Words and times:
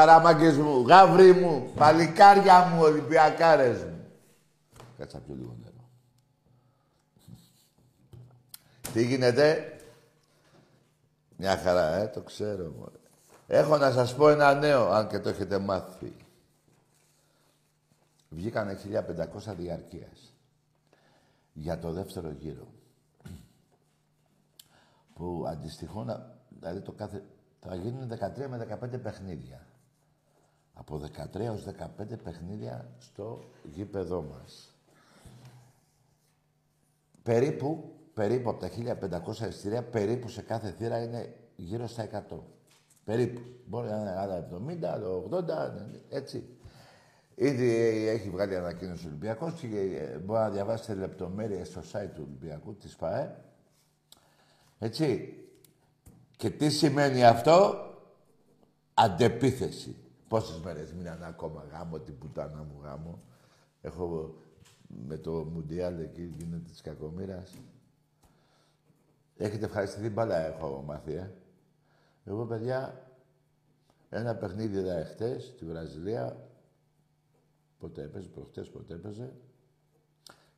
Χαράμαγκες 0.00 0.56
μου, 0.56 0.86
γάβρι 0.86 1.32
μου, 1.32 1.72
παλικάρια 1.74 2.66
μου, 2.66 2.82
Ολυμπιακάρες 2.82 3.84
μου. 3.84 4.06
Κάτσα 4.98 5.18
πιο 5.18 5.34
λίγο 5.34 5.56
νερό. 5.62 5.88
Τι 8.92 9.04
γίνεται; 9.04 9.78
Μια 11.36 11.56
χαρά, 11.56 11.96
ε, 11.96 12.06
το 12.06 12.20
ξέρω. 12.20 12.74
Μωρέ. 12.78 12.96
Έχω 13.46 13.76
να 13.76 13.90
σας 13.90 14.14
πω 14.14 14.28
ένα 14.28 14.54
νέο, 14.54 14.90
αν 14.90 15.08
και 15.08 15.18
το 15.18 15.28
έχετε 15.28 15.58
μάθει. 15.58 16.16
Βγήκανε 18.28 18.74
1500 18.74 19.54
διαρκείας 19.54 20.34
για 21.52 21.78
το 21.78 21.92
δεύτερο 21.92 22.30
γύρο. 22.30 22.66
Που 25.14 25.44
αντιστοιχούν, 25.48 26.10
δηλαδή 26.48 26.80
το 26.80 26.92
κάθε, 26.92 27.24
θα 27.60 27.74
γίνουν 27.74 28.08
13 28.08 28.48
με 28.48 28.78
15 28.82 28.98
παιχνίδια. 29.02 29.64
Από 30.80 31.00
13 31.34 31.40
έως 31.40 31.64
15 31.64 32.18
παιχνίδια 32.24 32.90
στο 32.98 33.44
γήπεδό 33.62 34.22
μας. 34.22 34.74
Περίπου, 37.22 37.92
περίπου 38.14 38.50
από 38.50 38.60
τα 38.60 38.68
1500 38.68 39.48
εισιτήρια, 39.48 39.84
περίπου 39.84 40.28
σε 40.28 40.42
κάθε 40.42 40.70
θύρα 40.70 41.02
είναι 41.02 41.34
γύρω 41.56 41.86
στα 41.86 42.26
100. 42.30 42.36
Περίπου. 43.04 43.40
Μπορεί 43.66 43.88
να 43.88 43.96
είναι 43.96 44.18
άλλα 44.18 44.48
70, 44.48 44.84
άλλα 44.84 45.06
80, 45.30 45.86
έτσι. 46.08 46.58
Ήδη 47.34 47.70
έχει 48.08 48.30
βγάλει 48.30 48.56
ανακοίνωση 48.56 49.04
ο 49.04 49.08
Ολυμπιακός 49.08 49.54
και 49.54 49.66
ε, 49.66 50.18
μπορεί 50.18 50.40
να 50.40 50.50
διαβάσετε 50.50 50.94
λεπτομέρειες 50.94 51.68
στο 51.68 51.80
site 51.80 52.10
του 52.14 52.22
Ολυμπιακού, 52.26 52.76
της 52.76 52.94
ΦΑΕ. 52.94 53.36
Έτσι. 54.78 55.34
Και 56.36 56.50
τι 56.50 56.70
σημαίνει 56.70 57.24
αυτό, 57.24 57.74
αντεπίθεση. 58.94 59.96
Πόσες 60.30 60.60
μέρες 60.60 60.92
μείνανε 60.92 61.26
ακόμα 61.26 61.64
γάμο, 61.70 61.98
την 61.98 62.18
πουτάνα 62.18 62.62
μου 62.62 62.80
γάμο. 62.82 63.22
Έχω 63.80 64.34
με 65.06 65.16
το 65.16 65.32
Μουντιάλ 65.32 65.98
εκεί 65.98 66.34
γίνεται 66.38 66.70
της 66.70 66.80
κακομήρας. 66.80 67.54
Έχετε 69.36 69.64
ευχαριστηθεί 69.64 70.08
μπάλα 70.08 70.36
έχω 70.36 70.82
μάθει, 70.86 71.12
ε. 71.12 71.34
Εγώ, 72.24 72.46
παιδιά, 72.46 73.06
ένα 74.10 74.34
παιχνίδι 74.34 74.78
είδα 74.78 74.94
εχθές, 74.94 75.44
στη 75.44 75.64
Βραζιλία. 75.64 76.48
Πότε 77.78 78.02
έπαιζε, 78.02 78.28
προχτές 78.28 78.70
πότε 78.70 78.94
έπαιζε. 78.94 79.32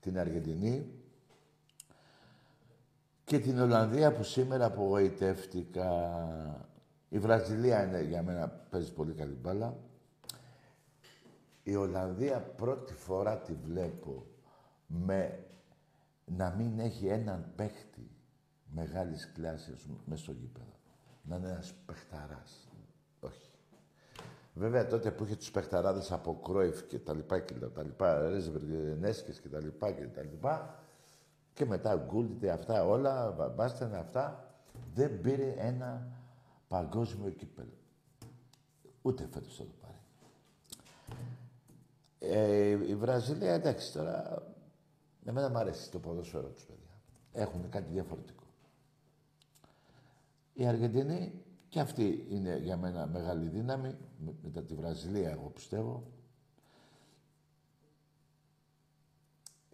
Την 0.01 0.19
Αργεντινή. 0.19 0.87
Και 3.25 3.39
την 3.39 3.61
Ολλανδία 3.61 4.13
που 4.13 4.23
σήμερα 4.23 4.65
απογοητεύτηκα. 4.65 5.91
Η 7.13 7.19
Βραζιλία 7.19 7.85
είναι 7.85 8.03
για 8.03 8.23
μένα 8.23 8.49
παίζει 8.49 8.93
πολύ 8.93 9.13
καλή 9.13 9.35
μπάλα. 9.35 9.77
Η 11.63 11.77
Ολλανδία 11.77 12.41
πρώτη 12.41 12.95
φορά 12.95 13.39
τη 13.39 13.53
βλέπω 13.53 14.27
με 14.87 15.45
να 16.25 16.51
μην 16.51 16.79
έχει 16.79 17.07
έναν 17.07 17.53
παίχτη 17.57 18.11
μεγάλης 18.65 19.33
κλάσης 19.35 19.89
μέσα 20.05 20.23
στο 20.23 20.33
γήπεδο. 20.33 20.73
Να 21.23 21.37
είναι 21.37 21.49
ένας 21.49 21.75
παιχταράς. 21.87 22.69
Όχι. 23.21 23.51
Βέβαια 24.55 24.87
τότε 24.87 25.11
που 25.11 25.25
είχε 25.25 25.37
τους 25.37 25.51
παιχταράδες 25.51 26.13
από 26.13 26.41
Κρόιφ 26.45 26.87
και 26.87 26.99
τα 26.99 27.15
λοιπά 27.15 27.41
και 27.41 27.55
τα 27.55 27.83
λοιπά, 27.83 28.29
Ρέσβερ, 28.29 28.61
και 29.43 29.49
τα 29.49 29.61
λοιπά 29.61 29.93
και 29.93 30.07
τα 30.07 30.23
λοιπά, 30.23 30.83
και 31.53 31.65
μετά 31.67 31.97
Γκούλτ, 32.07 32.45
αυτά 32.45 32.87
όλα, 32.87 33.31
Μπάστεν, 33.57 33.95
αυτά, 33.95 34.55
δεν 34.95 35.21
πήρε 35.21 35.55
ένα 35.57 36.21
παγκόσμιο 36.73 37.31
κύπελο. 37.31 37.79
Ούτε 39.03 39.29
φέτος 39.33 39.57
θα 39.57 39.65
το 39.65 39.73
πάρει. 39.81 40.01
Ε, 42.19 42.89
η 42.89 42.95
Βραζιλία, 42.95 43.53
εντάξει, 43.53 43.93
τώρα, 43.93 44.43
εμένα 45.25 45.49
μου 45.49 45.59
αρέσει 45.59 45.91
το 45.91 45.99
ποδόσφαιρο 45.99 46.49
τους, 46.49 46.65
παιδιά. 46.65 47.01
Έχουν 47.33 47.69
κάτι 47.69 47.93
διαφορετικό. 47.93 48.43
Η 50.53 50.67
Αργεντινή 50.67 51.33
και 51.69 51.81
αυτή 51.81 52.27
είναι 52.31 52.59
για 52.59 52.77
μένα 52.77 53.07
μεγάλη 53.07 53.49
δύναμη, 53.49 53.97
μετά 54.43 54.63
τη 54.63 54.75
Βραζιλία, 54.75 55.31
εγώ 55.31 55.51
πιστεύω. 55.55 56.07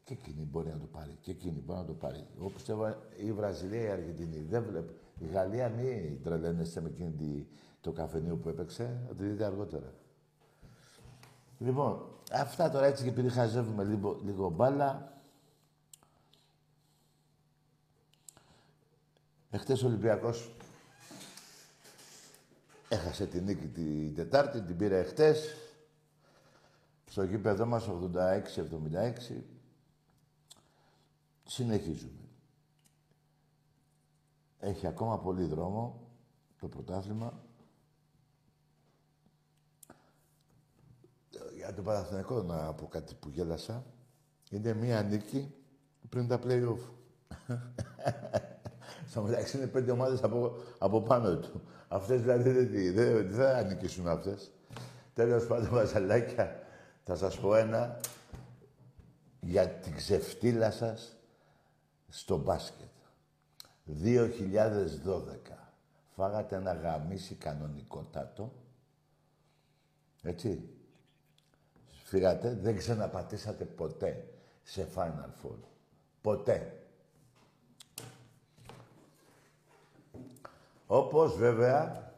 Και 0.08 0.14
εκείνη 0.14 0.48
μπορεί 0.50 0.68
να 0.68 0.78
το 0.78 0.86
πάρει. 0.86 1.18
Και 1.20 1.30
εκείνη 1.30 1.62
μπορεί 1.66 1.78
να 1.78 1.84
το 1.84 1.92
πάρει. 1.92 2.26
Εγώ 2.38 2.48
πιστεύω 2.48 2.96
η 3.16 3.32
Βραζιλία, 3.32 3.82
η 3.82 3.88
Αργεντινή. 3.88 4.40
Δεν 4.40 4.62
βλέπω. 4.62 4.92
Η 5.18 5.26
Γαλλία 5.26 5.68
μη 5.68 6.20
τρελαίνεστε 6.22 6.80
με 6.80 6.88
εκείνη 6.88 7.46
το 7.80 7.92
καφενείο 7.92 8.36
που 8.36 8.48
έπαιξε. 8.48 9.00
Θα 9.08 9.14
τη 9.14 9.24
δείτε 9.24 9.44
αργότερα. 9.44 9.92
Λοιπόν, 11.58 12.06
αυτά 12.32 12.70
τώρα 12.70 12.86
έτσι 12.86 13.02
και 13.02 13.08
επειδή 13.08 13.28
χαζεύουμε 13.28 13.84
λίγο, 13.84 14.20
λίγο 14.24 14.50
μπάλα. 14.50 15.12
Εχθές 19.50 19.82
ο 19.82 19.86
Ολυμπιακός 19.86 20.56
έχασε 22.88 23.26
την 23.26 23.44
νίκη 23.44 23.66
την 23.66 24.14
Τετάρτη, 24.14 24.60
την 24.60 24.76
πήρε 24.76 24.98
εχθές. 24.98 25.54
Στο 27.10 27.22
γήπεδό 27.22 27.66
μας 27.66 27.88
86-76. 27.88 29.57
Συνεχίζουμε. 31.50 32.28
Έχει 34.58 34.86
ακόμα 34.86 35.18
πολύ 35.18 35.44
δρόμο 35.44 36.08
το 36.60 36.68
πρωτάθλημα. 36.68 37.42
Για 41.56 41.74
το 41.74 41.82
Παναθηναϊκό 41.82 42.42
να 42.42 42.74
πω 42.74 42.86
κάτι 42.86 43.14
που 43.14 43.28
γέλασα. 43.28 43.84
Είναι 44.50 44.74
μία 44.74 45.02
νίκη 45.02 45.54
πριν 46.08 46.28
τα 46.28 46.40
play-off. 46.44 46.78
Στο 49.10 49.22
μεταξύ 49.22 49.56
είναι 49.56 49.66
πέντε 49.66 49.90
ομάδες 49.90 50.22
από, 50.22 50.56
από 50.78 51.02
πάνω 51.02 51.36
του. 51.36 51.62
Αυτές 51.88 52.20
δηλαδή 52.20 52.50
δεν, 52.50 52.94
δεν, 52.94 53.28
δεν 53.28 53.30
θα 53.30 53.62
νικήσουν 53.62 54.08
αυτές. 54.08 54.50
Τέλος 55.14 55.46
πάντων, 55.46 55.68
βασαλάκια, 55.70 56.62
θα 57.02 57.16
σας 57.16 57.38
πω 57.38 57.54
ένα 57.54 58.00
για 59.40 59.68
την 59.68 59.94
ξεφτύλα 59.94 60.70
σας 60.70 61.17
στο 62.08 62.36
μπάσκετ. 62.36 62.88
2012. 64.02 65.68
Φάγατε 66.14 66.56
ένα 66.56 66.72
γαμίσι 66.72 67.34
κανονικότατο. 67.34 68.52
Έτσι. 70.22 70.68
Φύγατε, 72.04 72.54
δεν 72.54 72.76
ξαναπατήσατε 72.76 73.64
ποτέ 73.64 74.28
σε 74.62 74.88
Final 74.94 75.46
Four. 75.46 75.58
Ποτέ. 76.20 76.82
Όπως 80.86 81.36
βέβαια, 81.36 82.12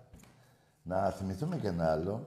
να 0.82 1.10
θυμηθούμε 1.10 1.56
και 1.56 1.68
ένα 1.68 1.92
άλλο, 1.92 2.26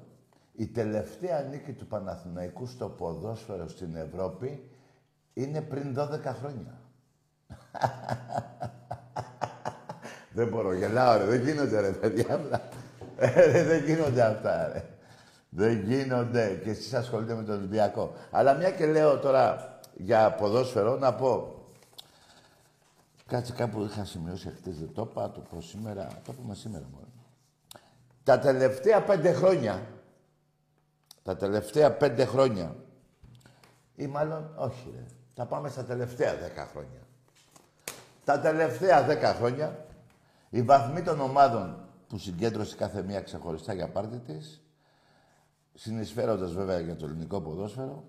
η 0.53 0.67
τελευταία 0.67 1.41
νίκη 1.41 1.73
του 1.73 1.87
Παναθηναϊκού 1.87 2.65
στο 2.65 2.89
ποδόσφαιρο 2.89 3.67
στην 3.67 3.95
Ευρώπη 3.95 4.69
είναι 5.33 5.61
πριν 5.61 5.95
12 5.97 6.21
χρόνια. 6.23 6.82
δεν 10.35 10.47
μπορώ, 10.47 10.73
γελάω 10.73 11.17
ρε, 11.17 11.25
δεν 11.25 11.41
γίνονται 11.41 11.79
ρε 11.79 11.91
παιδιά. 11.91 12.41
Ε, 13.17 13.63
δεν 13.63 13.83
γίνονται 13.83 14.21
αυτά 14.21 14.69
ρε. 14.73 14.85
Δεν 15.49 15.79
γίνονται. 15.79 16.59
Και 16.63 16.69
εσείς 16.69 16.93
ασχολείτε 16.93 17.33
με 17.33 17.43
τον 17.43 17.55
Ολυμπιακό. 17.55 18.13
Αλλά 18.31 18.53
μια 18.53 18.71
και 18.71 18.85
λέω 18.85 19.19
τώρα 19.19 19.79
για 19.93 20.31
ποδόσφαιρο, 20.31 20.97
να 20.97 21.13
πω. 21.13 21.57
Κάτσε 23.27 23.53
κάπου 23.53 23.83
είχα 23.83 24.05
σημειώσει 24.05 24.53
χτες, 24.57 24.77
δεν 24.77 24.93
το 24.93 25.07
είπα, 25.11 25.31
το 25.31 25.39
πω 25.39 25.61
σήμερα. 25.61 26.07
Το 26.25 26.33
πούμε 26.33 26.55
σήμερα 26.55 26.85
μόνο. 26.93 27.07
Τα 28.23 28.39
τελευταία 28.39 29.03
πέντε 29.03 29.33
χρόνια, 29.33 29.81
τα 31.23 31.35
τελευταία 31.35 31.91
πέντε 31.91 32.25
χρόνια, 32.25 32.75
ή 33.95 34.07
μάλλον 34.07 34.53
όχι 34.55 34.91
ρε, 34.95 35.05
θα 35.33 35.45
πάμε 35.45 35.69
στα 35.69 35.83
τελευταία 35.83 36.35
δέκα 36.35 36.65
χρόνια. 36.65 37.01
Τα 38.23 38.39
τελευταία 38.39 39.03
δέκα 39.03 39.33
χρόνια, 39.33 39.85
οι 40.49 40.61
βαθμοί 40.61 41.01
των 41.01 41.19
ομάδων 41.19 41.89
που 42.07 42.17
συγκέντρωσε 42.17 42.75
κάθε 42.75 43.01
μία 43.01 43.21
ξεχωριστά 43.21 43.73
για 43.73 43.89
πάρτι 43.89 44.19
της, 44.19 44.61
συνεισφέροντας 45.73 46.53
βέβαια 46.53 46.79
για 46.79 46.95
το 46.95 47.05
ελληνικό 47.05 47.41
ποδόσφαιρο, 47.41 48.03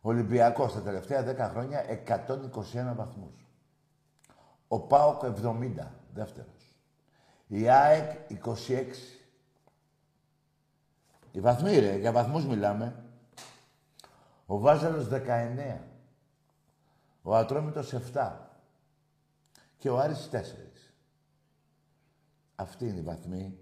ο 0.00 0.08
Ολυμπιακός 0.08 0.72
τα 0.72 0.80
τελευταία 0.80 1.24
10 1.24 1.50
χρόνια 1.50 1.84
121 2.06 2.94
βαθμούς. 2.96 3.46
Ο 4.68 4.80
ΠΑΟΚ 4.80 5.22
70, 5.24 5.90
δεύτερος. 6.14 6.76
Η 7.46 7.68
ΑΕΚ 7.68 8.10
26. 8.28 9.20
Οι 11.32 11.40
βαθμοί 11.40 11.78
ρε, 11.78 11.96
για 11.96 12.12
βαθμούς 12.12 12.46
μιλάμε. 12.46 13.04
Ο 14.46 14.58
Βάζελος 14.58 15.08
19. 15.08 15.91
Ο 17.22 17.36
Ατρόμητος 17.36 17.92
7. 17.92 18.32
Και 19.78 19.90
ο 19.90 19.98
Άρης 19.98 20.28
4. 20.32 20.36
Αυτή 22.54 22.88
είναι 22.88 22.98
η 22.98 23.02
βαθμή 23.02 23.58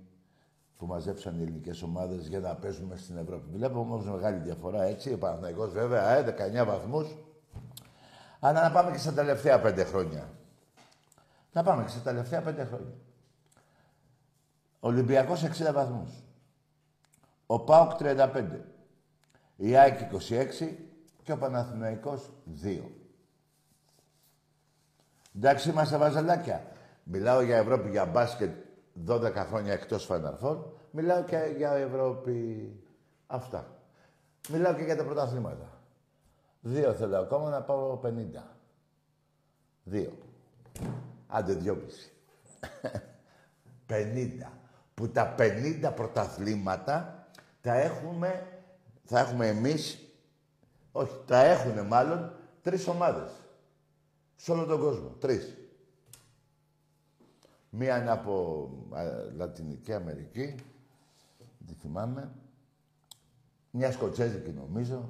που 0.77 0.87
μαζέψαν 0.87 1.39
οι 1.39 1.43
ελληνικές 1.43 1.83
ομάδες 1.83 2.27
για 2.27 2.41
να 2.41 2.55
παίζουμε 2.55 2.97
στην 2.97 3.17
Ευρώπη. 3.17 3.51
Βλέπω 3.51 3.79
όμως 3.79 4.05
μεγάλη 4.05 4.39
διαφορά 4.39 4.83
έτσι. 4.83 5.13
Ο 5.13 5.19
Παναθυναϊκό 5.19 5.69
βέβαια, 5.69 6.11
ε, 6.11 6.23
19 6.23 6.65
βαθμούς. 6.65 7.17
Αλλά 8.41 8.63
να 8.63 8.71
πάμε 8.71 8.91
και 8.91 8.99
στα 8.99 9.13
τελευταία 9.13 9.61
πέντε 9.61 9.85
χρόνια. 9.85 10.31
Να 11.53 11.63
πάμε 11.63 11.83
και 11.83 11.89
στα 11.89 12.01
τελευταία 12.01 12.43
πέντε 12.43 12.65
χρόνια. 12.65 12.95
Ολυμπιακός 14.81 15.43
60 15.43 15.73
βαθμούς. 15.73 16.25
Ο 17.47 17.61
ΠΑΟΚ 17.61 17.93
35. 17.99 18.65
Η 19.57 19.77
ΑΕΚ 19.77 20.01
26 20.01 20.89
και 21.23 21.33
ο 21.33 21.39
Παναθηναϊκός 21.39 22.31
2. 22.63 23.00
Εντάξει 25.37 25.71
είμαστε 25.71 25.97
βαζελάκια. 25.97 26.65
Μιλάω 27.03 27.41
για 27.41 27.57
Ευρώπη, 27.57 27.91
για 27.91 28.05
μπάσκετ 28.05 28.51
12 29.07 29.33
χρόνια 29.35 29.73
εκτός 29.73 30.09
Final 30.11 30.57
Μιλάω 30.91 31.25
και 31.25 31.55
για 31.57 31.73
Ευρώπη. 31.73 32.71
Αυτά. 33.27 33.67
Μιλάω 34.49 34.75
και 34.75 34.83
για 34.83 34.97
τα 34.97 35.05
πρωταθλήματα. 35.05 35.81
Δύο 36.61 36.93
θέλω 36.93 37.19
ακόμα 37.19 37.49
να 37.49 37.63
πάω 37.63 38.01
50. 38.05 38.09
Δύο. 39.85 40.13
Άντε 41.27 41.53
δυόμιση. 41.53 42.13
50. 43.89 44.51
Που 44.95 45.09
τα 45.09 45.35
50 45.39 45.93
πρωταθλήματα 45.95 47.27
τα 47.61 47.75
έχουμε, 47.75 48.47
θα 49.05 49.19
έχουμε 49.19 49.49
εμείς, 49.49 49.99
όχι, 50.93 51.21
τα 51.27 51.39
έχουν 51.39 51.87
μάλλον 51.87 52.33
τρεις 52.63 52.89
ομάδες. 52.89 53.31
Σε 54.43 54.53
όλο 54.53 54.65
τον 54.65 54.81
κόσμο. 54.81 55.09
Τρεις. 55.09 55.57
Μία 57.71 57.99
είναι 58.01 58.11
από 58.11 58.69
Λατινική 59.37 59.93
Αμερική, 59.93 60.55
δεν 61.59 61.77
θυμάμαι. 61.81 62.33
Μια 63.71 63.93
Σκοτσέζικη 63.93 64.51
νομίζω. 64.51 65.09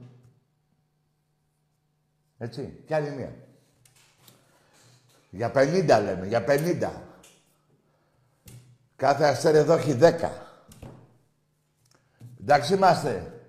Έτσι. 2.38 2.82
Και 2.87 2.94
άλλη 2.94 3.11
μία. 3.11 3.37
Για 5.31 5.53
50 5.55 6.00
λέμε, 6.03 6.26
για 6.26 6.44
50. 6.49 6.93
Κάθε 8.97 9.25
αστέρι 9.25 9.56
εδώ 9.56 9.73
έχει 9.73 9.99
10. 10.00 10.31
Εντάξει 12.41 12.75
είμαστε. 12.75 13.43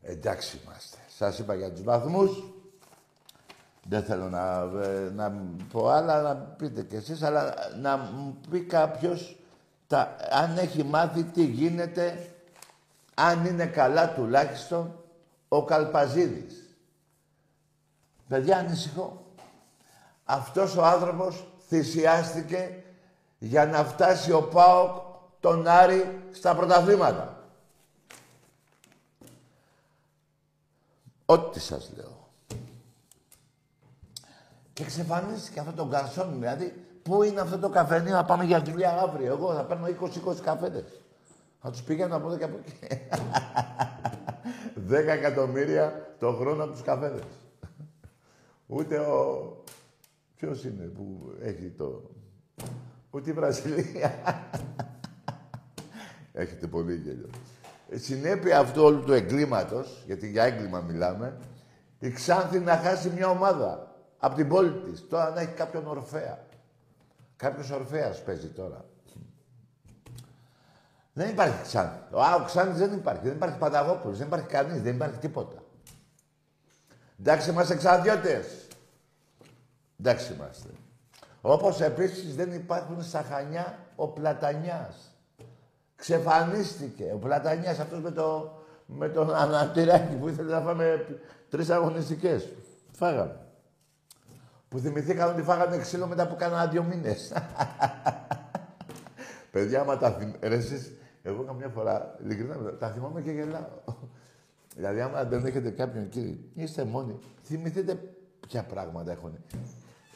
Εντάξει 0.00 0.60
είμαστε. 0.62 0.98
Σας 1.08 1.38
είπα 1.38 1.54
για 1.54 1.72
τους 1.72 1.82
βαθμούς. 1.82 2.53
Δεν 3.88 4.02
θέλω 4.02 4.28
να, 4.28 4.70
ε, 4.82 5.10
να 5.14 5.32
πω 5.72 5.88
άλλα, 5.88 6.22
να 6.22 6.34
πείτε 6.34 6.82
κι 6.82 6.96
εσείς, 6.96 7.22
αλλά 7.22 7.54
να 7.80 7.96
μου 7.96 8.36
πει 8.50 8.60
κάποιος 8.60 9.36
τα, 9.86 10.16
αν 10.30 10.58
έχει 10.58 10.84
μάθει 10.84 11.22
τι 11.22 11.44
γίνεται, 11.44 12.30
αν 13.14 13.44
είναι 13.44 13.66
καλά 13.66 14.12
τουλάχιστον 14.14 14.98
ο 15.48 15.64
Καλπαζίδης. 15.64 16.76
Παιδιά, 18.28 18.58
ανησυχώ. 18.58 19.24
Αυτός 20.24 20.76
ο 20.76 20.84
άνθρωπος 20.84 21.46
θυσιάστηκε 21.68 22.82
για 23.38 23.66
να 23.66 23.84
φτάσει 23.84 24.32
ο 24.32 24.42
ΠΑΟΚ 24.42 24.96
τον 25.40 25.68
Άρη 25.68 26.28
στα 26.32 26.54
πρωταθλήματα. 26.54 27.38
Ό,τι 31.26 31.60
σας 31.60 31.90
λέω. 31.96 32.23
Και 34.74 34.82
εξαφανίστηκε 34.82 35.60
αυτό 35.60 35.72
το 35.72 35.86
γκαρσόν, 35.86 36.32
δηλαδή, 36.32 36.74
πού 37.02 37.22
είναι 37.22 37.40
αυτό 37.40 37.58
το 37.58 37.68
καφενείο 37.68 38.14
να 38.14 38.24
πάμε 38.24 38.44
για 38.44 38.62
δουλειά 38.62 38.98
αύριο. 38.98 39.32
Εγώ 39.32 39.54
θα 39.54 39.64
παίρνω 39.64 39.86
20-20 39.86 40.36
καφέδε. 40.44 40.84
Θα 41.60 41.70
τους 41.70 41.82
πηγαίνω 41.82 42.16
από 42.16 42.26
εδώ 42.26 42.36
και 42.36 42.44
από 42.44 42.56
εκεί. 42.56 42.72
10 44.88 44.92
εκατομμύρια 44.92 46.14
το 46.18 46.32
χρόνο 46.32 46.64
από 46.64 46.72
τους 46.72 46.82
καφέδε. 46.82 47.20
Ούτε 48.66 48.98
ο. 48.98 49.62
Ποιος 50.36 50.64
είναι 50.64 50.84
που 50.84 51.32
έχει 51.40 51.72
το. 51.76 52.10
Ούτε 53.10 53.30
η 53.30 53.32
Βραζιλία. 53.32 54.14
Έχετε 56.32 56.66
πολύ 56.66 56.94
γέλιο. 56.94 57.28
Ε, 57.88 57.98
συνέπεια 57.98 58.58
αυτού 58.58 58.82
όλου 58.82 59.00
του 59.00 59.12
εγκλήματος, 59.12 60.02
γιατί 60.06 60.30
για 60.30 60.44
έγκλημα 60.44 60.80
μιλάμε, 60.80 61.38
η 61.98 62.10
Ξάνθη 62.10 62.58
να 62.58 62.76
χάσει 62.76 63.10
μια 63.10 63.28
ομάδα 63.28 63.93
από 64.24 64.34
την 64.34 64.48
πόλη 64.48 64.70
της. 64.70 65.08
Τώρα 65.08 65.30
να 65.30 65.40
έχει 65.40 65.52
κάποιον 65.52 65.86
Ορφέα. 65.86 66.46
Κάποιος 67.36 67.70
Ορφαίας 67.70 68.22
παίζει 68.22 68.48
τώρα. 68.48 68.84
Δεν 71.12 71.28
υπάρχει 71.28 71.62
Ξάνθη. 71.62 71.98
Ο 72.10 72.22
Άο 72.22 72.44
Ξάνθης 72.44 72.78
δεν 72.78 72.92
υπάρχει. 72.92 73.22
Δεν 73.22 73.32
υπάρχει 73.32 73.58
Πανταγόπουλος. 73.58 74.18
Δεν 74.18 74.26
υπάρχει 74.26 74.46
κανείς. 74.46 74.82
Δεν 74.82 74.94
υπάρχει 74.94 75.18
τίποτα. 75.18 75.62
Εντάξει 77.20 77.50
είμαστε 77.50 77.74
εξαδιώτε. 77.74 78.44
Εντάξει 80.00 80.32
είμαστε. 80.32 80.68
Όπως 81.40 81.80
επίσης 81.80 82.36
δεν 82.36 82.52
υπάρχουν 82.52 83.02
στα 83.02 83.22
Χανιά 83.22 83.78
ο 83.96 84.08
Πλατανιάς. 84.08 85.16
Ξεφανίστηκε. 85.96 87.10
Ο 87.14 87.16
Πλατανιάς 87.16 87.78
αυτός 87.78 88.00
με, 88.00 88.10
το, 88.10 88.58
με 88.86 89.08
τον 89.08 89.34
ανατηράκι 89.34 90.14
που 90.14 90.28
ήθελε 90.28 90.50
να 90.50 90.60
φάμε 90.60 91.06
τρεις 91.50 91.70
αγωνιστικές. 91.70 92.48
Φάγαμε. 92.92 93.43
Που 94.74 94.80
θυμηθήκαν 94.80 95.28
ότι 95.28 95.42
φάγανε 95.42 95.78
ξύλο 95.78 96.06
μετά 96.06 96.22
από 96.22 96.34
κάνα 96.34 96.66
δύο 96.66 96.82
μήνες. 96.82 97.32
Παιδιά, 99.52 99.80
άμα 99.80 99.98
τα 99.98 100.10
θυμάσαι, 100.10 100.92
εγώ 101.22 101.42
καμιά 101.42 101.68
φορά, 101.68 102.16
ειλικρινά, 102.24 102.56
τα 102.78 102.88
θυμάμαι 102.88 103.20
και 103.20 103.30
γελάω. 103.30 103.66
δηλαδή, 104.76 105.00
άμα 105.00 105.24
δεν 105.24 105.46
έχετε 105.46 105.70
κάποιον 105.70 106.08
κύριε, 106.08 106.36
είστε 106.54 106.84
μόνοι, 106.84 107.18
θυμηθείτε 107.44 107.98
ποια 108.48 108.62
πράγματα 108.62 109.12
έχουν. 109.12 109.38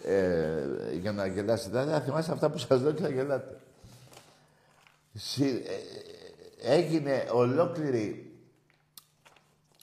Ε, 0.05 0.67
για 1.01 1.13
να 1.13 1.27
γελάσετε. 1.27 1.71
Δηλαδή, 1.71 1.91
θα 1.91 2.01
θυμάστε 2.01 2.33
αυτά 2.33 2.51
που 2.51 2.59
σας 2.59 2.81
λέω 2.81 2.93
και 2.93 3.03
θα 3.03 3.09
γελάτε. 3.09 3.57
Συ, 5.13 5.45
ε, 5.47 6.73
έγινε 6.75 7.29
ολόκληρη 7.33 8.33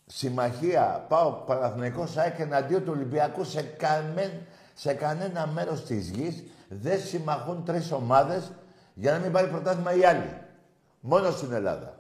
συμμαχία 0.06 1.06
πάω 1.10 1.32
Παναθηναϊκός 1.32 2.18
ΑΕΚ 2.18 2.40
εναντίον 2.40 2.84
του 2.84 2.92
Ολυμπιακού 2.96 3.44
σε, 3.44 3.62
καμέ, 3.62 4.48
σε 4.78 4.94
κανένα 4.94 5.48
μέρος 5.48 5.86
της 5.86 6.10
γης 6.10 6.44
δεν 6.70 7.00
συμμαχούν 7.00 7.66
τρεις 7.66 7.92
ομάδες 7.92 8.52
για 8.94 9.12
να 9.12 9.18
μην 9.20 9.32
πάρει 9.32 9.48
πρωτάθλημα 9.48 9.94
οι 9.94 10.06
άλλοι. 10.06 10.42
Μόνο 11.00 11.32
στην 11.32 11.52
Ελλάδα. 11.52 11.96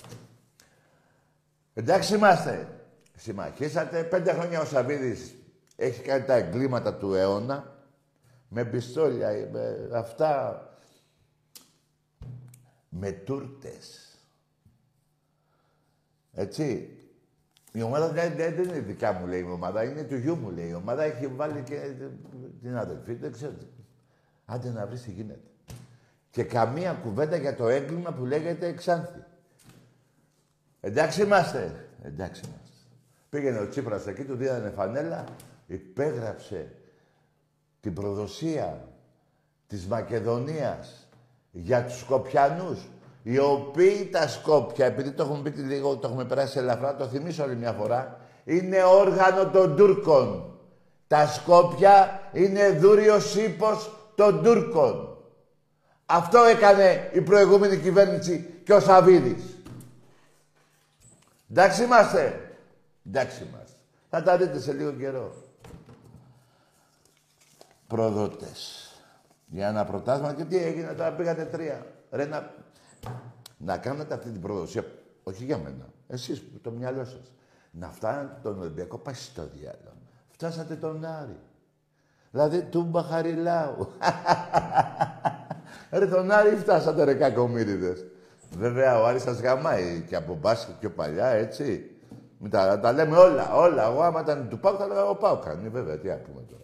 Εντάξει 1.74 2.15
είμαστε. 2.15 2.67
Συμμαχίσατε. 3.15 4.03
Πέντε 4.03 4.34
χρόνια 4.34 4.62
ο 4.62 4.65
Σαββίδης 4.65 5.36
έχει 5.75 6.01
κάνει 6.01 6.24
τα 6.24 6.34
εγκλήματα 6.34 6.96
του 6.96 7.13
αιώνα. 7.13 7.74
Με 8.50 8.65
πιστόλια, 8.65 9.50
με 9.51 9.89
αυτά. 9.94 10.60
Με 12.89 13.12
τούρτες. 13.12 14.17
Έτσι. 16.34 16.95
Η 17.75 17.82
ομάδα 17.82 18.10
δεν, 18.10 18.36
δεν, 18.36 18.63
είναι 18.63 18.79
δικά 18.79 19.13
μου, 19.13 19.27
λέει 19.27 19.39
η 19.39 19.51
ομάδα. 19.51 19.84
Είναι 19.84 20.03
του 20.03 20.15
γιού 20.15 20.36
μου, 20.36 20.50
λέει 20.50 20.67
η 20.67 20.74
ομάδα. 20.74 21.03
Έχει 21.03 21.27
βάλει 21.27 21.62
και 21.62 21.94
την 22.62 22.77
αδελφή. 22.77 23.13
Δεν 23.13 23.32
ξέρω. 23.32 23.53
Άντε 24.46 24.70
να 24.70 24.88
βρεις 24.88 25.01
τι 25.01 25.12
γίνεται. 25.12 25.39
Και 26.29 26.44
καμία 26.44 26.94
κουβέντα 26.94 27.36
για 27.36 27.55
το 27.55 27.67
έγκλημα 27.67 28.12
που 28.12 28.25
λέγεται 28.25 28.67
Εξάνθη. 28.67 29.20
Εντάξει 30.79 31.22
είμαστε. 31.22 31.88
Εντάξει 32.03 32.41
είμαστε. 32.46 32.65
Πήγαινε 33.29 33.60
ο 33.60 33.70
Τσίπρας 33.70 34.08
εκεί, 34.08 34.24
του 34.24 34.36
δίνανε 34.36 34.70
φανέλα, 34.70 35.24
υπέγραψε 35.67 36.72
την 37.82 37.94
προδοσία 37.94 38.88
της 39.67 39.86
Μακεδονίας 39.86 41.10
για 41.51 41.84
τους 41.84 42.00
Σκοπιανούς, 42.00 42.88
οι 43.27 43.39
οποίοι 43.39 44.10
τα 44.12 44.27
Σκόπια, 44.27 44.86
επειδή 44.86 45.12
το 45.12 45.24
έχουμε 45.24 45.50
πει 45.50 45.62
λίγο, 45.62 45.98
το 45.98 46.08
έχουμε 46.08 46.25
περάσει 46.25 46.58
ελαφρά, 46.58 46.96
το 46.96 47.08
θυμίσω 47.08 47.44
άλλη 47.44 47.55
μια 47.55 47.72
φορά, 47.72 48.20
είναι 48.44 48.84
όργανο 48.84 49.50
των 49.50 49.75
Τούρκων. 49.75 50.58
Τα 51.08 51.27
Σκόπια 51.27 52.22
είναι 52.32 52.70
δούριος 52.70 53.36
ύπος 53.36 53.91
των 54.15 54.44
Τούρκων. 54.44 55.17
Αυτό 56.05 56.44
έκανε 56.44 57.10
η 57.13 57.22
προηγούμενη 57.22 57.77
κυβέρνηση 57.77 58.62
και 58.63 58.74
ο 58.74 58.79
Σαββίδης. 58.79 59.44
Εντάξει 61.50 61.84
είμαστε. 61.84 62.50
Εντάξει 63.08 63.44
είμαστε. 63.44 63.77
Θα 64.10 64.24
τα 64.24 64.38
δείτε 64.38 64.60
σε 64.60 64.74
λίγο 64.74 64.91
καιρό. 64.91 65.34
Προδότες. 67.88 68.89
Για 69.46 69.67
ένα 69.67 69.86
προτάσμα 69.86 70.34
και 70.34 70.44
τι 70.44 70.58
έγινε 70.58 70.94
τώρα 70.94 71.12
πήγατε 71.12 71.44
τρία. 71.44 71.86
Ρε 72.12 72.25
να, 72.25 72.53
να 73.58 73.78
κάνετε 73.78 74.14
αυτή 74.14 74.30
την 74.30 74.42
προδοσία. 74.42 74.86
Όχι 75.24 75.44
για 75.44 75.58
μένα. 75.58 75.86
Εσείς 76.08 76.44
το 76.62 76.72
μυαλό 76.72 77.06
σας. 77.06 77.32
Να 77.72 77.92
φτάνετε 77.92 78.40
τον 78.44 78.60
Ολυμπιακό 78.60 78.98
πάει 78.98 79.14
στο 79.14 79.48
διάλογο. 79.54 80.02
Φτάσατε 80.30 80.76
τον 80.76 81.06
Άρη. 81.06 81.40
Δηλαδή 82.32 82.62
του 82.62 82.84
Μπαχαριλάου. 82.84 83.88
ρε 86.00 86.08
τον 86.08 86.32
Άρη 86.32 86.56
φτάσατε 86.56 87.04
ρε 87.04 87.14
κακομύριδες. 87.14 88.06
Βέβαια 88.58 89.02
ο 89.02 89.06
Άρης 89.06 89.22
σας 89.22 89.40
γαμάει 89.40 90.06
και 90.08 90.16
από 90.16 90.38
μπάσκετ 90.42 90.76
πιο 90.80 90.90
παλιά 90.90 91.28
έτσι. 91.28 91.90
Μην 92.38 92.52
τα, 92.52 92.80
τα 92.80 92.92
λέμε 92.92 93.18
όλα, 93.18 93.56
όλα. 93.56 93.84
Εγώ 93.84 94.02
άμα 94.02 94.22
ήταν 94.22 94.50
του 94.50 94.60
Πάου 94.60 94.78
θα 94.78 94.88
λέγα 94.88 95.06
ο 95.06 95.16
Πάου 95.16 95.40
κάνει 95.40 95.70
βέβαια. 95.70 95.98
Τι 95.98 96.08
να 96.08 96.16
πούμε 96.16 96.42
τώρα. 96.50 96.64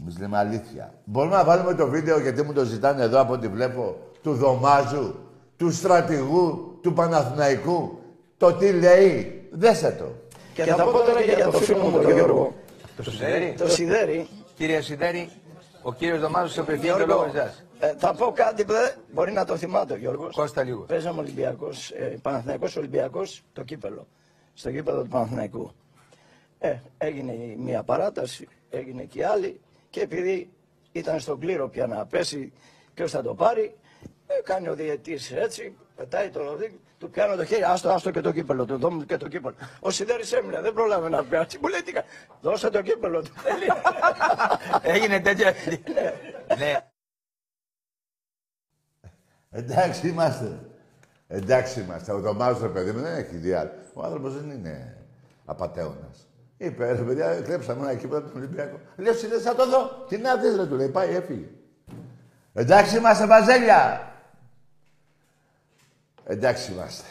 Εμείς 0.00 0.18
λέμε 0.18 0.38
αλήθεια. 0.38 0.94
Μπορούμε 1.04 1.36
να 1.36 1.44
βάλουμε 1.44 1.74
το 1.74 1.86
βίντεο 1.86 2.20
γιατί 2.20 2.42
μου 2.42 2.52
το 2.52 2.64
ζητάνε 2.64 3.02
εδώ 3.02 3.20
από 3.20 3.32
ό,τι 3.32 3.48
βλέπω 3.48 4.05
του 4.26 4.34
Δωμάζου, 4.34 5.14
του 5.56 5.72
στρατηγού, 5.72 6.78
του 6.82 6.92
Παναθηναϊκού. 6.92 7.98
Το 8.36 8.52
τι 8.52 8.72
λέει. 8.72 9.48
Δέστε 9.50 9.96
το. 9.98 10.04
Και, 10.54 10.62
και 10.62 10.74
θα 10.74 10.84
πω 10.84 10.90
τώρα 10.90 11.22
και 11.22 11.32
για 11.32 11.50
το 11.50 11.58
φίλο 11.58 11.84
μου 11.84 12.00
τον 12.00 12.12
Γιώργο. 12.12 12.54
Το 12.96 13.10
Σιδέρι. 13.10 13.54
Το 13.58 13.68
Σιδέρι. 13.68 14.28
Κύριε 14.56 14.80
Σιδέρι, 14.80 15.28
ο 15.82 15.92
κύριος 15.92 16.20
Δωμάζος 16.20 16.52
σε 16.52 16.60
απευθύνει 16.60 16.98
το 16.98 17.06
λόγο 17.06 17.30
εσάς. 17.34 17.64
Ε, 17.78 17.94
θα 17.98 18.14
πω 18.14 18.32
κάτι 18.34 18.64
που 18.64 18.72
δεν 18.72 18.92
μπορεί 19.12 19.32
να 19.32 19.44
το 19.44 19.56
θυμάται 19.56 19.92
ο 19.92 19.96
Γιώργος. 19.96 20.34
Κώστα 20.34 20.62
λίγο. 20.62 20.80
Παίζαμε 20.82 21.20
Ολυμπιακός, 21.20 21.90
ε, 21.90 22.18
Παναθηναϊκός 22.22 22.76
Ολυμπιακός, 22.76 23.42
το 23.52 23.62
κύπελο. 23.62 24.06
Στο 24.54 24.70
κύπελο 24.70 25.02
του 25.02 25.08
Παναθηναϊκού. 25.08 25.70
Ε, 26.58 26.74
έγινε 26.98 27.32
μια 27.58 27.82
παράταση, 27.82 28.48
έγινε 28.70 29.02
και 29.02 29.18
η 29.18 29.22
άλλη 29.22 29.60
και 29.90 30.00
επειδή 30.00 30.50
ήταν 30.92 31.20
στον 31.20 31.40
κλήρο 31.40 31.68
πια 31.68 31.86
να 31.86 32.06
πέσει 32.06 32.52
ποιος 32.94 33.10
θα 33.10 33.22
το 33.22 33.34
πάρει, 33.34 33.74
ε, 34.26 34.34
κάνει 34.42 34.68
ο 34.68 34.74
διαιτής 34.74 35.32
έτσι, 35.32 35.76
πετάει 35.96 36.28
το 36.28 36.42
ροδί, 36.42 36.80
του 36.98 37.10
πιάνω 37.10 37.36
το 37.36 37.44
χέρι, 37.44 37.62
άστο, 37.62 37.90
άστο 37.90 38.10
και 38.10 38.20
το 38.20 38.32
κύπελο 38.32 38.64
του, 38.64 38.78
δώμου 38.78 39.04
και 39.04 39.16
το 39.16 39.28
κύπελο. 39.28 39.54
Ο 39.80 39.90
Σιδέρης 39.90 40.32
έμεινε, 40.32 40.60
δεν 40.60 40.72
πρόλαβε 40.72 41.08
να 41.08 41.24
πιάσει, 41.24 41.58
μου 41.62 41.68
λέει 41.68 41.82
τι 41.82 41.92
κάνει, 41.92 42.06
δώσε 42.40 42.70
το 42.70 42.82
κύπελο 42.82 43.22
του. 43.22 43.32
Έγινε 44.94 45.20
τέτοια. 45.20 45.54
ναι. 46.58 46.76
Εντάξει 49.50 50.08
είμαστε. 50.08 50.58
Εντάξει 51.28 51.80
είμαστε. 51.80 52.12
Ο 52.12 52.20
Δωμάζος, 52.20 52.62
ρε 52.62 52.68
παιδί 52.68 52.90
μου, 52.90 53.00
δεν 53.00 53.14
έχει 53.14 53.36
διάλογο. 53.36 53.74
Ο 53.94 54.02
άνθρωπος 54.02 54.34
δεν 54.34 54.50
είναι 54.50 54.96
απατέωνας. 55.44 56.28
Είπε, 56.56 56.92
ρε 56.92 57.02
παιδιά, 57.02 57.40
κλέψαμε 57.40 57.82
ένα 57.82 57.94
κύπελο 57.94 58.22
του 58.22 58.32
Ολυμπιακού. 58.36 58.78
Λέω, 58.96 59.12
συνέχεια 59.12 59.50
θα 59.50 59.54
το 59.54 59.68
δω. 59.68 60.04
Τι 60.08 60.16
να 60.16 60.36
δεις, 60.36 60.56
ρε, 60.56 60.66
του 60.66 60.74
λέει, 60.74 60.88
πάει, 60.88 61.14
έφυγε. 61.14 61.46
Εντάξει 62.52 62.96
είμαστε, 62.96 63.26
Βαζέλια. 63.26 64.10
Εντάξει 66.28 66.72
είμαστε. 66.72 67.06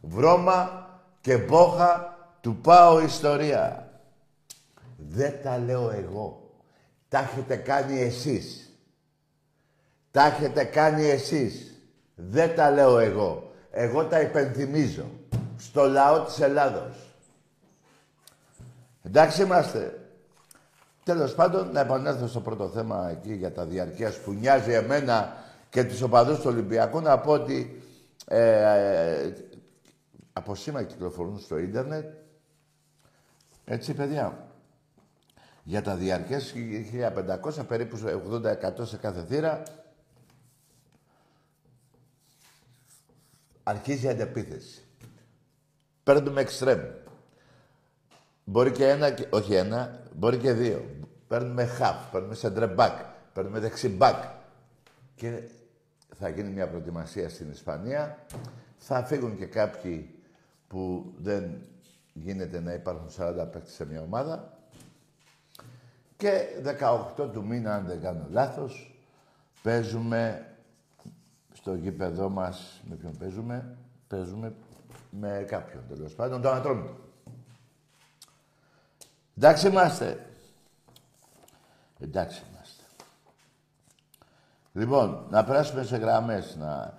Βρώμα 0.00 0.88
και 1.20 1.36
μπόχα 1.36 2.18
του 2.40 2.56
πάω 2.56 3.00
ιστορία. 3.00 3.88
Δεν 4.96 5.42
τα 5.42 5.58
λέω 5.58 5.90
εγώ. 5.90 6.50
Τα 7.08 7.18
έχετε 7.18 7.56
κάνει 7.56 8.00
εσείς. 8.00 8.70
Τα 10.10 10.24
έχετε 10.26 10.64
κάνει 10.64 11.08
εσείς. 11.08 11.74
Δεν 12.14 12.54
τα 12.54 12.70
λέω 12.70 12.98
εγώ. 12.98 13.52
Εγώ 13.70 14.04
τα 14.04 14.20
υπενθυμίζω. 14.20 15.10
Στο 15.58 15.84
λαό 15.84 16.20
της 16.20 16.40
Ελλάδος. 16.40 16.96
Εντάξει 19.02 19.42
είμαστε. 19.42 19.94
Τέλος 21.04 21.34
πάντων, 21.34 21.72
να 21.72 21.80
επανέλθω 21.80 22.26
στο 22.26 22.40
πρώτο 22.40 22.68
θέμα 22.68 23.08
εκεί 23.10 23.32
για 23.32 23.52
τα 23.52 23.64
διαρκείας 23.64 24.16
που 24.16 24.32
νοιάζει 24.32 24.72
εμένα 24.72 25.36
και 25.70 25.84
τους 25.84 26.02
οπαδούς 26.02 26.38
του 26.38 26.46
Ολυμπιακού 26.46 27.00
να 27.00 27.18
πω 27.18 27.32
ότι 27.32 27.79
ε, 28.32 29.32
από 30.32 30.54
σήμερα 30.54 30.84
κυκλοφορούν 30.84 31.38
στο 31.38 31.58
ίντερνετ 31.58 32.14
έτσι 33.64 33.94
παιδιά 33.94 34.48
για 35.62 35.82
τα 35.82 35.96
διαρκές 35.96 36.54
1500 37.56 37.66
περίπου 37.68 37.98
80% 38.30 38.86
σε 38.86 38.96
κάθε 38.96 39.24
θύρα 39.24 39.62
αρχίζει 43.62 44.06
η 44.06 44.08
αντεπίθεση. 44.08 44.84
Παίρνουμε 46.02 46.40
εξτρέμ. 46.40 46.80
Μπορεί 48.44 48.70
και 48.70 48.88
ένα, 48.88 49.14
όχι 49.30 49.54
ένα, 49.54 50.02
μπορεί 50.14 50.36
και 50.36 50.52
δύο. 50.52 50.84
Παίρνουμε 51.28 51.68
half, 51.80 52.08
παίρνουμε 52.12 52.36
center 52.42 52.76
back, 52.76 53.04
παίρνουμε 53.32 53.58
δεξί 53.58 53.96
back. 54.00 54.28
Και 55.14 55.42
θα 56.20 56.28
γίνει 56.28 56.48
μια 56.48 56.68
προετοιμασία 56.68 57.28
στην 57.28 57.50
Ισπανία. 57.50 58.18
Θα 58.76 59.04
φύγουν 59.04 59.36
και 59.36 59.46
κάποιοι 59.46 60.14
που 60.68 61.12
δεν 61.18 61.62
γίνεται 62.12 62.60
να 62.60 62.72
υπάρχουν 62.72 63.08
40 63.16 63.48
παίκτες 63.52 63.72
σε 63.72 63.86
μια 63.86 64.00
ομάδα. 64.00 64.58
Και 66.16 66.46
18 67.16 67.30
του 67.32 67.46
μήνα, 67.46 67.74
αν 67.74 67.86
δεν 67.86 68.00
κάνω 68.00 68.26
λάθος, 68.30 69.00
παίζουμε 69.62 70.46
στο 71.52 71.74
γήπεδό 71.74 72.28
μας, 72.28 72.82
με 72.88 72.94
ποιον 72.94 73.16
παίζουμε, 73.16 73.76
παίζουμε 74.08 74.54
με 75.10 75.44
κάποιον 75.48 75.82
τέλος 75.88 76.14
πάντων, 76.14 76.42
τον 76.42 76.54
Ατρόμητο. 76.54 76.96
Εντάξει 79.36 79.66
είμαστε. 79.66 80.26
Εντάξει 81.98 82.42
είμαστε. 82.50 82.59
Λοιπόν, 84.80 85.26
να 85.30 85.44
περάσουμε 85.44 85.82
σε 85.82 85.96
γραμμές. 85.96 86.56
Να, 86.58 86.94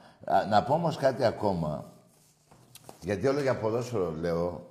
να 0.50 0.63
πω 0.63 0.73
όμως 0.73 0.97
κάτι 0.97 1.23
ακόμα. 1.23 1.91
Γιατί 3.00 3.27
όλο 3.27 3.41
για 3.41 3.57
ποδόσφαιρο 3.57 4.11
λέω, 4.11 4.69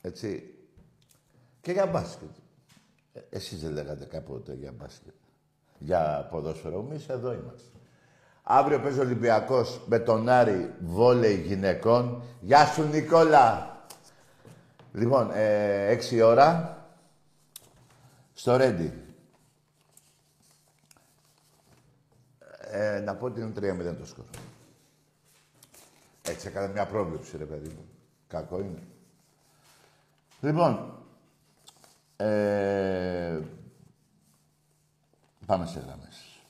έτσι, 0.00 0.54
και 1.60 1.72
για 1.72 1.86
μπάσκετ. 1.86 2.28
Ε, 3.12 3.20
εσείς 3.30 3.62
δεν 3.62 3.72
λέγατε 3.72 4.04
κάποτε 4.04 4.54
για 4.54 4.72
μπάσκετ. 4.78 5.14
Για 5.78 6.28
ποδόσφαιρο, 6.30 6.86
εμείς 6.88 7.08
εδώ 7.08 7.32
είμαστε. 7.32 7.68
Αύριο 8.42 8.80
παίζει 8.80 8.98
ο 8.98 9.02
Ολυμπιακός 9.02 9.80
με 9.86 9.98
τον 9.98 10.28
Άρη 10.28 10.74
βόλεϊ 10.80 11.34
γυναικών. 11.34 12.22
Γεια 12.40 12.66
σου 12.66 12.88
Νικόλα. 12.88 13.76
Λοιπόν, 14.92 15.30
ε, 15.34 15.86
έξι 15.86 16.20
ώρα 16.20 16.78
στο 18.34 18.56
Ρέντι. 18.56 19.07
Ε, 22.80 23.00
να 23.00 23.14
πω 23.14 23.26
ότι 23.26 23.40
είναι 23.40 23.52
3-0 23.56 23.96
το 23.98 24.06
σκορ. 24.06 24.24
Έτσι 26.22 26.48
έκανα 26.48 26.66
μια 26.66 26.86
πρόβλεψη, 26.86 27.36
ρε 27.36 27.44
παιδί 27.44 27.68
μου. 27.68 27.88
Κακό 28.28 28.60
είναι. 28.60 28.82
Λοιπόν, 30.40 30.94
ε, 32.16 33.38
πάμε 35.46 35.66
σε 35.66 35.80
γραμμές. 35.86 36.40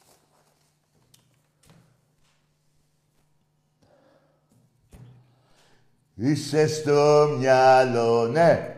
Είσαι 6.14 6.66
στο 6.66 7.28
μυαλό, 7.38 8.26
ναι. 8.26 8.76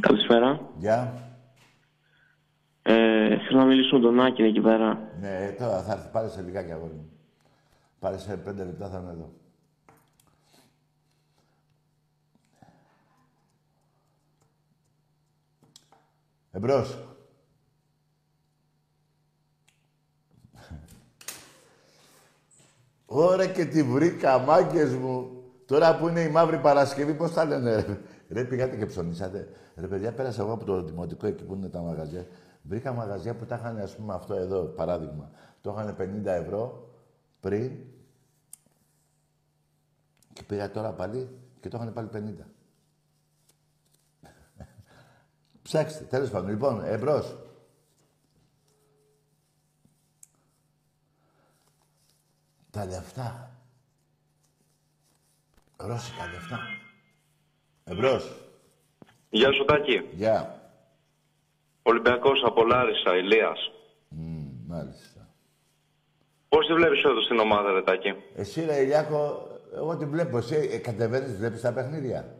Καλησπέρα. 0.00 0.60
Γεια. 0.78 1.14
Ε, 2.82 3.36
θέλω 3.38 3.58
να 3.58 3.64
μιλήσω 3.64 3.96
με 3.96 4.02
τον 4.02 4.20
Άκη 4.20 4.42
εκεί 4.42 4.60
πέρα. 4.60 5.09
Ναι, 5.20 5.54
τώρα 5.58 5.82
θα 5.82 5.92
έρθει 5.92 6.08
πάλι 6.08 6.30
σε 6.30 6.42
λιγάκι 6.42 6.72
αγόρι 6.72 6.92
μου. 6.92 7.10
Πάλι 7.98 8.18
σε 8.18 8.36
πέντε 8.36 8.64
λεπτά 8.64 8.88
θα 8.88 8.98
είμαι 8.98 9.10
εδώ. 9.10 9.32
Εμπρός. 16.50 16.98
Ωραία 23.06 23.46
και 23.46 23.64
τη 23.64 23.82
βρήκα, 23.82 24.38
μάγκες 24.38 24.94
μου. 24.94 25.42
Τώρα 25.66 25.96
που 25.96 26.08
είναι 26.08 26.20
η 26.20 26.28
Μαύρη 26.28 26.58
Παρασκευή, 26.58 27.14
πώς 27.14 27.32
τα 27.32 27.44
λένε, 27.44 27.74
ρε. 27.74 27.98
Ρε, 28.28 28.44
πήγατε 28.44 28.76
και 28.76 28.86
ψωνίσατε. 28.86 29.48
Ρε, 29.76 29.86
παιδιά, 29.86 30.12
πέρασα 30.12 30.42
εγώ 30.42 30.52
από 30.52 30.64
το 30.64 30.82
δημοτικό 30.82 31.26
εκεί 31.26 31.44
που 31.44 31.54
είναι 31.54 31.68
τα 31.68 31.80
μαγαζιά. 31.80 32.26
Βρήκα 32.62 32.92
μαγαζιά 32.92 33.36
που 33.36 33.46
τα 33.46 33.56
είχαν, 33.56 33.78
ας 33.78 33.96
πούμε, 33.96 34.14
αυτό 34.14 34.34
εδώ, 34.34 34.62
παράδειγμα. 34.64 35.30
Το 35.60 35.70
είχαν 35.70 35.96
50 36.24 36.26
ευρώ 36.26 36.90
πριν 37.40 37.78
και 40.32 40.42
πήγα 40.42 40.70
τώρα 40.70 40.92
πάλι 40.92 41.38
και 41.60 41.68
το 41.68 41.76
είχαν 41.76 41.92
πάλι 41.92 42.08
50. 42.12 42.44
Ψάξτε, 45.62 46.04
τέλος 46.04 46.30
πάντων. 46.30 46.50
Λοιπόν, 46.50 46.84
εμπρός. 46.84 47.36
Τα 52.70 52.84
λεφτά. 52.84 53.50
Ρώσικα 55.76 56.26
λεφτά. 56.32 56.58
Εμπρός. 57.84 58.50
Γεια 59.30 59.52
σου 59.52 59.64
Τάκη. 59.64 60.08
Γεια. 60.12 60.59
Ολυμπιακός 61.82 62.42
από 62.44 62.64
Λάρισα, 62.64 63.16
Ηλίας. 63.16 63.70
Μμμ, 64.08 64.48
μάλιστα. 64.66 65.28
Πώς 66.48 66.66
τη 66.66 66.74
βλέπεις 66.74 67.02
εδώ 67.04 67.20
στην 67.20 67.38
ομάδα, 67.38 67.72
ρε 67.72 67.82
Τάκη. 67.82 68.14
Εσύ, 68.36 68.64
ρε 68.64 68.76
Ηλιάκο, 68.80 69.48
εγώ 69.74 69.96
την 69.96 70.08
βλέπω. 70.10 70.36
Εσύ 70.38 70.68
ε, 70.72 70.78
κατεβαίνεις, 70.78 71.36
βλέπεις 71.36 71.60
τα 71.60 71.72
παιχνίδια; 71.72 72.36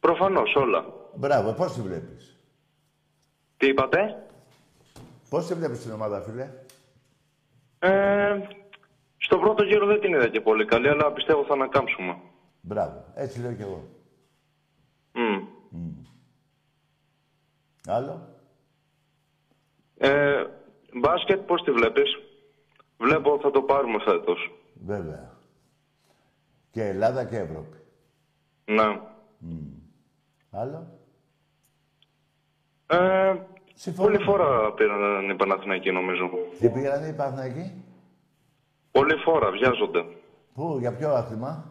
Προφανώς 0.00 0.54
όλα. 0.54 0.84
Μπράβο, 1.14 1.52
πώς 1.52 1.72
τη 1.72 1.80
βλέπεις; 1.80 2.40
Τι 3.56 3.66
είπατε; 3.66 4.26
Πώς 5.28 5.46
τη 5.46 5.54
βλέπεις 5.54 5.82
την 5.82 5.92
ομάδα, 5.92 6.20
φίλε; 6.20 6.50
Ε, 7.78 8.38
στο 9.16 9.38
πρώτο 9.38 9.62
γύρο 9.62 9.86
δεν 9.86 10.00
την 10.00 10.14
είδα 10.14 10.28
και 10.28 10.40
πολύ 10.40 10.64
καλή, 10.64 10.88
αλλά 10.88 11.12
πιστεύω 11.12 11.44
θα 11.44 11.52
ανακάμψουμε. 11.52 12.16
Μπράβο. 12.60 13.04
Έτσι 13.14 13.40
λέω 13.40 13.52
κι 13.52 13.62
εγώ. 13.62 13.88
Μμ. 15.12 15.38
Άλλο. 17.88 18.28
Ε, 19.96 20.44
μπάσκετ 21.00 21.40
πώς 21.40 21.62
τη 21.62 21.70
βλέπεις; 21.70 22.18
Βλέπω 22.98 23.38
θα 23.42 23.50
το 23.50 23.62
πάρουμε 23.62 23.98
φέτος. 23.98 24.52
Βέβαια. 24.86 25.36
Και 26.70 26.84
Ελλάδα 26.84 27.24
και 27.24 27.36
Ευρώπη. 27.36 27.76
Ναι. 28.64 29.00
Άλλο. 30.50 30.86
Ε, 32.86 33.34
Συμφωνώ. 33.74 34.08
πολλή 34.08 34.22
φορά 34.24 34.72
πήραν 34.72 35.30
οι 35.30 35.34
Παναθηναϊκοί 35.34 35.90
νομίζω. 35.90 36.30
Τι 36.58 36.68
πήγανε 36.70 37.06
οι 37.06 37.12
Παναθηναϊκοί; 37.12 37.84
Πολλή 38.90 39.14
φορά 39.14 39.50
βιάζονται. 39.50 40.04
Πού, 40.54 40.76
για 40.80 40.94
ποιο 40.96 41.10
άθλημα; 41.14 41.70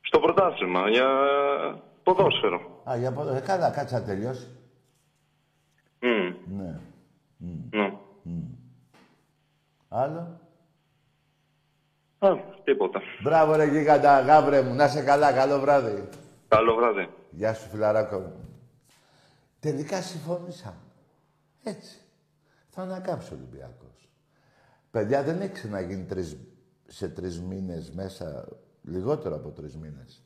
Στο 0.00 0.18
πρωτάθλημα, 0.20 0.88
για 0.88 1.08
ποδόσφαιρο. 2.02 2.82
Α, 2.90 2.96
για 2.96 3.12
ποδο... 3.12 3.34
Ε, 3.34 3.40
καλά, 3.40 3.70
κάτσε 3.70 3.94
να 3.98 4.04
τελειώσει. 4.04 4.48
Μμ. 7.40 7.78
Ναι. 7.78 7.98
Ναι. 8.22 8.42
Άλλο; 9.88 10.40
Α, 12.18 12.36
τίποτα. 12.64 13.00
Μπράβο 13.22 13.54
ρε 13.54 13.64
γίγαντα, 13.64 14.20
γάβρε 14.20 14.62
μου. 14.62 14.74
Να 14.74 14.88
σε 14.88 15.02
καλά, 15.02 15.32
καλό 15.32 15.60
βράδυ. 15.60 16.08
Καλό 16.48 16.74
βράδυ. 16.74 17.08
Γεια 17.30 17.54
σου, 17.54 17.68
φιλαράκο 17.68 18.18
μου. 18.18 18.48
Τελικά 19.60 20.02
συμφωνήσαμε. 20.02 20.76
Έτσι. 21.62 21.98
Θα 22.68 22.82
ανακάψει 22.82 23.32
ο 23.32 23.36
Ολυμπιακός. 23.36 24.08
Παιδιά, 24.90 25.22
δεν 25.22 25.40
έχει 25.40 25.52
ξαναγίνει 25.52 26.04
τρεις, 26.04 26.36
σε 26.86 27.08
τρεις 27.08 27.40
μήνες 27.40 27.90
μέσα, 27.90 28.48
λιγότερο 28.82 29.34
από 29.34 29.50
τρεις 29.50 29.76
μήνες. 29.76 30.22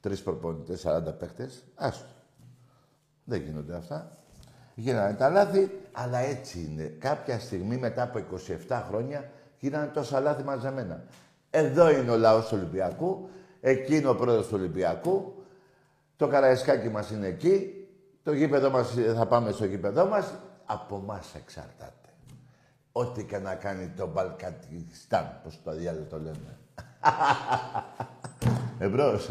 Τρεις 0.00 0.22
προπονητές, 0.22 0.80
40 0.80 1.12
παίχτες. 1.12 1.64
Άστο. 1.74 2.08
Δεν 3.24 3.42
γίνονται 3.42 3.74
αυτά. 3.74 4.18
Γίνανε 4.74 5.14
τα 5.14 5.28
λάθη, 5.28 5.80
αλλά 5.92 6.18
έτσι 6.18 6.68
είναι. 6.70 6.82
Κάποια 6.82 7.38
στιγμή 7.38 7.76
μετά 7.76 8.02
από 8.02 8.20
27 8.68 8.82
χρόνια 8.88 9.30
γίνανε 9.58 9.86
τόσα 9.86 10.20
λάθη 10.20 10.42
μαζεμένα. 10.42 11.04
Εδώ 11.50 11.90
είναι 11.90 12.10
ο 12.10 12.16
λαός 12.16 12.48
του 12.48 12.56
Ολυμπιακού, 12.56 13.28
εκεί 13.60 13.96
είναι 13.96 14.08
ο 14.08 14.14
πρόεδρος 14.14 14.46
του 14.46 14.54
Ολυμπιακού, 14.58 15.44
το 16.16 16.28
καραϊσκάκι 16.28 16.88
μας 16.88 17.10
είναι 17.10 17.26
εκεί, 17.26 17.86
το 18.22 18.32
γήπεδο 18.32 18.70
μας, 18.70 18.94
θα 19.16 19.26
πάμε 19.26 19.50
στο 19.50 19.64
γήπεδό 19.64 20.06
μας, 20.06 20.34
από 20.64 20.98
μας 20.98 21.34
εξαρτάται. 21.34 22.08
Ό,τι 22.92 23.24
και 23.24 23.38
να 23.38 23.54
κάνει 23.54 23.92
το 23.96 24.06
Μπαλκανιστάν, 24.06 25.40
πώς 25.42 25.60
το 25.64 25.74
διάλογο 25.74 26.04
το 26.04 26.16
λέμε. 26.16 26.58
Εμπρός. 28.78 29.30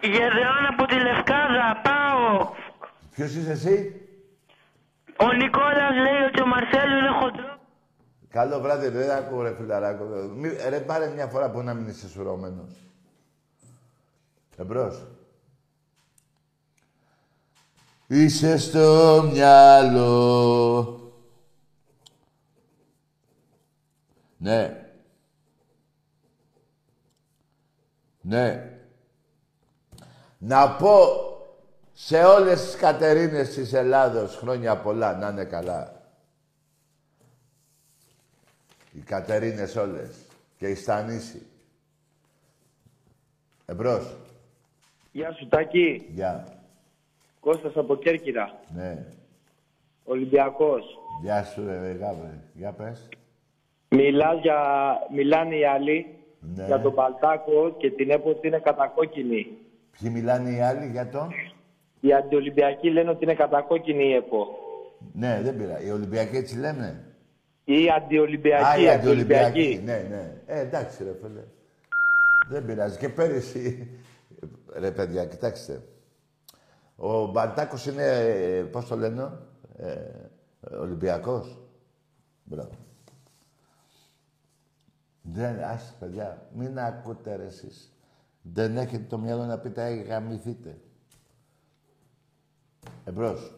Γεδεών 0.00 0.66
από 0.72 0.86
τη 0.86 0.94
Λευκάδα, 0.94 1.80
πάω. 1.82 2.50
Ποιος 3.14 3.34
είσαι 3.34 3.50
εσύ; 3.50 4.00
Ο 5.18 5.32
Νικόλας 5.32 5.94
λέει 5.94 6.22
ότι 6.28 6.42
ο 6.42 6.46
Μαρσέλο 6.46 6.98
είναι 6.98 7.10
χοντρό. 7.20 7.58
Καλό 8.30 8.60
βράδυ, 8.60 8.88
δεν 8.88 9.10
ακούω 9.10 9.42
ρε 9.42 9.54
φιλαράκο. 9.54 10.04
Μη, 10.36 10.48
ρε 10.68 10.80
πάρε 10.80 11.08
μια 11.14 11.26
φορά 11.26 11.50
που 11.50 11.62
να 11.62 11.74
μην 11.74 11.88
είσαι 11.88 12.08
σουρώμενος. 12.08 12.76
Εμπρός. 14.56 15.06
Είσαι 18.06 18.56
στο 18.58 19.28
μυαλό. 19.32 20.94
Ναι. 24.36 24.84
Ναι. 28.20 28.69
Να 30.42 30.70
πω 30.76 30.96
σε 31.92 32.24
όλες 32.24 32.60
τις 32.64 32.76
Κατερίνες 32.76 33.54
της 33.54 33.72
Ελλάδος 33.72 34.36
χρόνια 34.36 34.76
πολλά, 34.76 35.16
να 35.16 35.28
είναι 35.28 35.44
καλά. 35.44 36.02
Οι 38.92 39.00
Κατερίνες 39.00 39.76
όλες. 39.76 40.10
Και 40.58 40.68
η 40.68 40.74
Στανίση. 40.74 41.42
Εμπρός. 43.66 44.16
Γεια 45.12 45.32
σου 45.32 45.48
Τάκη, 45.48 46.06
Γεια. 46.14 46.58
Κώστας 47.40 47.76
από 47.76 47.96
Κέρκυρα, 47.96 48.60
Ναι. 48.74 49.06
Ολυμπιακός. 50.04 50.84
Γεια 51.22 51.44
σου 51.44 51.64
ρε 51.66 51.80
ρε, 51.80 51.92
γάβρε. 51.92 52.38
Για 52.54 52.72
πες. 52.72 53.08
Μιλάς 53.88 54.40
για... 54.40 54.58
Μιλάνε 55.14 55.56
οι 55.56 55.64
άλλοι 55.64 56.18
Ναι. 56.40 56.66
για 56.66 56.80
τον 56.80 56.94
Παλτάκο 56.94 57.74
και 57.78 57.90
την 57.90 58.10
ΕΠΟ 58.10 58.30
ότι 58.30 58.46
είναι 58.46 58.58
κατακόκκινη. 58.58 59.58
Ποιοι 60.00 60.10
μιλάνε 60.14 60.50
οι 60.50 60.60
άλλοι 60.60 60.86
για 60.90 61.08
τον. 61.08 61.30
Οι 62.00 62.12
αντιολυμπιακοί 62.12 62.90
λένε 62.90 63.10
ότι 63.10 63.24
είναι 63.24 63.34
κατακόκκινη 63.34 64.04
η 64.04 64.14
ΕΠΟ. 64.14 64.46
Ναι, 65.12 65.40
δεν 65.42 65.56
πειρά. 65.56 65.80
Οι 65.80 65.90
Ολυμπιακοί 65.90 66.36
έτσι 66.36 66.58
λένε; 66.58 67.04
Οι 67.64 67.88
Α, 67.88 67.94
αντιολυμπιακοί, 67.94 68.82
οι 68.82 68.88
αντιολυμπιακοί. 68.88 69.44
αντιολυμπιακοί. 69.48 69.82
Ναι, 69.84 70.16
ναι. 70.16 70.32
Ε, 70.46 70.60
εντάξει 70.60 71.04
ρε 71.04 71.14
φίλε. 71.22 71.42
Δεν 72.48 72.64
πειράζει. 72.64 72.98
Και 72.98 73.08
πέρυσι... 73.08 73.88
Ρε 74.78 74.90
παιδιά, 74.90 75.24
κοιτάξτε. 75.26 75.82
Ο 76.96 77.26
Μπαντάκος 77.26 77.86
είναι, 77.86 78.06
ε, 78.06 78.62
πώς 78.62 78.86
το 78.86 78.96
λένε, 78.96 79.38
ε, 79.78 80.76
Ολυμπιακός. 80.76 81.58
Μπράβο. 82.44 82.70
Δεν, 85.22 85.62
ας 85.62 85.96
παιδιά, 86.00 86.48
μην 86.54 86.78
ακούτε 86.78 87.36
ρε 87.36 87.44
εσείς. 87.44 87.92
Δεν 88.42 88.76
έχετε 88.76 89.04
το 89.04 89.18
μυαλό 89.18 89.44
να 89.44 89.58
πείτε, 89.58 89.84
«Αι, 89.84 89.94
γαμηθείτε. 89.94 90.80
Εμπρός. 93.04 93.54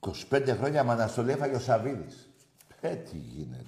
25 0.00 0.54
χρόνια 0.58 0.84
με 0.84 0.92
αναστολή 0.92 1.30
έφαγε 1.30 1.54
ο 1.54 1.60
Σαββίδης. 1.60 2.28
Ε, 2.80 2.96
τι 2.96 3.16
γίνεται. 3.18 3.64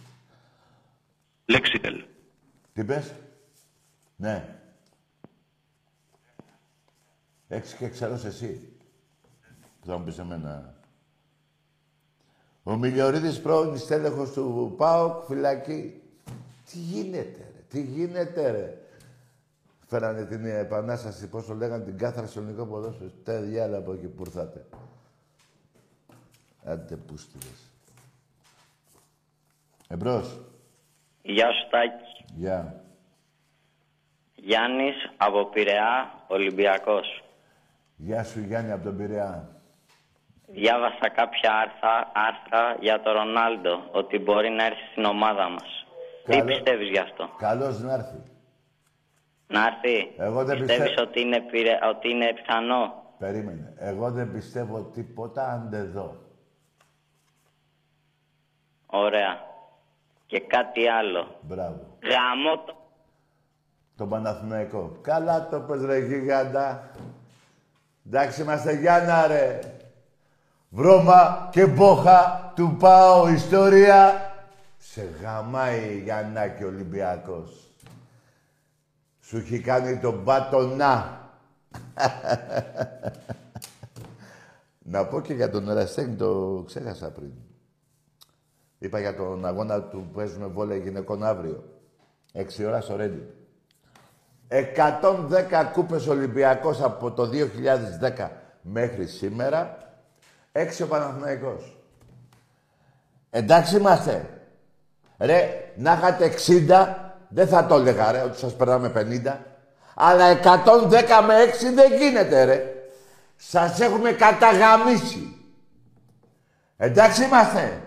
Λέξιτελ. 1.45 2.05
Τι 2.73 2.85
πες; 2.85 3.13
Ναι. 4.17 4.61
Έξι 7.49 7.77
και 7.77 7.89
ξέρω 7.89 8.15
εσύ. 8.25 8.77
Που 9.81 9.87
θα 9.87 9.99
μου 9.99 10.05
πεις 10.05 10.19
εμένα. 10.19 10.76
Ο 12.69 12.77
Μιλιορίδης 12.77 13.41
πρώην 13.41 13.79
στέλεχος 13.79 14.33
του 14.33 14.75
ΠΑΟΚ, 14.77 15.25
φυλακή. 15.25 16.03
Τι 16.71 16.79
γίνεται 16.79 17.51
ρε, 17.55 17.63
τι 17.69 17.83
γίνεται 17.83 18.51
ρε. 18.51 18.81
Φέρανε 19.87 20.25
την 20.25 20.47
επανάσταση, 20.47 21.29
πώς 21.29 21.47
το 21.47 21.55
λέγανε, 21.55 21.85
την 21.85 21.99
κάθρα 21.99 22.27
στο 22.27 22.41
ελληνικό 22.41 22.67
ποδόσφαιρο. 22.67 23.11
Τα 23.25 23.41
διάλα 23.41 23.77
από 23.77 23.93
εκεί 23.93 24.07
που 24.07 24.23
ήρθατε. 24.27 24.67
Άντε 26.65 26.97
πούστιδες. 26.97 27.71
Εμπρός. 29.89 30.41
Γεια 31.23 31.47
σου 31.53 31.69
Τάκη. 31.71 32.35
Γεια. 32.37 32.85
Γιάννης 34.35 34.95
από 35.17 35.45
Πειραιά, 35.45 36.25
Ολυμπιακός. 36.29 37.25
Γεια 37.97 38.25
σου 38.25 38.41
Γιάννη 38.41 38.73
από 38.73 38.85
τον 38.85 38.97
Πειραιά. 38.97 39.56
Διάβασα 40.47 41.09
κάποια 41.15 41.53
άρθρα, 41.55 42.11
άρθρα 42.15 42.77
για 42.81 43.03
τον 43.03 43.13
Ρονάλντο, 43.13 43.89
ότι 43.93 44.19
μπορεί 44.19 44.49
να 44.51 44.65
έρθει 44.65 44.83
στην 44.91 45.05
ομάδα 45.05 45.49
μας. 45.49 45.87
Τι 46.25 46.31
Καλό- 46.33 46.45
πιστεύεις 46.45 46.89
γι' 46.89 46.99
αυτό; 46.99 47.29
Καλώς 47.39 47.81
να 47.81 47.93
έρθει. 47.93 48.23
Να 49.47 49.67
έρθει; 49.67 50.15
Εγώ 50.19 50.45
δεν 50.45 50.59
πιστεύεις 50.59 50.83
πιστεύω- 50.85 51.09
ότι 51.09 51.21
είναι, 51.21 51.41
πειρα- 51.41 51.89
ότι 51.89 52.11
είναι 52.11 52.33
πιθανό; 52.33 53.05
Περίμενε. 53.19 53.75
Εγώ 53.79 54.11
δεν 54.11 54.33
πιστεύω 54.33 54.83
τίποτα 54.83 55.49
αν 55.53 55.69
δεν 55.71 55.91
δω. 55.93 56.17
Ωραία. 58.87 59.41
Και 60.27 60.41
κάτι 60.41 60.89
άλλο. 60.89 61.39
Μπράβο. 61.41 61.97
Γαμώ 62.03 62.57
το. 62.67 62.75
Το 63.97 64.07
Παναθηναϊκό. 64.07 64.99
Καλά 65.03 65.49
το 65.49 65.61
πες 65.61 65.85
ρε 65.85 65.99
γίγαντα. 65.99 66.91
Εντάξει 68.07 68.43
είμαστε 68.43 68.73
Γιάννα 68.73 69.27
ρε. 69.27 69.59
Βρώμα 70.77 71.49
και 71.53 71.67
μπόχα 71.67 72.53
του 72.55 72.77
πάω 72.79 73.29
ιστορία. 73.29 74.31
Σε 74.79 75.09
γαμάει 75.23 76.01
Γιάννακη 76.05 76.65
Ολυμπιακός. 76.65 77.75
Σου 79.21 79.37
έχει 79.37 79.61
κάνει 79.61 79.99
τον 79.99 80.23
μπάτονα. 80.23 81.21
Να 84.79 85.07
πω 85.07 85.21
και 85.21 85.35
για 85.35 85.51
τον 85.51 85.69
Εραστέχνη, 85.69 86.15
το 86.15 86.63
ξέχασα 86.67 87.11
πριν. 87.11 87.33
Είπα 88.79 89.01
για 89.01 89.17
τον 89.17 89.47
αγώνα 89.47 89.83
του 89.83 89.99
που 89.99 90.15
παίζουμε 90.15 90.47
βόλεϊ 90.47 90.81
γυναικών 90.81 91.25
αύριο. 91.25 91.65
Έξι 92.33 92.65
ώρας 92.65 92.85
στο 92.85 92.97
Ρέντι. 92.97 93.27
110 94.49 95.71
κούπες 95.73 96.07
Ολυμπιακός 96.07 96.83
από 96.83 97.13
το 97.13 97.27
2010 97.27 98.31
μέχρι 98.63 99.07
σήμερα. 99.07 99.86
Έξι 100.57 100.83
ο 100.83 100.87
Παναθηναϊκός. 100.87 101.77
Εντάξει 103.31 103.77
είμαστε. 103.77 104.41
Ρε, 105.19 105.73
να 105.77 105.93
είχατε 105.93 106.35
60, 106.47 106.95
δεν 107.29 107.49
θα 107.49 107.67
το 107.67 107.75
έλεγα 107.75 108.13
ρε, 108.13 108.21
ότι 108.21 108.39
σας 108.39 108.57
περνάμε 108.57 108.93
50. 109.25 109.37
Αλλά 109.95 110.31
110 110.31 111.23
με 111.27 111.35
6 111.43 111.75
δεν 111.75 111.93
γίνεται 111.99 112.45
ρε. 112.45 112.75
Σας 113.37 113.81
έχουμε 113.81 114.13
καταγαμίσει. 114.13 115.37
Εντάξει 116.77 117.25
είμαστε. 117.25 117.83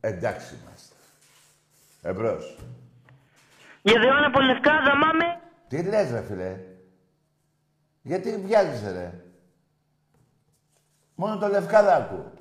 Εντάξει 0.00 0.54
είμαστε. 0.62 0.94
Εμπρός. 2.02 2.58
Γεδεών 3.82 4.24
από 4.24 4.40
Λευκάδα, 4.40 4.96
μάμε. 4.96 5.40
Τι 5.68 5.82
λες 5.82 6.10
ρε 6.10 6.22
φίλε; 6.28 6.56
Γιατί 8.02 8.42
βιάζεσαι 8.46 8.92
ρε; 8.92 9.12
Μόνο 11.20 11.38
το 11.38 11.48
λευκάδα 11.48 11.94
ακούω. 11.96 12.32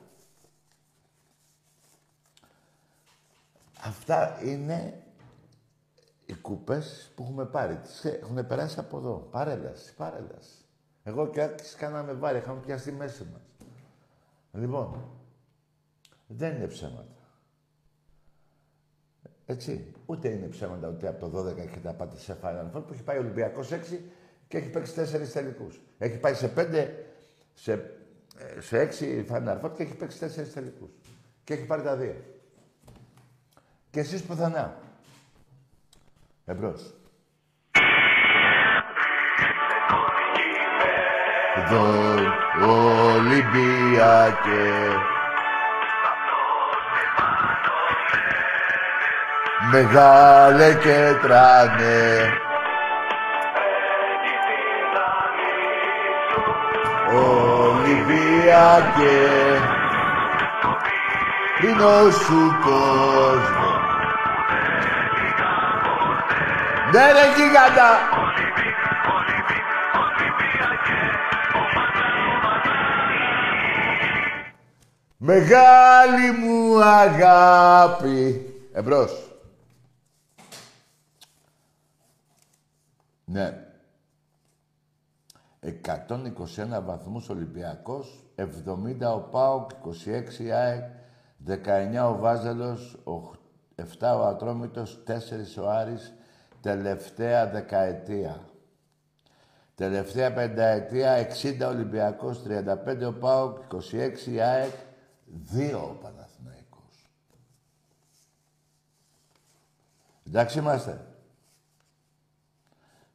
Αυτά 3.83 4.39
είναι 4.43 5.03
οι 6.25 6.33
κούπες 6.33 7.11
που 7.15 7.23
έχουμε 7.23 7.45
πάρει. 7.45 7.75
Τις 7.75 8.05
έχουν 8.05 8.47
περάσει 8.47 8.79
από 8.79 8.97
εδώ. 8.97 9.27
Παρέλαση, 9.31 9.95
παρέλαση. 9.95 10.65
Εγώ 11.03 11.27
και 11.29 11.41
άρχισε 11.41 11.77
κάναμε 11.77 12.13
βάρη, 12.13 12.37
είχαμε 12.37 12.59
πιάσει 12.59 12.81
στη 12.81 12.91
μέση 12.91 13.27
μας. 13.31 13.41
Λοιπόν, 14.51 15.09
δεν 16.27 16.55
είναι 16.55 16.67
ψέματα. 16.67 17.15
Έτσι. 19.45 19.93
Ούτε 20.05 20.29
είναι 20.29 20.47
ψέματα 20.47 20.87
ότι 20.87 21.07
από 21.07 21.29
το 21.29 21.39
12 21.39 21.57
έχετε 21.57 21.93
πάτε 21.97 22.17
σε 22.17 22.37
Final 22.43 22.77
Four 22.77 22.83
που 22.85 22.93
έχει 22.93 23.03
πάει 23.03 23.17
ο 23.17 23.19
Ολυμπιακός 23.19 23.71
6 23.71 23.99
και 24.47 24.57
έχει 24.57 24.69
παίξει 24.69 24.93
4 24.93 25.31
τελικούς. 25.33 25.81
Έχει 25.97 26.17
πάει 26.17 26.33
σε 26.33 26.47
5, 26.55 26.89
σε, 27.53 27.73
ε, 27.73 27.98
σε 28.59 28.89
6 28.99 29.25
Final 29.31 29.59
Four 29.61 29.71
και 29.75 29.83
έχει 29.83 29.95
παίξει 29.95 30.17
4 30.21 30.53
τελικούς. 30.53 30.89
Και 31.43 31.53
έχει 31.53 31.65
πάρει 31.65 31.81
τα 31.81 31.95
δύο. 31.95 32.15
Και 33.91 33.99
εσείς 33.99 34.23
πουθενά. 34.23 34.77
Εμπρός. 36.45 36.93
Εδώ 41.55 41.85
Ολυμπιακέ 43.15 43.97
Μεγάλε 49.71 50.73
και 50.73 51.17
τράνε 51.21 52.29
Ολυμπιακέ 57.89 59.27
Είναι 61.63 62.11
σου 62.11 62.57
κόσμο 62.63 63.69
Ναι 66.91 67.11
ρε 67.11 67.33
γίγαντα 67.35 68.17
Μεγάλη 75.21 76.31
μου 76.31 76.83
αγάπη. 76.83 78.45
Εμπρός. 78.73 79.31
Ναι. 83.25 83.69
121 86.09 86.81
βαθμούς 86.81 87.29
Ολυμπιακός, 87.29 88.23
70 88.35 89.13
ο 89.15 89.19
ΠΑΟΚ, 89.19 89.69
26 89.71 90.39
η 90.39 90.51
ΑΕΚ, 90.51 90.83
19 91.45 92.09
ο 92.09 92.17
Βάζελος, 92.17 92.97
7 93.75 94.17
ο 94.17 94.25
Ατρόμητος, 94.25 95.03
4 95.05 95.57
ο 95.57 95.69
Άρης, 95.69 96.13
τελευταία 96.61 97.49
δεκαετία. 97.49 98.39
Τελευταία 99.75 100.33
πενταετία, 100.33 101.13
60 101.13 101.67
Ολυμπιακός, 101.67 102.41
35 102.41 103.05
ο 103.07 103.13
ΠΑΟΚ, 103.13 103.57
26 103.67 104.31
η 104.31 104.39
ΑΕΚ, 104.41 104.73
2 105.51 105.81
ο 105.81 105.97
Παναθηναϊκός. 106.01 107.09
Εντάξει 110.27 110.59
είμαστε. 110.59 111.08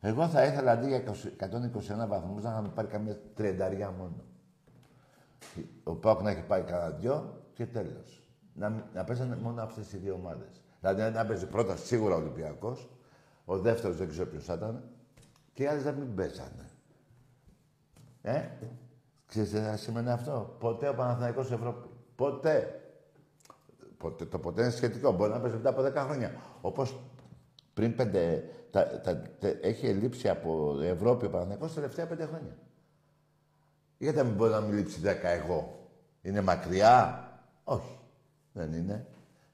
Εγώ 0.07 0.29
θα 0.29 0.45
ήθελα 0.45 0.73
αντί 0.73 0.87
για 0.87 1.03
20 1.05 2.05
121 2.05 2.09
βαθμούς 2.09 2.43
να 2.43 2.51
είχαμε 2.51 2.69
πάρει 2.69 2.88
καμία 2.88 3.19
τριανταριά 3.35 3.90
μόνο. 3.90 4.25
Ο 5.85 5.95
ΠΑΟΚ 5.95 6.23
να 6.23 6.31
έχει 6.31 6.43
πάει 6.43 6.62
κανένα 6.62 6.90
δυο 6.90 7.43
και 7.55 7.67
τέλος. 7.67 8.29
Να, 8.55 8.71
μ- 8.71 8.95
να 8.95 9.05
παίζανε 9.05 9.37
μόνο 9.37 9.62
αυτές 9.62 9.93
οι 9.93 9.97
δύο 9.97 10.14
ομάδες. 10.14 10.62
Δηλαδή 10.81 11.17
να 11.17 11.27
παίζει 11.27 11.47
πρώτα 11.47 11.77
σίγουρα 11.77 12.14
ο 12.14 12.19
Ολυμπιακός, 12.19 12.90
ο 13.45 13.59
δεύτερος 13.59 13.97
δεν 13.97 14.09
ξέρω 14.09 14.29
ποιος 14.29 14.45
θα 14.45 14.55
ήταν, 14.55 14.83
και 15.53 15.62
οι 15.62 15.67
άλλες 15.67 15.85
να 15.85 15.93
μην 15.93 16.14
παίζανε. 16.14 16.71
Ε, 18.23 18.49
ξέρεις 19.27 19.51
τι 19.51 19.59
θα 19.59 19.77
σημαίνει 19.77 20.11
αυτό; 20.11 20.57
Ποτέ 20.59 20.88
ο 20.88 20.95
Παναθηναϊκός 20.95 21.53
Ευρώπη. 21.53 21.88
Ποτέ. 22.17 22.81
ποτέ. 23.97 24.25
Το 24.25 24.38
ποτέ 24.38 24.62
είναι 24.62 24.71
σχετικό. 24.71 25.12
Μπορεί 25.12 25.31
να 25.33 25.40
παίζει 25.40 25.57
μετά 25.57 25.69
από 25.69 25.83
10 25.83 25.93
χρόνια. 25.95 26.31
Όπως 26.61 27.01
πριν 27.74 27.94
πέντε... 27.94 28.48
Τα, 28.70 29.00
τα, 29.00 29.16
τε- 29.38 29.64
έχει 29.64 29.87
λείψει 29.88 30.28
από 30.28 30.78
Ευρώπη 30.82 31.26
ο 31.26 31.30
Παναθηναϊκός 31.30 31.68
τα 31.68 31.74
τελευταία 31.74 32.06
πέντε 32.06 32.24
χρόνια. 32.26 32.56
Γιατί 33.98 34.16
να 34.16 34.24
μην 34.24 34.34
μπορεί 34.34 34.50
να 34.50 34.60
μην 34.60 34.74
λείψει 34.76 35.00
10 35.04 35.06
εγώ. 35.22 35.88
Είναι 36.22 36.40
μακριά; 36.40 37.28
Όχι. 37.64 37.98
Δεν 38.52 38.72
είναι. 38.72 39.06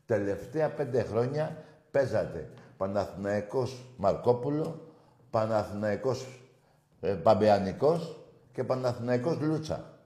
Τελευταία 0.07 0.71
πέντε 0.71 1.03
χρόνια 1.03 1.57
παίζατε 1.91 2.51
Παναθηναϊκός 2.77 3.85
Μαρκόπουλο, 3.97 4.93
Παναθηναϊκός 5.31 6.41
ε, 7.01 7.13
Παμπεανικός 7.15 8.17
και 8.53 8.65
Παναθηναϊκός 8.65 9.41
Λούτσα. 9.41 9.99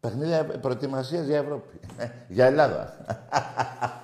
Παιχνίδια 0.00 0.44
προετοιμασίας 0.44 1.26
για 1.26 1.38
Ευρώπη. 1.38 1.80
για 2.28 2.46
Ελλάδα. 2.46 2.96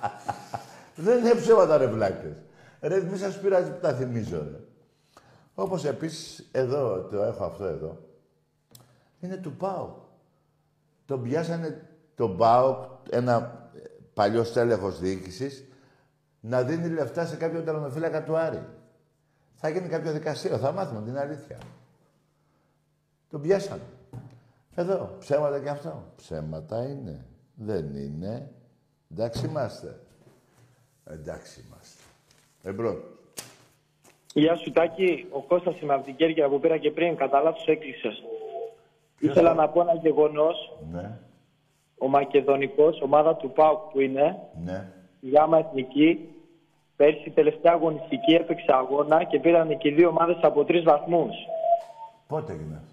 Δεν 0.95 1.19
είναι 1.19 1.35
ψέματα 1.35 1.77
ρε 1.77 1.87
βλάκες. 1.87 2.35
Ρε, 2.81 3.01
μη 3.01 3.17
σας 3.17 3.39
πειράζει 3.39 3.71
που 3.71 3.79
τα 3.81 3.93
θυμίζω, 3.93 4.37
ρε. 4.37 4.59
Όπως 5.55 5.85
επίσης, 5.85 6.49
εδώ, 6.51 7.01
το 7.01 7.23
έχω 7.23 7.43
αυτό 7.43 7.65
εδώ, 7.65 7.97
είναι 9.19 9.37
του 9.37 9.53
ΠΑΟ. 9.55 9.95
Τον 11.05 11.23
πιάσανε 11.23 11.89
τον 12.15 12.37
ΠΑΟ, 12.37 12.87
ένα 13.09 13.61
παλιό 14.13 14.43
στέλεχος 14.43 14.99
διοίκησης, 14.99 15.67
να 16.39 16.63
δίνει 16.63 16.89
λεφτά 16.89 17.25
σε 17.25 17.35
κάποιον 17.35 17.65
τερματοφύλακα 17.65 18.23
του 18.23 18.37
Άρη. 18.37 18.65
Θα 19.55 19.69
γίνει 19.69 19.87
κάποιο 19.87 20.11
δικαστήριο, 20.11 20.57
θα 20.57 20.71
μάθουμε 20.71 21.01
την 21.01 21.17
αλήθεια. 21.17 21.57
Τον 23.29 23.41
πιάσανε. 23.41 23.81
Εδώ, 24.75 25.15
ψέματα 25.19 25.59
και 25.59 25.69
αυτό. 25.69 26.03
Ψέματα 26.15 26.83
είναι. 26.83 27.25
Δεν 27.55 27.95
είναι. 27.95 28.51
Εντάξει 29.11 29.45
είμαστε. 29.45 30.02
Εντάξει 31.05 31.65
είμαστε. 31.67 32.03
Εμπρό. 32.63 32.97
Γεια 34.33 34.55
σου 34.55 34.71
Τάκη, 34.71 35.27
ο 35.31 35.41
Κώστας 35.41 35.79
είμαι 35.79 35.93
από 35.93 36.05
την 36.05 36.15
Κέρκυρα 36.15 36.47
που 36.49 36.59
πήρα 36.59 36.77
και 36.77 36.91
πριν, 36.91 37.15
κατά 37.15 37.41
λάθος 37.41 37.67
έκλεισες. 37.67 38.23
Ήθελα 39.19 39.53
να 39.53 39.69
πω 39.69 39.81
ένα 39.81 39.95
γεγονός, 39.95 40.77
Ναι, 40.91 41.19
ο 41.97 42.07
Μακεδονικός, 42.07 43.01
ομάδα 43.01 43.35
του 43.35 43.51
ΠΑΟΚ 43.51 43.91
που 43.91 43.99
είναι, 43.99 44.37
ναι. 44.63 44.91
η 45.19 45.29
Γάμα 45.29 45.57
Εθνική, 45.57 46.29
πέρσι 46.95 47.29
τελευταία 47.29 47.71
αγωνιστική 47.73 48.33
έπαιξε 48.33 48.65
αγώνα 48.67 49.23
και 49.23 49.39
πήραν 49.39 49.77
και 49.77 49.87
οι 49.87 49.91
δύο 49.91 50.09
ομάδες 50.09 50.37
από 50.41 50.65
τρεις 50.65 50.83
βαθμούς. 50.83 51.35
Πότε 52.27 52.53
έγινε 52.53 52.75
αυτό; 52.75 52.92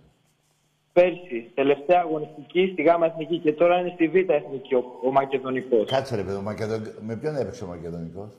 Πέρσι, 0.92 1.50
τελευταία 1.54 2.00
αγωνιστική 2.00 2.70
στη 2.72 2.82
Γάμα 2.82 3.06
Εθνική 3.06 3.38
και 3.38 3.52
τώρα 3.52 3.80
είναι 3.80 3.92
στη 3.94 4.08
Β' 4.08 4.30
Εθνική 4.30 4.74
ο, 4.74 4.84
ο 5.04 5.10
Μακεδονικός. 5.10 5.90
Κάτσε 5.90 6.16
ρε 6.16 6.22
παιδί, 6.22 6.36
ο 6.36 6.42
Μακεδον... 6.42 6.82
με 7.00 7.16
ποιον 7.16 7.36
έπαιξε 7.36 7.64
ο 7.64 7.66
Μακεδονικός; 7.66 8.38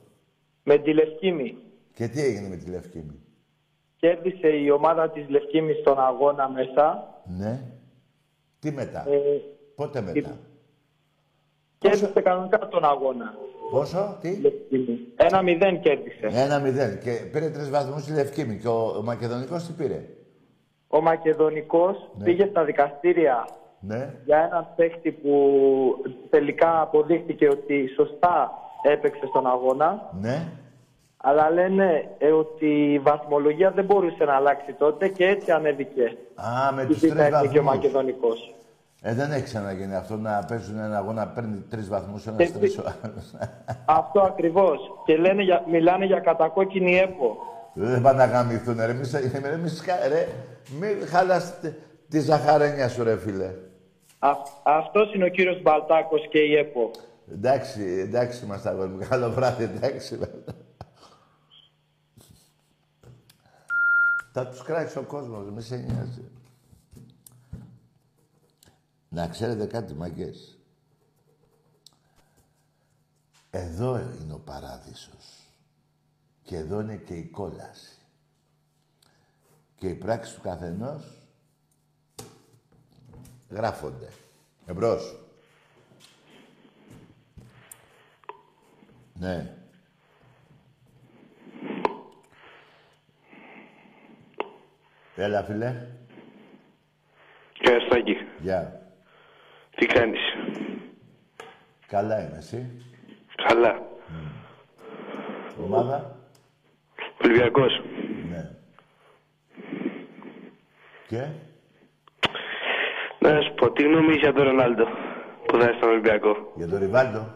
Με 0.62 0.78
τη 0.78 0.92
Λευκήμη. 0.92 1.56
Και 1.94 2.08
τι 2.08 2.20
έγινε 2.20 2.48
με 2.48 2.56
τη 2.56 2.70
Λευκήμη; 2.70 3.20
Κέρδισε 3.96 4.48
η 4.48 4.70
ομάδα 4.70 5.10
της 5.10 5.28
Λευκήμης 5.28 5.78
στον 5.78 5.98
αγώνα 6.00 6.48
μέσα. 6.48 7.14
Ναι. 7.38 7.60
Τι 8.58 8.70
μετά; 8.70 9.04
Ε, 9.08 9.18
Πότε 9.74 10.00
μετά; 10.00 10.38
κέρδισε 11.78 12.20
κανονικά 12.20 12.68
τον 12.68 12.84
αγώνα. 12.84 13.34
Πόσο, 13.70 14.18
τι; 14.20 14.40
Λευκήμη. 14.40 14.98
Ένα 15.16 15.42
μηδέν 15.42 15.80
κέρδισε. 15.80 16.26
Ένα 16.30 16.58
μηδέν. 16.58 16.98
Και 16.98 17.10
πήρε 17.32 17.50
τρεις 17.50 17.70
βαθμούς 17.70 18.08
η 18.08 18.12
Λευκήμη. 18.12 18.58
Και 18.58 18.68
ο, 18.68 18.96
ο 18.96 19.02
Μακεδονικός 19.02 19.66
τι 19.66 19.72
πήρε; 19.72 20.04
Ο 20.94 21.00
Μακεδονικός 21.00 22.10
Ναι. 22.18 22.24
πήγε 22.24 22.46
στα 22.50 22.64
δικαστήρια 22.64 23.46
Ναι. 23.80 24.10
για 24.24 24.38
έναν 24.38 24.66
παίχτη 24.76 25.10
που 25.12 25.32
τελικά 26.30 26.80
αποδείχθηκε 26.80 27.48
ότι 27.48 27.88
σωστά 27.96 28.52
έπαιξε 28.82 29.26
στον 29.26 29.46
αγώνα. 29.46 30.10
Ναι. 30.20 30.46
Αλλά 31.16 31.50
λένε 31.50 32.08
ε, 32.18 32.30
ότι 32.30 32.92
η 32.92 32.98
βαθμολογία 32.98 33.70
δεν 33.70 33.84
μπορούσε 33.84 34.24
να 34.24 34.34
αλλάξει 34.34 34.72
τότε 34.72 35.08
και 35.08 35.26
έτσι 35.26 35.50
ανέβηκε. 35.50 36.16
Α, 36.34 36.72
με 36.74 36.82
η 36.82 36.86
τους 36.86 36.98
Β' 36.98 37.00
τρεις 37.00 37.12
Εθνική 37.12 37.58
ο 37.58 37.62
βαθμούς. 37.62 37.62
Μακεδονικός. 37.64 38.54
Ε, 39.02 39.14
δεν 39.14 39.32
έχει 39.32 39.42
ξαναγίνει 39.42 39.94
αυτό 39.94 40.16
να 40.16 40.44
παίζουν 40.48 40.78
ένα 40.78 40.96
αγώνα, 40.98 41.26
παίρνει 41.26 41.64
τρεις 41.70 41.88
βαθμούς, 41.88 42.26
ένας 42.26 42.46
Και 42.50 42.58
τρεις 42.58 42.74
τι- 42.74 42.80
ο 42.80 42.84
άλλος. 43.02 43.34
Αυτό 43.84 44.20
ακριβώς. 44.20 44.78
Και 45.04 45.16
λένε 45.16 45.42
για, 45.42 45.64
μιλάνε 45.70 46.04
για 46.04 46.20
κατακόκκινη 46.20 46.98
έπο. 46.98 47.36
Δεν 47.74 48.02
πάνε 48.02 48.26
να 48.26 48.32
γαμηθούν, 48.32 48.76
ρε. 48.76 48.92
Μη, 48.92 49.04
σε- 49.04 49.38
ρε, 49.38 49.56
μη, 49.56 49.68
σκα- 49.68 50.06
ρε, 50.08 50.28
μη 50.80 51.06
χάλας 51.06 51.60
τε- 51.60 51.74
τη 52.08 52.20
ζαχαρένια 52.20 52.88
σου, 52.88 53.02
ρε 53.02 53.18
φίλε. 53.18 53.54
Α, 54.18 54.30
αυτός 54.62 55.14
είναι 55.14 55.24
ο 55.24 55.28
κύριος 55.28 55.62
Μπαλτάκος 55.62 56.28
και 56.30 56.38
η 56.38 56.56
ΕΠΟ. 56.56 56.90
Εντάξει, 57.32 57.82
εντάξει 57.82 58.44
είμαστε 58.44 58.68
αγόρι 58.68 58.88
μου. 58.88 59.06
Καλό 59.08 59.30
βράδυ, 59.30 59.64
εντάξει. 59.64 60.18
Θα 64.32 64.46
τους 64.46 64.62
κράξει 64.62 64.98
ο 64.98 65.02
κόσμος, 65.02 65.50
μη 65.50 65.62
σε 65.62 65.76
νοιάζει. 65.76 66.30
Να 69.08 69.28
ξέρετε 69.28 69.66
κάτι, 69.66 69.94
μαγκές. 69.94 70.58
Εδώ 73.50 73.98
είναι 74.22 74.32
ο 74.32 74.38
παράδεισος. 74.38 75.41
Και 76.42 76.56
εδώ 76.56 76.80
είναι 76.80 76.96
και 76.96 77.14
η 77.14 77.24
κόλαση. 77.24 77.96
Και 79.76 79.88
οι 79.88 79.94
πράξεις 79.94 80.34
του 80.34 80.40
καθενός 80.40 81.22
γράφονται. 83.50 84.08
Εμπρός. 84.66 85.16
Ναι. 89.14 89.56
Έλα, 95.16 95.42
φίλε. 95.44 95.86
Γεια 97.60 97.80
σου, 97.80 97.88
Τάκη. 97.88 98.16
Γεια. 98.40 98.86
Τι 99.70 99.86
κάνεις; 99.86 100.20
Καλά 101.86 102.22
είμαι, 102.22 102.36
εσύ. 102.36 102.86
Καλά. 103.46 103.82
Ομάδα. 105.64 106.21
Ολυμπιακός. 107.24 107.82
Ναι. 108.30 108.50
Και; 111.08 111.26
Να 113.18 113.40
σου 113.40 113.54
πω, 113.54 113.70
τι 113.72 113.82
γνώμη 113.82 114.08
έχεις 114.08 114.20
για 114.20 114.32
τον 114.32 114.44
Ρονάλντο 114.44 114.84
που 115.46 115.56
θα 115.58 115.64
είναι 115.64 115.74
στον 115.76 115.88
Ολυμπιακό; 115.88 116.52
Για 116.56 116.68
τον 116.68 116.78
Ριβάλντο; 116.78 117.26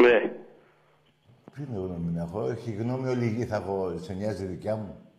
Ναι. 0.00 0.32
Τι 1.54 1.62
είναι 1.62 1.78
γνώμη 1.78 2.12
να 2.12 2.22
έχω. 2.22 2.48
Έχει 2.50 2.72
γνώμη 2.72 3.08
όλη 3.08 3.24
η 3.24 3.28
γη 3.28 3.44
θα 3.44 3.56
έχω. 3.56 3.92
Σε 3.98 4.12
νοιάζει 4.12 4.44
η 4.44 4.46
δικιά 4.46 4.76
μου. 4.76 5.10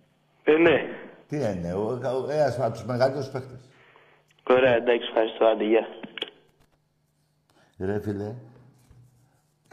Ε, 0.43 0.51
ναι. 0.57 0.85
Τι 1.27 1.35
είναι. 1.35 1.73
Ο, 1.73 1.99
ο, 2.27 2.29
ένας 2.31 2.59
από 2.59 2.71
τους 2.71 2.85
μεγαλύτερους 2.85 3.29
παίχτες. 3.29 3.69
Ωραία, 4.49 4.75
εντάξει, 4.75 5.07
ευχαριστώ. 5.07 5.45
Άντε, 5.45 5.63
γεια. 5.63 5.87
Ρε 7.79 7.99
φίλε. 7.99 8.33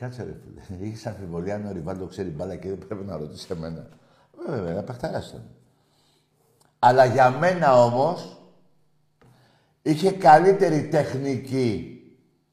Κάτσε 0.00 0.22
ρε 0.22 0.34
φίλε. 0.66 0.86
Έχεις 0.86 1.06
αμφιβολία 1.06 1.54
αν 1.54 1.66
ο 1.66 1.72
Ριβάλντο 1.72 2.06
ξέρει 2.06 2.28
μπάλα 2.28 2.56
και 2.56 2.68
δεν 2.68 2.78
πρέπει 2.78 3.04
να 3.04 3.16
ρωτήσει 3.16 3.46
εμένα. 3.50 3.88
Βέβαια, 4.48 4.70
ένα 4.70 4.82
παιχταράς 4.82 5.28
ήταν. 5.28 5.44
Αλλά 6.78 7.04
για 7.04 7.30
μένα 7.30 7.84
όμως 7.84 8.40
είχε 9.82 10.12
καλύτερη 10.12 10.88
τεχνική 10.88 11.96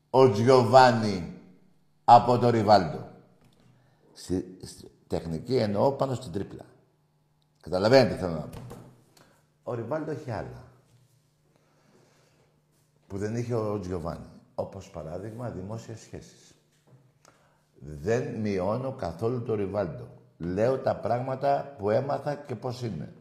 ο 0.09 0.31
Τζιοβάνι 0.31 1.33
από 2.03 2.37
τον 2.37 2.49
Ριβάλντο. 2.49 3.07
Στη, 4.13 4.57
στη- 4.63 4.91
τεχνική 5.07 5.55
εννοώ 5.55 5.91
πάνω 5.91 6.13
στην 6.13 6.31
τρίπλα. 6.31 6.65
Καταλαβαίνετε 7.61 8.13
τι 8.13 8.19
θέλω 8.19 8.33
να 8.33 8.39
πω. 8.47 8.59
Ο 9.63 9.73
Ριβάλντο 9.73 10.11
έχει 10.11 10.31
άλλα. 10.31 10.63
Που 13.07 13.17
δεν 13.17 13.35
είχε 13.35 13.55
ο 13.55 13.79
Τζιοβάνι. 13.79 14.25
Όπως 14.55 14.89
παράδειγμα 14.89 15.49
δημόσιες 15.49 15.99
σχέσεις. 15.99 16.51
Δεν 17.79 18.23
μειώνω 18.23 18.91
καθόλου 18.91 19.43
το 19.43 19.55
Ριβάλντο. 19.55 20.07
Λέω 20.37 20.77
τα 20.77 20.95
πράγματα 20.95 21.75
που 21.77 21.89
έμαθα 21.89 22.35
και 22.35 22.55
πώς 22.55 22.81
είναι. 22.81 23.13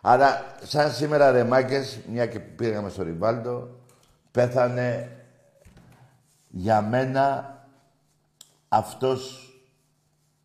Άρα, 0.00 0.56
σαν 0.62 0.92
σήμερα 0.92 1.30
ρε 1.30 1.44
μάγκες, 1.44 2.00
μια 2.10 2.26
και 2.26 2.40
πήγαμε 2.40 2.88
στο 2.88 3.02
Ριβάλντο, 3.02 3.68
πέθανε 4.30 5.16
για 6.48 6.82
μένα 6.82 7.52
αυτός 8.68 9.48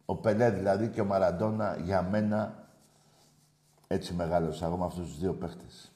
ο 0.06 0.16
Πελέ 0.16 0.50
δηλαδή 0.50 0.88
και 0.88 1.02
ο 1.02 1.06
Μαραντόνα 1.06 1.78
για 1.84 2.02
μένα 2.02 2.68
έτσι 3.88 4.14
μεγάλωσα 4.14 4.66
εγώ 4.66 4.78
με 4.78 4.86
αυτούς 4.86 5.08
τους 5.08 5.20
δύο 5.20 5.34
παίχτες. 5.34 5.92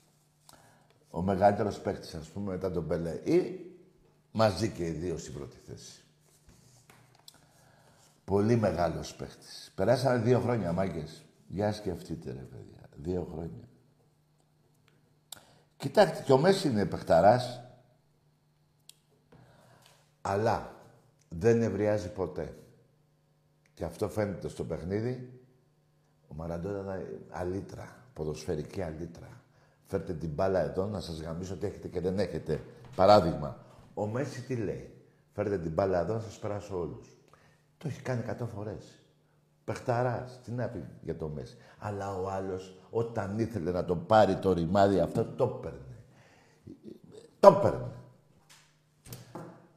Ο 1.09 1.21
μεγαλύτερος 1.21 1.79
παίχτης 1.79 2.13
ας 2.13 2.27
πούμε 2.27 2.51
μετά 2.51 2.71
τον 2.71 2.87
Πελέ 2.87 3.11
ή 3.23 3.59
μαζί 4.31 4.69
και 4.69 4.85
οι 4.85 4.91
δύο 4.91 5.17
στην 5.17 5.33
πρώτη 5.33 5.57
θέση. 5.67 6.02
Πολύ 8.25 8.55
μεγάλος 8.55 9.15
παίχτης. 9.15 9.71
Περάσανε 9.75 10.23
δύο 10.23 10.39
χρόνια, 10.39 10.71
μάγκες. 10.71 11.25
Για 11.47 11.71
σκεφτείτε, 11.71 12.31
ρε 12.31 12.41
παιδιά. 12.41 12.89
Δύο 12.95 13.27
χρόνια. 13.31 13.67
Κοιτάξτε, 15.77 16.23
και 16.23 16.33
ο 16.33 16.37
Μέση 16.37 16.67
είναι 16.67 16.85
παιχταράς. 16.85 17.61
Αλλά 20.21 20.75
δεν 21.29 21.61
ευριάζει 21.61 22.11
ποτέ. 22.11 22.57
Και 23.73 23.83
αυτό 23.83 24.09
φαίνεται 24.09 24.47
στο 24.47 24.63
παιχνίδι. 24.63 25.41
Ο 26.27 26.33
Μαραντόνα 26.35 26.95
είναι 26.95 27.19
αλήτρα. 27.29 27.95
Ποδοσφαιρική 28.13 28.81
αλήτρα. 28.81 29.41
Φέρτε 29.85 30.13
την 30.13 30.29
μπάλα 30.29 30.59
εδώ 30.59 30.85
να 30.85 30.99
σας 30.99 31.21
γαμίσω 31.21 31.53
ότι 31.53 31.65
έχετε 31.65 31.87
και 31.87 31.99
δεν 31.99 32.19
έχετε. 32.19 32.63
Παράδειγμα, 32.95 33.65
ο 33.93 34.05
Μέση 34.05 34.41
τι 34.41 34.55
λέει; 34.55 34.93
Φέρτε 35.33 35.57
την 35.57 35.71
μπάλα 35.71 35.99
εδώ 35.99 36.13
να 36.13 36.19
σας 36.19 36.39
περάσω 36.39 36.79
όλους. 36.79 37.17
Το 37.83 37.89
έχει 37.89 38.01
κάνει 38.01 38.23
100 38.41 38.45
φορές. 38.55 38.99
Πεχταράς. 39.63 40.39
Τι 40.43 40.51
να 40.51 40.67
πει 40.67 40.83
για 41.01 41.17
το 41.17 41.27
Μέση. 41.27 41.57
Αλλά 41.79 42.15
ο 42.15 42.29
άλλος 42.29 42.75
όταν 42.89 43.39
ήθελε 43.39 43.71
να 43.71 43.85
τον 43.85 44.05
πάρει 44.05 44.35
το 44.35 44.53
ρημάδι 44.53 44.99
αυτό 44.99 45.25
το 45.25 45.43
έπαιρνε. 45.43 45.95
Το 47.39 47.47
έπαιρνε. 47.47 47.87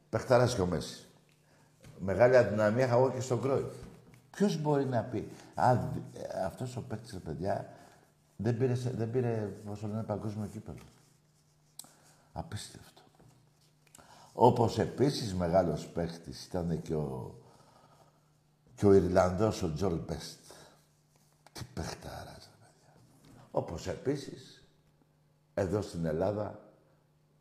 Πεχταράς 0.09 0.55
και 0.55 0.61
ο 0.61 0.67
Μέση. 0.67 1.07
Μεγάλη 1.99 2.37
αδυναμία 2.37 2.85
είχα 2.87 2.95
εγώ 2.97 3.11
και 3.11 3.21
στον 3.21 3.41
Κρόιφ. 3.41 3.75
Ποιος 4.31 4.61
μπορεί 4.61 4.85
να 4.85 5.03
πει, 5.03 5.29
α, 5.55 5.75
δ- 5.77 6.17
ε, 6.17 6.45
αυτός 6.45 6.77
ο 6.77 6.83
παίκτης, 6.89 7.13
ρε 7.13 7.19
παιδιά, 7.19 7.73
δεν 8.37 8.57
πήρε, 8.57 8.75
σε- 8.75 8.91
δεν 8.91 9.11
πήρε, 9.11 9.51
πώς 9.67 9.81
το 9.81 9.87
λένε, 9.87 10.03
παγκόσμιο 10.03 10.47
κύπελο. 10.47 10.79
Απίστευτο. 12.33 13.03
Όπως 14.33 14.79
επίσης 14.79 15.35
μεγάλος 15.35 15.87
παίκτης 15.87 16.45
ήταν 16.47 16.83
και 16.83 16.95
ο, 16.95 17.35
και 18.77 18.87
ο 18.87 18.93
Ιρλανδός, 18.93 19.63
ο 19.63 19.73
Τζολ 19.75 19.99
Μπέστ. 20.07 20.39
Τι 21.53 21.61
παιχτάρας, 21.75 22.51
ρε 22.51 22.57
παιδιά. 22.61 22.95
Όπως 23.51 23.87
επίσης, 23.87 24.65
εδώ 25.55 25.83
στην 25.83 26.05
Ελλάδα, 26.05 26.61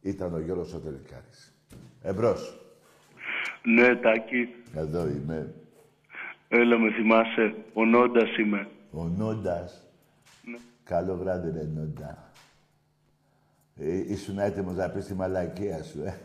ήταν 0.01 0.33
ο 0.33 0.39
Γιώργος 0.39 0.73
ο 0.73 0.79
Τελικάρης. 0.79 1.53
Εμπρός. 2.01 2.59
Ναι, 3.63 3.95
Τάκη. 3.95 4.47
Εδώ 4.73 5.07
είμαι. 5.07 5.53
Έλα, 6.47 6.77
με 6.77 6.91
θυμάσαι. 6.91 7.55
Ο 7.73 7.85
Νόντας 7.85 8.37
είμαι. 8.37 8.67
Ο 8.91 9.03
Νόντας. 9.03 9.87
Ναι. 10.43 10.57
Καλό 10.83 11.15
βράδυ, 11.15 11.51
ρε 11.51 11.63
Νόντα. 11.63 12.31
Ε, 13.79 14.11
ήσουν 14.11 14.39
έτοιμος 14.39 14.75
να 14.75 14.89
πεις 14.89 15.05
τη 15.05 15.13
μαλακία 15.13 15.83
σου, 15.83 16.03
ε. 16.03 16.17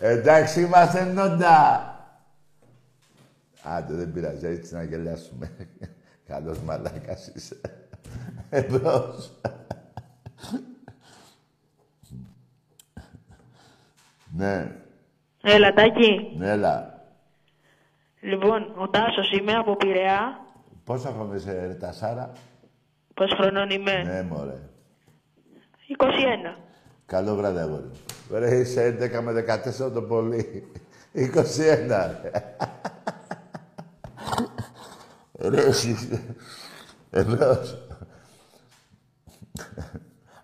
Εντάξει 0.12 0.60
είμαστε, 0.60 1.04
Νόντα. 1.04 1.93
Άντε, 3.64 3.94
δεν 3.94 4.12
πειράζει, 4.12 4.46
έτσι 4.46 4.74
να 4.74 4.82
γελάσουμε. 4.82 5.50
Καλός 6.28 6.58
μαλάκας 6.58 7.26
είσαι. 7.34 7.60
Εμπρός. 8.50 9.40
ναι, 14.36 14.70
Έλα, 15.42 15.72
Τάκη. 15.72 16.34
ναι, 16.38 16.50
έλα. 16.50 17.02
Λοιπόν, 18.20 18.72
ο 18.76 18.88
Τάσος 18.88 19.32
είμαι 19.32 19.52
από 19.52 19.76
Πειραιά. 19.76 20.38
Πόσα 20.84 21.10
χρόνια 21.10 21.36
είσαι, 21.36 21.66
ρε 21.66 21.74
Τασάρα. 21.74 22.32
Πόσο 23.14 23.36
χρονών 23.36 23.70
είμαι; 23.70 24.02
Ναι, 24.02 24.22
μωρέ. 24.22 24.58
21. 26.54 26.58
Καλό 27.06 27.34
βράδυ, 27.34 27.58
αγόρι. 27.58 27.82
μου. 27.82 28.38
Ρε, 28.38 28.56
είσαι 28.56 28.96
11 29.00 29.20
με 29.22 29.44
14 29.86 29.92
το 29.92 30.02
πολύ. 30.02 30.72
21, 31.14 32.10
ρε. 35.48 35.60
Ρε, 35.60 35.66
εσύ. 35.66 35.96
Εμπρός. 37.10 37.78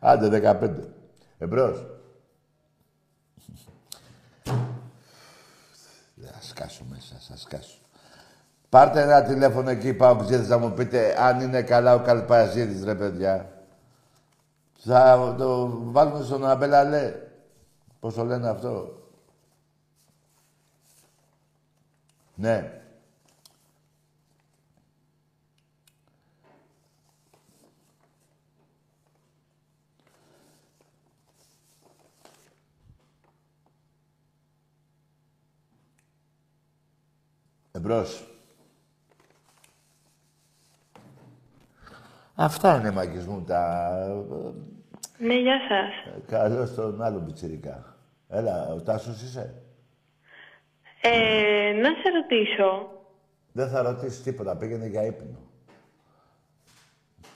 Άντε, 0.01 0.59
15. 0.61 0.71
Εμπρός. 1.39 1.87
Θα 6.33 6.41
σκάσω 6.41 6.85
μέσα, 6.91 7.15
θα 7.29 7.37
σκάσω. 7.37 7.79
Πάρτε 8.69 9.03
ένα 9.03 9.23
τηλέφωνο 9.23 9.71
εκεί, 9.71 9.95
πάω 9.95 10.27
να 10.49 10.59
μου 10.59 10.73
πείτε 10.73 11.23
αν 11.23 11.41
είναι 11.41 11.63
καλά 11.63 11.95
ο 11.95 12.01
Καλπαζίδης, 12.01 12.85
ρε 12.85 12.95
παιδιά. 12.95 13.53
Θα 14.79 15.35
το 15.39 15.69
βάλουμε 15.83 16.25
στον 16.25 16.47
Αμπελαλέ. 16.47 17.15
Πώς 18.01 18.15
το 18.15 18.25
λένε 18.25 18.49
αυτό; 18.49 19.01
Ναι. 22.35 22.80
Εμπρός. 37.73 38.25
Αυτά 42.35 42.79
είναι 42.79 42.91
μάγκες 42.91 43.27
μου 43.27 43.45
τα... 43.45 43.99
Ναι, 45.19 45.35
γεια 45.35 45.59
σας. 45.69 46.15
Καλώ 46.27 46.69
τον 46.69 47.03
άλλο 47.03 47.21
πιτσιρικά. 47.21 47.97
Έλα, 48.29 48.69
ο 48.69 48.81
Τάσος 48.83 49.23
είσαι; 49.23 49.63
Ε, 51.01 51.73
να 51.73 51.89
σε 51.89 52.11
ρωτήσω. 52.15 52.91
Δεν 53.53 53.69
θα 53.69 53.83
ρωτήσεις 53.83 54.23
τίποτα, 54.23 54.57
πήγαινε 54.57 54.87
για 54.87 55.05
ύπνο. 55.05 55.39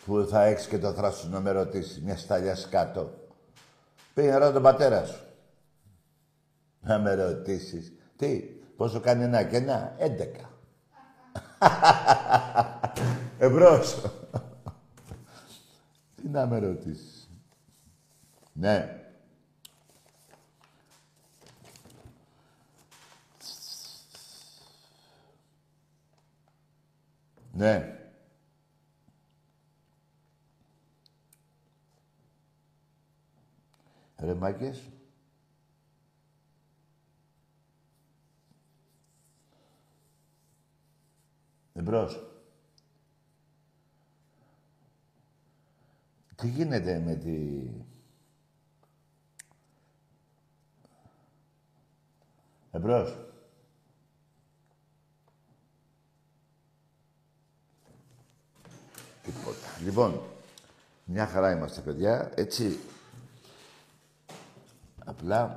Που 0.04 0.26
θα 0.30 0.44
έχεις 0.44 0.66
και 0.66 0.78
το 0.78 0.92
θράσος 0.92 1.28
να 1.28 1.40
με 1.40 1.50
ρωτήσεις, 1.50 2.02
μια 2.02 2.16
σταλιά 2.16 2.56
κάτω. 2.70 3.10
Πήγαινε 4.14 4.36
ρώτα 4.36 4.52
τον 4.52 4.62
πατέρα 4.62 5.04
σου. 5.04 5.24
Να 6.80 6.98
με 6.98 7.14
ρωτήσεις. 7.14 7.92
Τι, 8.16 8.53
πόσο 8.76 9.00
κάνει 9.00 9.24
ένα 9.24 9.44
και 9.44 9.56
ένα, 9.56 9.96
11. 9.98 10.52
Εμπρός. 13.38 14.02
Τι 16.16 16.28
να 16.28 16.46
με 16.46 16.58
ρωτήσεις. 16.58 17.30
Ναι. 18.52 18.98
Ναι. 27.52 27.98
Ρε 34.16 34.34
μάγκες. 34.34 34.82
Εμπρός. 41.84 42.22
Τι 46.36 46.48
γίνεται 46.48 46.98
με 46.98 47.14
τη... 47.14 47.66
Εμπρός. 52.70 53.18
Τίποτα. 59.22 59.80
Λοιπόν, 59.82 60.20
μια 61.04 61.26
χαρά 61.26 61.52
είμαστε, 61.52 61.80
παιδιά. 61.80 62.32
Έτσι, 62.34 62.78
απλά 65.04 65.54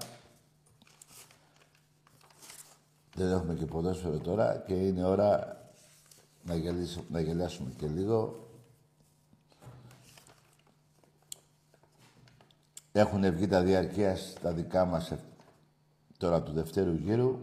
δεν 3.14 3.32
έχουμε 3.32 3.54
και 3.56 3.66
ποδόσφαιρο 3.66 4.20
τώρα 4.20 4.58
και 4.58 4.74
είναι 4.74 5.06
ώρα 5.06 5.58
να, 6.48 6.56
γελίσουμε, 6.56 7.06
να 7.10 7.20
γελάσουμε 7.20 7.72
και 7.78 7.88
λίγο. 7.88 8.50
Έχουν 12.92 13.32
βγει 13.34 13.48
τα 13.48 13.62
διαρκεία 13.62 14.18
τα 14.42 14.54
δικά 14.54 14.86
μας 14.86 15.12
ε, 15.12 15.20
τώρα 16.18 16.44
του 16.44 16.52
δευτέρου 16.52 16.94
γύρου. 16.94 17.40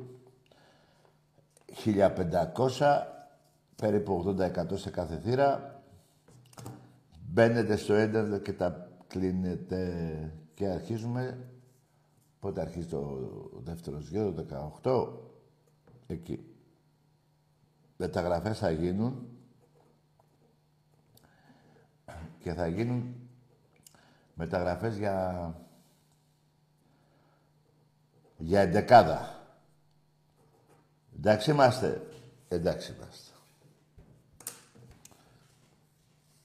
1500, 1.85 3.03
περίπου 3.77 4.37
80% 4.39 4.79
σε 4.79 4.91
κάθε 4.91 5.19
θύρα. 5.19 5.83
Μπαίνετε 7.29 7.77
στο 7.77 8.01
ίντερνετ 8.01 8.43
και 8.43 8.53
τα 8.53 8.91
κλείνετε 9.07 10.33
και 10.55 10.67
αρχίζουμε. 10.67 11.39
Πότε 12.41 12.61
αρχίζει 12.61 12.87
το 12.87 13.21
δεύτερο 13.65 13.99
γύρο, 13.99 14.33
το 14.33 14.81
18. 14.83 15.09
Εκεί. 16.07 16.54
Μεταγραφές 18.05 18.59
θα 18.59 18.71
γίνουν 18.71 19.29
και 22.39 22.53
θα 22.53 22.67
γίνουν 22.67 23.15
μεταγραφές 24.35 24.97
για... 24.97 25.55
για 28.37 28.61
εντεκάδα. 28.61 29.47
Εντάξει 31.17 31.51
είμαστε. 31.51 32.07
Εντάξει 32.49 32.93
είμαστε. 32.93 33.31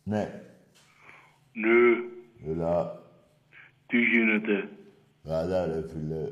Ναι. 0.04 0.42
Ναι. 1.52 2.52
Έλα. 2.52 3.02
Τι 3.86 3.98
γίνεται; 3.98 4.70
Καλά 5.24 5.66
ρε 5.66 5.88
φίλε. 5.88 6.28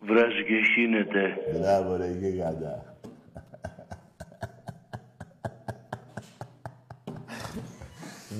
Βράζει 0.00 0.44
και 0.44 0.62
χύνεται. 0.74 1.36
Μπράβο 1.58 1.96
ρε 1.96 2.10
γίγαντα. 2.10 2.89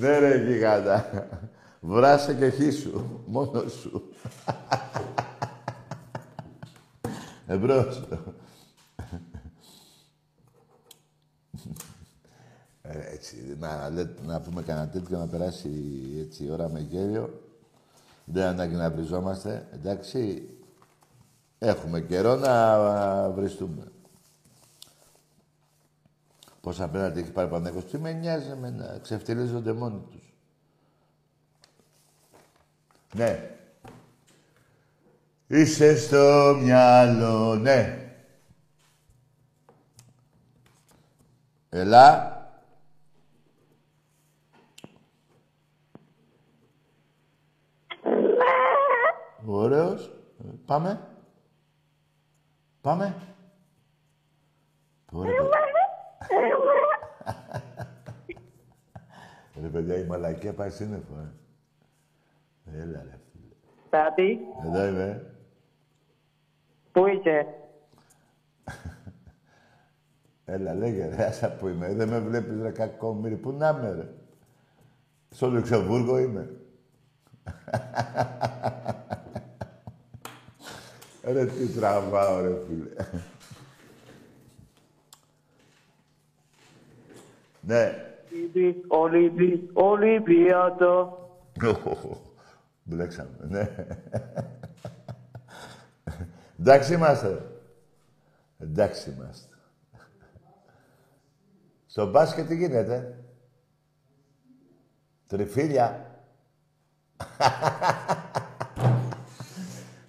Ναι 0.01 0.17
ρε 0.19 0.37
γίγαντα. 0.37 1.27
Βράσε 1.79 2.33
και 2.33 2.49
χύσου. 2.49 3.01
Μόνος 3.25 3.71
σου. 3.73 4.03
Εμπρός. 7.47 8.03
Ε, 12.81 13.13
έτσι, 13.13 13.55
να, 13.59 13.89
λέτε- 13.89 14.25
να 14.25 14.39
πούμε 14.41 14.61
κανένα 14.61 14.87
τέτοιο 14.89 15.17
να 15.17 15.27
περάσει 15.27 15.69
έτσι 16.19 16.43
η 16.45 16.49
ώρα 16.51 16.69
με 16.69 16.79
γέλιο. 16.79 17.41
Δεν 18.25 18.43
ανάγκη 18.47 18.75
να 18.75 18.91
βριζόμαστε, 18.91 19.67
εντάξει. 19.73 20.49
Έχουμε 21.59 22.01
καιρό 22.01 22.35
να 22.35 22.79
βριστούμε. 23.29 23.83
Πόσα 26.61 26.87
πέναντι 26.89 27.19
έχει 27.19 27.31
πάρει 27.31 27.47
ο 27.47 27.49
Παναθηναϊκός. 27.49 27.91
Τι 27.91 27.97
με 27.97 28.11
νοιάζει 28.11 28.49
εμένα. 28.49 28.99
Ξεφτυλίζονται 29.01 29.73
μόνοι 29.73 30.01
τους. 30.11 30.33
Ναι. 33.13 33.55
Είσαι 35.47 35.97
στο 35.97 36.55
μυαλό, 36.61 37.55
ναι. 37.55 38.05
Ελά. 41.69 42.35
Ωραίος. 49.45 50.05
Ε, 50.39 50.47
Πάμε. 50.65 51.07
Πάμε. 52.81 53.15
Ωραία. 55.11 55.33
Ρε 59.61 59.67
παιδιά, 59.67 59.97
η 59.97 60.05
μαλακία 60.05 60.53
πάει 60.53 60.69
σύννεφο, 60.69 61.13
ε. 61.19 62.81
Έλα, 62.81 63.03
ρε. 63.09 63.19
Τάτι, 63.89 64.39
Εδώ 64.65 64.85
είμαι. 64.87 65.35
πού 66.91 67.05
είσαι; 67.07 67.45
Έλα, 70.45 70.73
λέγε 70.73 71.07
ρε, 71.15 71.25
άσα 71.25 71.51
που 71.51 71.67
είμαι. 71.67 71.93
Δεν 71.93 72.07
με 72.09 72.19
βλέπεις 72.19 72.61
ρε 72.61 72.71
κακόμοιρη. 72.71 73.35
Πού 73.35 73.51
να 73.51 73.69
είμαι 73.69 73.91
ρε. 73.91 74.07
Στο 75.29 75.49
Λουξεμβούργο 75.49 76.17
είμαι. 76.19 76.49
ρε 81.23 81.45
τι 81.45 81.67
τραβάω 81.67 82.41
ρε 82.41 82.53
φίλε. 82.67 82.89
Ναι. 87.61 88.05
Ολυμπι, 88.31 88.83
Ολυμπι, 88.87 89.69
Ολυμπιάδο. 89.73 91.19
Μπλέξαμε, 92.83 93.37
ναι. 93.39 93.69
Εντάξει 96.59 96.93
είμαστε. 96.93 97.45
Εντάξει 98.59 99.09
είμαστε. 99.09 99.55
Στο 101.85 102.09
μπάσκετ 102.09 102.47
τι 102.47 102.55
γίνεται; 102.55 103.17
Τριφύλια. 105.27 106.05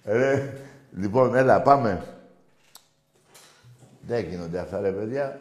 Ρε, 0.03 0.53
λοιπόν, 0.91 1.35
έλα, 1.35 1.61
πάμε. 1.61 2.03
Δεν 4.01 4.25
γίνονται 4.25 4.59
αυτά, 4.59 4.79
ρε 4.79 4.91
παιδιά. 4.91 5.39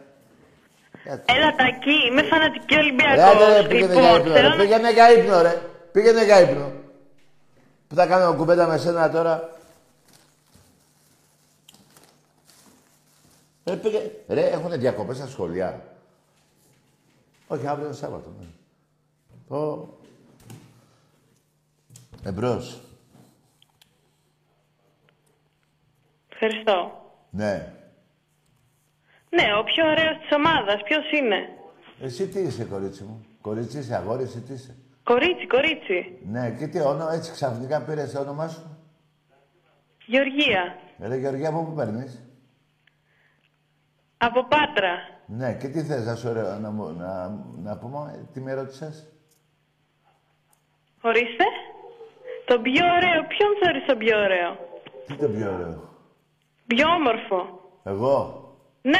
Έλα 1.24 1.54
τακί, 1.56 2.06
είμαι 2.10 2.22
φανατική 2.22 2.74
Ρε, 2.74 2.80
Ολυμπιακός. 2.80 3.18
άντε, 3.24 3.60
ρε, 3.60 3.68
πήγαινε 3.68 3.92
για 3.92 4.02
Λοιπόν, 4.02 4.20
ύπνο, 4.20 4.32
θέλω 4.32 4.48
ρε. 4.48 4.56
να... 4.56 4.62
Πήγαινε 4.62 4.90
για 4.92 5.12
ύπνο, 5.12 5.42
ρε. 5.42 5.62
Πήγαινε 5.92 6.24
για 6.24 6.40
ύπνο. 6.40 6.72
Πού 7.88 7.94
θα 7.94 8.06
κάνω 8.06 8.34
κουβέντα 8.34 8.66
με 8.66 8.78
σένα 8.78 9.10
τώρα. 9.10 9.50
Ρε, 13.64 13.76
πήγε... 13.76 14.10
ρε 14.28 14.48
έχουνε 14.48 14.76
διακοπές 14.76 15.16
στα 15.16 15.26
σχολεία. 15.26 15.82
Όχι, 17.46 17.66
αύριο 17.66 17.86
είναι 17.86 17.94
Σάββατο. 17.96 18.32
Ναι. 18.40 18.46
Πω. 19.48 19.88
Εμπρός. 22.24 22.80
Ευχαριστώ. 26.32 27.02
Ναι. 27.30 27.72
Ναι, 29.36 29.46
ο 29.60 29.62
πιο 29.64 29.84
ωραίος 29.90 30.16
της 30.20 30.30
ομάδας. 30.36 30.82
Ποιος 30.84 31.10
είναι; 31.18 31.48
Εσύ 32.00 32.28
τι 32.28 32.40
είσαι, 32.40 32.64
κορίτσι 32.64 33.04
μου; 33.04 33.26
Κορίτσι 33.40 33.78
είσαι, 33.78 33.94
αγόρι, 33.96 34.22
εσύ 34.22 34.40
τι 34.40 34.52
είσαι; 34.52 34.76
Κορίτσι, 35.02 35.46
κορίτσι. 35.46 36.18
Ναι, 36.24 36.50
και 36.58 36.66
τι 36.66 36.80
όνομα, 36.80 37.12
έτσι 37.12 37.32
ξαφνικά 37.32 37.82
πήρες 37.82 38.12
το 38.12 38.20
όνομά 38.20 38.48
σου; 38.48 38.76
Γεωργία. 40.06 40.76
Ρε 40.98 41.16
Γεωργία, 41.16 41.48
από 41.48 41.64
πού 41.64 41.74
παίρνεις; 41.74 42.22
Από 44.16 44.44
Πάτρα. 44.48 44.92
Ναι, 45.26 45.54
και 45.54 45.68
τι 45.68 45.82
θες 45.82 46.06
να 46.06 46.14
σου 46.14 46.32
ρε- 46.32 46.58
να, 46.60 46.70
μου- 46.70 46.94
να, 46.98 47.28
να 47.62 47.78
πούμε, 47.78 48.28
τι 48.32 48.40
με 48.40 48.52
ρώτησες; 48.54 49.06
Ορίστε. 51.00 51.44
Το 52.46 52.60
πιο 52.60 52.84
ωραίο. 52.86 53.26
Ποιον 53.28 53.50
θεωρείς 53.62 53.84
το 53.86 53.96
πιο 53.96 54.18
ωραίο; 54.18 54.56
Τι 55.06 55.14
το 55.16 55.28
πιο 55.28 55.52
ωραίο; 55.54 55.88
Πιο 56.66 56.86
όμορφο. 56.88 57.60
Εγώ, 57.84 58.41
Ναι. 58.82 58.98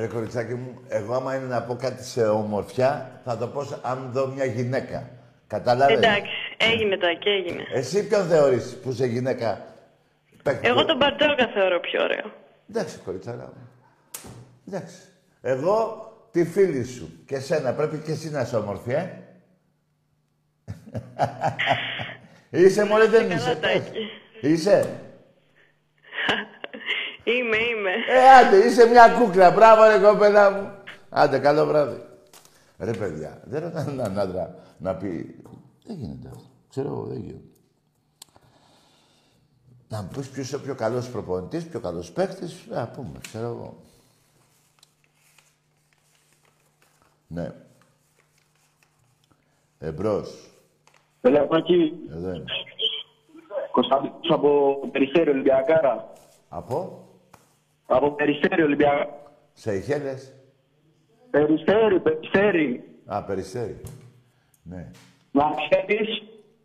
ρε 0.00 0.06
κοριτσάκι 0.06 0.54
μου, 0.54 0.80
εγώ 0.88 1.14
άμα 1.14 1.34
είναι 1.34 1.44
να 1.46 1.62
πω 1.62 1.76
κάτι 1.76 2.04
σε 2.04 2.26
ομορφιά, 2.26 3.20
θα 3.24 3.36
το 3.38 3.46
πω 3.48 3.64
σε- 3.64 3.78
αν 3.82 4.10
δω 4.12 4.26
μια 4.26 4.44
γυναίκα. 4.44 5.08
Κατάλαβες; 5.46 5.96
Εντάξει. 5.96 6.30
Έγινε 6.56 6.96
τακί, 6.96 7.28
έγινε. 7.28 7.64
Εσύ 7.72 8.06
ποιον 8.08 8.26
θεωρείς 8.26 8.76
που 8.82 8.90
είσαι 8.90 9.06
γυναίκα. 9.06 9.66
Παίκτη. 10.42 10.68
Εγώ 10.68 10.84
τον 10.84 10.96
Μπαρτζόκα 10.96 11.46
θεωρώ 11.54 11.80
πιο 11.80 12.02
ωραίο. 12.02 12.32
Εντάξει, 12.70 12.98
κοριτσάρα 13.04 13.52
μου. 13.56 13.68
Εντάξει. 14.68 14.96
Εγώ 15.42 16.08
τη 16.30 16.44
φίλη 16.44 16.84
σου. 16.84 17.08
Και 17.26 17.38
σένα 17.38 17.72
πρέπει 17.72 17.98
και 17.98 18.12
εσύ 18.12 18.30
να 18.30 18.40
είσαι 18.40 18.56
όμορφη, 18.56 18.92
ε. 18.92 19.10
είσαι 22.50 22.84
μόλι 22.84 23.06
δεν 23.06 23.22
Καλά, 23.22 23.34
είσαι. 23.34 23.54
Τάκη. 23.60 23.80
πες. 24.40 24.50
Είσαι. 24.50 25.00
Είμαι, 27.24 27.56
είμαι. 27.56 27.90
Ε, 28.08 28.30
άντε, 28.30 28.56
είσαι 28.56 28.86
μια 28.86 29.08
κούκλα. 29.08 29.50
Μπράβο, 29.50 29.84
ρε 29.84 29.98
κοπέλα 29.98 30.50
μου. 30.50 30.72
Άντε, 31.08 31.38
καλό 31.38 31.66
βράδυ. 31.66 32.02
Ρε, 32.78 32.90
παιδιά, 32.90 33.42
δεν 33.44 33.62
ρωτάνε 33.62 33.90
έναν 33.90 34.18
άντρα 34.18 34.54
να 34.78 34.94
πει... 34.94 35.42
Δεν 35.84 35.96
γίνεται 35.96 36.28
αυτό. 36.28 36.48
Ξέρω 36.68 36.88
εγώ, 36.88 37.02
δεν 37.02 37.20
γίνεται. 37.20 37.58
Να 39.88 40.02
μου 40.02 40.08
πεις 40.16 40.28
ποιος 40.28 40.48
είναι 40.48 40.60
ο 40.60 40.64
πιο 40.64 40.74
καλός 40.74 41.10
προπονητής, 41.10 41.66
πιο 41.68 41.80
καλός 41.80 42.12
παίκτης, 42.12 42.66
να 42.68 42.88
πούμε, 42.88 43.18
ξέρω 43.20 43.46
εγώ. 43.46 43.82
Ναι. 47.26 47.52
Εμπρός. 49.78 50.50
Πελαγμακή, 51.20 51.92
Εδώ 52.10 52.28
είναι. 52.28 52.44
Κωνσταντίνος 53.70 54.30
από 54.30 54.78
Περιστέρι 54.92 55.30
Ολυμπιακάρα. 55.30 56.12
Από; 56.48 57.03
Από 57.86 58.10
Περιστέρι 58.14 58.62
Ολυμπιακάρα. 58.62 59.08
Σεϊχέλες. 59.52 60.32
Περιστέρι, 61.30 62.00
Περιστέρι. 62.00 62.84
Α, 63.06 63.22
Περιστέρι. 63.22 63.80
Ναι. 64.62 64.90
Να 65.30 65.44
ξέρεις, 65.68 66.08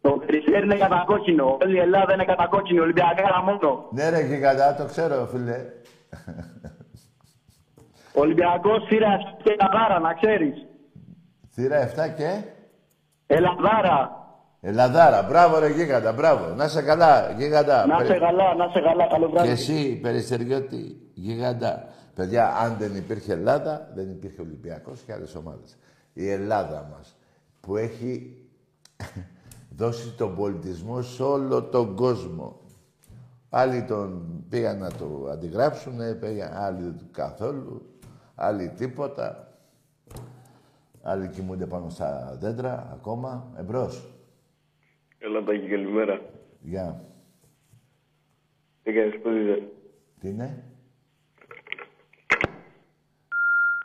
το 0.02 0.10
Περιστέρι 0.26 0.64
είναι 0.66 0.76
κατακόκκινο. 0.78 1.58
Όλη 1.62 1.76
η 1.76 1.80
Ελλάδα 1.80 2.14
είναι 2.14 2.26
κατακόκκινη, 2.26 2.80
Ολυμπιακάρα 2.80 3.42
μόνο. 3.44 3.88
Ναι, 3.92 4.10
ρε, 4.10 4.20
γιγαντά, 4.26 4.76
το 4.76 4.86
ξέρω, 4.86 5.26
φίλε. 5.32 5.66
Ολυμπιακός 8.14 8.86
θύρα 8.88 9.18
και 9.44 9.56
Ελλαδάρα, 9.60 10.00
να 10.00 10.14
ξέρεις. 10.14 10.66
Θύρα 11.54 11.90
7 11.96 12.14
και... 12.18 12.42
Ελλαδάρα. 13.28 14.18
Ελλαδάρα, 14.62 15.24
μπράβο 15.30 15.60
ρε 15.60 15.70
γίγαντα, 15.70 16.12
μπράβο. 16.14 16.54
Να 16.56 16.68
σε 16.68 16.82
καλά, 16.82 17.32
γίγαντα. 17.38 17.86
Να 17.86 17.96
Περι- 17.98 18.12
σε 18.12 18.20
καλά, 18.20 18.56
να 18.56 18.68
σε 18.70 18.80
καλά, 18.82 19.08
καλό 19.08 19.30
βράδυ. 19.30 19.48
Και 19.48 19.54
εσύ, 19.54 20.00
Περιστεριώτη, 20.02 21.09
γίγαντα. 21.20 21.88
Παιδιά, 22.16 22.56
αν 22.56 22.78
δεν 22.78 22.96
υπήρχε 22.96 23.34
Ελλάδα, 23.34 23.92
δεν 23.96 24.10
υπήρχε 24.10 24.42
Ολυμπιακός 24.42 25.02
και 25.02 25.14
άλλες 25.14 25.36
ομάδες. 25.36 25.78
Η 26.14 26.30
Ελλάδα 26.30 26.90
μας, 26.92 27.18
που 27.60 27.78
έχει 27.78 28.38
δώσει 29.80 30.16
τον 30.18 30.36
πολιτισμό 30.36 31.02
σε 31.02 31.24
όλο 31.24 31.64
τον 31.64 31.96
κόσμο. 31.96 32.62
Άλλοι 33.50 33.84
τον 33.84 34.44
πήγαν 34.50 34.78
να 34.78 34.92
το 34.92 35.28
αντιγράψουν, 35.32 36.20
πήγαν, 36.20 36.54
άλλοι 36.54 36.96
καθόλου, 37.12 38.00
άλλοι 38.36 38.70
τίποτα. 38.70 39.44
Άλλοι 41.02 41.28
κοιμούνται 41.28 41.66
πάνω 41.66 41.90
στα 41.90 42.38
δέντρα 42.40 42.90
ακόμα. 42.94 43.54
Εμπρός. 43.58 44.14
Έλα, 45.18 45.44
Τάκη, 45.44 45.68
καλημέρα. 45.68 46.22
Γεια. 46.62 47.04
Τι 48.84 48.94
κάνεις, 48.94 49.22
πώς 49.22 49.36
είσαι; 49.36 49.72
Τι 50.20 50.30
είναι; 50.30 50.69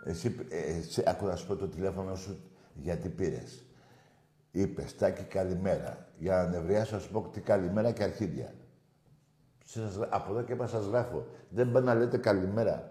Εσύ, 0.05 0.34
ε, 0.50 0.78
εσύ 0.78 1.02
άκου 1.07 1.26
να 1.26 1.36
σου 1.36 1.46
πω 1.46 1.57
το 1.57 1.66
τηλέφωνο 1.68 2.14
σου 2.14 2.40
γιατί 2.74 3.09
πήρες. 3.09 3.64
Είπες, 4.50 4.96
Τάκη, 4.96 5.22
καλημέρα. 5.22 6.07
Για 6.18 6.36
να 6.36 6.46
νευριάσω, 6.48 6.94
να 6.94 7.00
σου 7.00 7.11
πω 7.11 7.28
τι 7.32 7.40
καλημέρα 7.40 7.90
και 7.90 8.02
αρχίδια. 8.02 8.52
Σας, 9.64 9.94
γρα- 9.96 10.09
από 10.11 10.30
εδώ 10.32 10.42
και 10.42 10.52
έπα 10.52 10.66
σας 10.66 10.86
γράφω. 10.86 11.26
Δεν 11.48 11.66
μπορεί 11.66 11.84
να 11.84 11.94
λέτε 11.94 12.16
καλημέρα. 12.16 12.90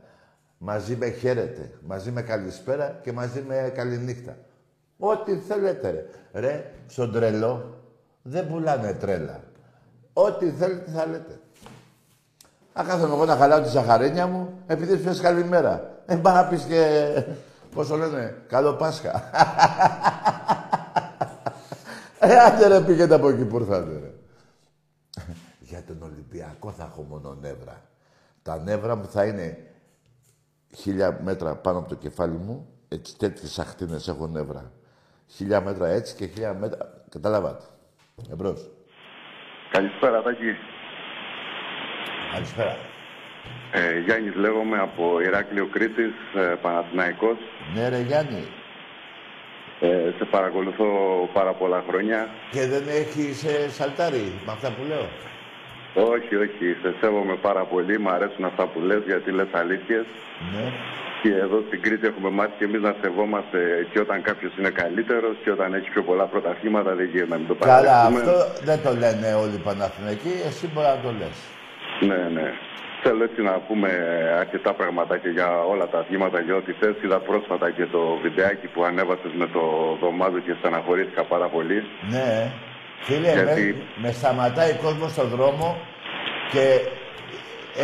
Μαζί 0.58 0.96
με 0.96 1.10
χαίρετε, 1.10 1.72
μαζί 1.88 2.12
με 2.12 2.22
καλησπέρα 2.22 3.00
και 3.04 3.12
μαζί 3.12 3.42
με 3.42 3.72
καληνύχτα. 3.76 4.38
Ό,τι 4.98 5.36
θέλετε, 5.38 5.90
ρε. 5.90 6.06
Ρε, 6.40 6.72
στον 6.88 7.12
τρελό 7.12 7.78
δεν 8.22 8.48
πουλάνε 8.48 8.94
τρέλα. 8.94 9.44
Ό,τι 10.14 10.50
θέλετε 10.50 10.92
θα 10.92 11.06
λέτε. 11.06 11.40
Α, 12.74 12.84
κάθομαι 12.88 13.14
εγώ 13.14 13.26
να 13.26 13.36
χαλάω 13.36 13.62
τη 13.62 13.68
ζαχαρένια 13.70 14.28
μου, 14.28 14.54
επειδή 14.68 14.98
πες 14.98 15.20
καλημέρα. 15.20 15.93
Ε, 16.06 16.16
μπα 16.16 16.34
να 16.34 16.48
πεις 16.48 16.64
και, 16.64 17.14
πώς 17.74 17.88
το 17.88 17.96
λένε, 17.96 18.44
καλό 18.48 18.74
Πάσχα. 18.74 19.24
ε, 22.20 22.40
άντε 22.40 22.68
ρε, 22.68 22.82
πήγαινε 22.82 23.16
από 23.16 23.30
εκεί 23.30 23.46
που 23.46 23.58
ήρθατε, 23.58 24.00
ρε. 24.00 24.14
Για 25.60 25.84
τον 25.84 26.02
Ολυμπιακό 26.02 26.72
θα 26.72 26.90
έχω 26.92 27.02
μόνο 27.02 27.38
νεύρα. 27.42 27.82
Τα 28.42 28.58
νεύρα 28.58 28.96
μου 28.96 29.06
θα 29.06 29.26
είναι 29.26 29.68
χίλια 30.76 31.20
μέτρα 31.24 31.56
πάνω 31.56 31.78
από 31.78 31.90
το 31.90 31.96
κεφάλι 31.96 32.38
μου, 32.38 32.68
έτσι 32.88 33.18
τέτοιες 33.18 33.60
αχτίνες 33.60 34.08
έχω 34.08 34.28
νεύρα. 34.28 34.72
Χίλια 35.28 35.62
μέτρα 35.62 35.88
έτσι 35.88 36.16
και 36.16 36.26
χίλια 36.26 36.54
μέτρα... 36.54 37.04
Καταλάβατε. 37.10 37.64
Εμπρός. 38.32 38.70
Καλησπέρα, 39.72 40.22
Τάκη. 40.22 40.56
Καλησπέρα. 42.34 42.76
Ε, 43.76 44.00
Γιάννης 44.06 44.36
λέγομαι 44.36 44.78
από 44.80 45.20
Ηράκλειο 45.22 45.66
Κρήτης, 45.66 46.14
ε, 46.36 46.42
Παναθηναϊκός. 46.62 47.38
Ναι 47.76 47.90
ρε 47.90 48.00
Γιάννη. 48.00 48.44
Ε, 49.80 49.88
σε 50.18 50.26
παρακολουθώ 50.26 50.88
πάρα 51.34 51.52
πολλά 51.52 51.84
χρόνια. 51.90 52.28
Και 52.52 52.68
δεν 52.68 52.84
έχεις 52.88 53.44
ε, 53.44 53.70
σαλτάρι 53.70 54.32
με 54.46 54.52
αυτά 54.52 54.70
που 54.70 54.84
λέω; 54.88 55.06
Όχι, 56.14 56.36
όχι, 56.36 56.66
σε 56.82 56.94
σέβομαι 57.00 57.36
πάρα 57.36 57.64
πολύ, 57.64 58.00
μου 58.00 58.10
αρέσουν 58.10 58.46
αυτά 58.46 58.64
που 58.66 58.80
λες 58.80 59.02
γιατί 59.06 59.32
λες 59.32 59.48
αλήθειες. 59.52 60.06
Ναι. 60.54 60.66
Και 61.22 61.34
εδώ 61.46 61.64
στην 61.68 61.82
Κρήτη 61.82 62.08
έχουμε 62.08 62.30
μάθει 62.30 62.52
και 62.58 62.64
εμείς 62.64 62.82
να 62.82 62.96
σεβόμαστε 63.02 63.88
και 63.92 64.00
όταν 64.00 64.22
κάποιος 64.22 64.58
είναι 64.58 64.70
καλύτερος 64.70 65.36
και 65.44 65.52
όταν 65.52 65.74
έχει 65.74 65.90
πιο 65.90 66.04
πολλά 66.04 66.26
πρωταθλήματα 66.26 66.96
δεν 66.96 67.06
γίνεται 67.12 67.30
να 67.30 67.38
μην 67.38 67.48
το 67.48 67.56
Καλά, 67.56 67.76
παραδεχτούμε. 67.82 68.20
αυτό 68.20 68.66
δεν 68.70 68.80
το 68.84 68.92
λένε 69.04 69.34
όλοι 69.34 69.56
οι 69.56 69.64
Παναθηναϊκοί, 69.70 70.34
εσύ 70.48 70.70
μπορεί 70.74 70.88
να 70.88 71.00
το 71.04 71.12
λες. 71.20 71.38
Ναι, 72.10 72.30
ναι. 72.42 72.48
Θέλω 73.06 73.24
έτσι 73.24 73.42
να 73.42 73.52
πούμε 73.68 73.90
αρκετά 74.40 74.74
πραγματάκια 74.74 75.32
για 75.32 75.64
όλα 75.64 75.88
τα 75.88 76.00
αθλήματα, 76.00 76.40
για 76.40 76.56
ό,τι 76.56 76.72
θες. 76.80 76.96
Είδα 77.04 77.20
πρόσφατα 77.20 77.72
και 77.72 77.86
το 77.86 78.02
βιντεάκι 78.24 78.68
που 78.68 78.84
ανέβασες 78.84 79.32
με 79.38 79.48
το 79.48 79.62
δωμάδο 80.02 80.40
και 80.40 80.54
στεναχωρήθηκα 80.60 81.24
πάρα 81.24 81.48
πολύ. 81.48 81.84
Ναι. 82.10 82.52
Φίλε, 83.02 83.32
Γιατί- 83.32 83.76
με, 83.96 84.08
με 84.08 84.12
σταματάει 84.12 84.74
κόσμος 84.84 85.12
στον 85.12 85.28
δρόμο 85.28 85.78
και 86.52 86.64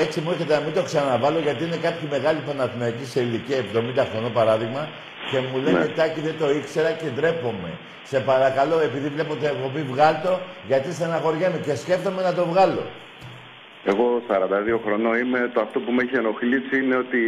έτσι 0.03 0.21
μου 0.21 0.29
έρχεται 0.31 0.53
να 0.53 0.59
μην 0.65 0.73
το 0.73 0.83
ξαναβάλω 0.83 1.39
γιατί 1.39 1.63
είναι 1.63 1.75
κάποιοι 1.75 2.07
μεγάλοι 2.11 2.39
Παναθηναϊκοί 2.47 3.05
σε 3.05 3.19
ηλικία 3.19 3.57
70 3.57 4.05
χρονών 4.11 4.33
παράδειγμα 4.33 4.89
και 5.31 5.37
μου 5.39 5.57
λένε 5.63 5.79
Ναι. 5.79 5.85
Τάκη 5.85 6.19
δεν 6.19 6.35
το 6.39 6.49
ήξερα 6.49 6.91
και 6.91 7.05
ντρέπομαι. 7.15 7.71
Σε 8.03 8.19
παρακαλώ, 8.19 8.79
επειδή 8.79 9.07
βλέπω 9.07 9.33
την 9.35 9.47
εκπομπή, 9.47 9.81
βγάλτο, 9.81 10.39
γιατί 10.67 10.93
στεναχωριέμαι 10.93 11.57
και 11.65 11.75
σκέφτομαι 11.75 12.21
να 12.21 12.33
το 12.33 12.45
βγάλω. 12.45 12.83
Εγώ 13.83 14.21
42 14.27 14.79
χρονών 14.85 15.15
είμαι. 15.17 15.51
Το 15.53 15.61
αυτό 15.61 15.79
που 15.79 15.91
με 15.91 16.03
έχει 16.03 16.15
ενοχλήσει 16.15 16.75
είναι 16.83 16.95
ότι 16.95 17.21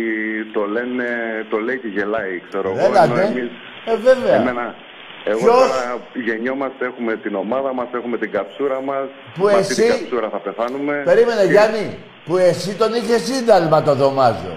το 0.53 0.65
λένε, 0.65 1.05
το 1.49 1.57
λέει 1.57 1.77
και 1.77 1.87
γελάει, 1.87 2.41
ξέρω 2.49 2.69
εγώ. 2.69 2.85
Έλατε. 2.85 3.21
ενώ 3.21 3.21
εμείς- 3.21 3.51
Ε, 3.85 3.95
βέβαια. 3.97 4.35
Εμένα, 4.35 4.75
εγώ 5.23 5.37
Ποιος; 5.39 5.51
τώρα 5.53 5.97
γεννιόμαστε, 6.13 6.85
έχουμε 6.85 7.15
την 7.15 7.35
ομάδα 7.35 7.73
μας, 7.73 7.87
έχουμε 7.93 8.17
την 8.17 8.31
καψούρα 8.31 8.81
μας. 8.81 9.07
Που 9.35 9.43
Μαζί 9.43 9.57
εσύ- 9.57 9.81
την 9.81 9.89
καψούρα 9.89 10.29
θα 10.29 10.37
πεθάνουμε. 10.37 11.01
Περίμενε, 11.05 11.41
Και- 11.45 11.51
Γιάννη, 11.51 11.97
που 12.25 12.37
εσύ 12.37 12.75
τον 12.75 12.93
είχες 12.93 13.21
σύνταλμα 13.21 13.83
το 13.83 13.95
δωμάζο. 13.95 14.55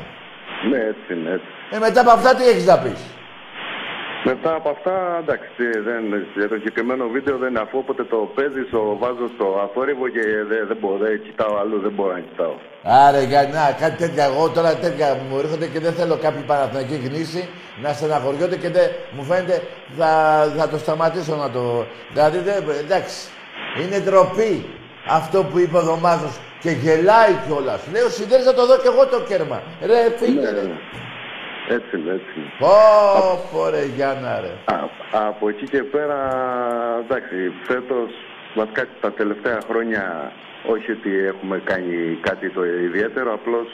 Ναι, 0.70 0.78
έτσι 0.78 1.08
είναι, 1.14 1.30
έτσι. 1.30 1.46
Ε, 1.70 1.78
μετά 1.78 2.00
από 2.00 2.10
αυτά 2.10 2.34
τι 2.34 2.48
έχεις 2.48 2.66
να 2.66 2.78
πεις; 2.78 3.00
Μετά 4.26 4.54
από 4.54 4.68
αυτά, 4.68 5.18
εντάξει, 5.22 5.64
δεν, 5.88 6.02
για 6.36 6.48
το 6.48 6.54
συγκεκριμένο 6.54 7.08
βίντεο 7.08 7.36
δεν 7.36 7.56
αφού 7.58 7.78
όποτε 7.78 8.04
το 8.04 8.18
παίζεις, 8.34 8.66
το 8.70 8.96
βάζω 9.00 9.26
στο 9.34 9.46
αθόρυβο 9.64 10.08
και 10.08 10.20
δεν, 10.50 10.66
δεν 10.66 10.76
μπορώ, 10.80 10.96
δεν 10.96 11.22
κοιτάω 11.22 11.56
αλλού, 11.60 11.78
δεν 11.80 11.92
μπορώ 11.94 12.12
να 12.12 12.20
κοιτάω. 12.28 12.54
Άρε, 12.82 13.22
Γιάννη, 13.30 13.52
να, 13.52 13.76
κάτι 13.80 13.96
τέτοια. 14.02 14.24
Εγώ 14.24 14.48
τώρα 14.56 14.70
τέτοια 14.76 15.08
μου 15.28 15.38
έρχονται 15.38 15.66
και 15.66 15.80
δεν 15.80 15.92
θέλω 15.92 16.16
κάποιοι 16.16 16.42
Παναθηναϊκοί 16.50 16.96
γνήσι 17.06 17.48
να 17.82 17.92
στεναχωριόνται 17.92 18.56
και 18.56 18.70
δεν, 18.76 18.86
μου 19.14 19.22
φαίνεται 19.28 19.56
θα, 19.98 20.10
θα 20.56 20.68
το 20.68 20.78
σταματήσω 20.78 21.34
να 21.36 21.50
το... 21.50 21.86
Δηλαδή, 22.12 22.38
δεν, 22.38 22.56
εντάξει, 22.84 23.16
είναι 23.80 23.98
ντροπή 24.04 24.52
αυτό 25.18 25.38
που 25.44 25.58
είπε 25.58 25.76
ο 25.76 25.82
Δωμάζος 25.82 26.34
και 26.60 26.70
γελάει 26.70 27.32
κιόλας. 27.46 27.80
Λέω, 27.92 28.08
συνδέρεις 28.08 28.46
να 28.46 28.54
το 28.54 28.66
δω 28.66 28.76
κι 28.82 28.86
εγώ 28.92 29.06
το 29.06 29.20
κέρμα. 29.28 29.62
Ρε, 29.90 30.00
φίλε, 30.18 30.40
Ναι, 30.40 30.50
ρε. 30.50 30.62
ναι. 30.62 30.78
Έτσι 31.68 31.96
είναι, 31.96 32.10
έτσι 32.12 32.32
είναι. 32.36 32.50
Πω, 32.58 32.68
πω, 33.52 33.68
ρε, 33.68 33.84
Γιάννα, 33.84 34.40
ρε. 34.40 34.74
Α, 34.74 34.88
από 35.28 35.48
εκεί 35.48 35.64
και 35.64 35.82
πέρα, 35.82 36.18
εντάξει, 37.04 37.52
φέτος, 37.66 38.10
βασικά 38.54 38.86
τα 39.00 39.12
τελευταία 39.12 39.58
χρόνια, 39.68 40.32
όχι 40.66 40.90
ότι 40.90 41.10
έχουμε 41.32 41.62
κάνει 41.64 42.18
κάτι 42.20 42.50
το 42.50 42.64
ιδιαίτερο, 42.64 43.32
απλώς 43.32 43.66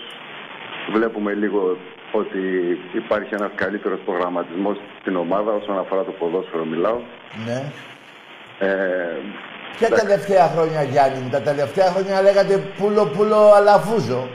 βλέπουμε 0.93 1.32
λίγο 1.32 1.76
ότι 2.12 2.41
υπάρχει 2.93 3.34
ένας 3.34 3.51
καλύτερος 3.55 4.01
προγραμματισμός 4.05 4.76
στην 5.01 5.16
ομάδα 5.16 5.53
όσον 5.53 5.78
αφορά 5.78 6.05
το 6.05 6.11
ποδόσφαιρο 6.12 6.64
μιλάω. 6.64 7.01
Ναι. 7.47 7.62
Ε, 8.59 9.16
Ποια 9.78 9.88
τελευταία 9.88 10.47
χρόνια, 10.49 10.82
Γιάννη 10.82 11.18
μου, 11.20 11.28
τα 11.30 11.41
τελευταία 11.41 11.86
χρόνια 11.91 12.22
λέγατε 12.22 12.62
πουλο 12.78 13.07
πουλο 13.07 13.53
αλαφούζο. 13.55 14.28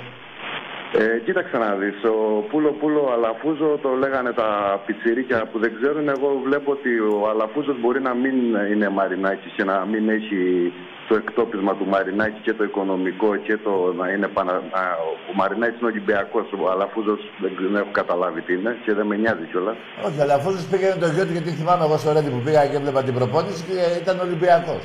Ε, 1.00 1.20
κοίταξε 1.26 1.58
να 1.58 1.76
δεις, 1.76 2.04
ο 2.04 2.42
Πούλο 2.50 2.72
Πούλο 2.80 3.10
Αλαφούζο 3.14 3.80
το 3.82 3.90
λέγανε 3.90 4.32
τα 4.32 4.48
πιτσιρίκια 4.86 5.46
που 5.52 5.60
δεν 5.60 5.72
ξέρουν. 5.78 6.08
Εγώ 6.08 6.42
βλέπω 6.46 6.72
ότι 6.72 7.00
ο 7.00 7.30
Αλαφούζος 7.30 7.80
μπορεί 7.80 8.02
να 8.02 8.14
μην 8.14 8.36
είναι 8.72 8.90
Μαρινάκης 8.90 9.52
και 9.56 9.64
να 9.64 9.86
μην 9.92 10.10
έχει 10.10 10.74
το 11.08 11.16
εκτόπισμα 11.16 11.76
του 11.76 11.86
Μαρινάκη 11.88 12.40
και 12.42 12.54
το 12.54 12.64
οικονομικό 12.64 13.36
και 13.36 13.58
το 13.58 13.94
να 14.00 14.10
είναι 14.10 14.28
πανα... 14.28 14.54
να... 14.54 14.82
Ο 15.30 15.34
Μαρινάκης 15.34 15.80
είναι 15.80 15.90
Ολυμπιακός, 15.90 16.46
ο 16.52 16.70
Αλαφούζος 16.72 17.20
δεν, 17.42 17.52
δεν 17.60 17.76
έχω 17.76 17.92
καταλάβει 17.92 18.42
τι 18.42 18.54
είναι 18.54 18.78
και 18.86 18.94
δεν 18.94 19.06
με 19.06 19.16
νοιάζει 19.16 19.46
κιόλα. 19.52 19.76
Όχι, 20.08 20.22
αλλά 20.22 20.34
αφού 20.34 20.50
πήγαινε 20.72 20.96
το 21.00 21.08
γιο 21.08 21.26
του, 21.26 21.32
γιατί 21.32 21.50
θυμάμαι 21.50 21.84
εγώ 21.86 21.98
στο 21.98 22.12
Ρέντι 22.14 22.30
που 22.30 22.42
πήγα 22.46 22.68
και 22.68 22.76
έβλεπα 22.76 23.04
την 23.04 23.14
προπόνηση 23.14 23.64
και 23.68 23.78
ήταν 24.02 24.20
Ολυμπιακός. 24.20 24.84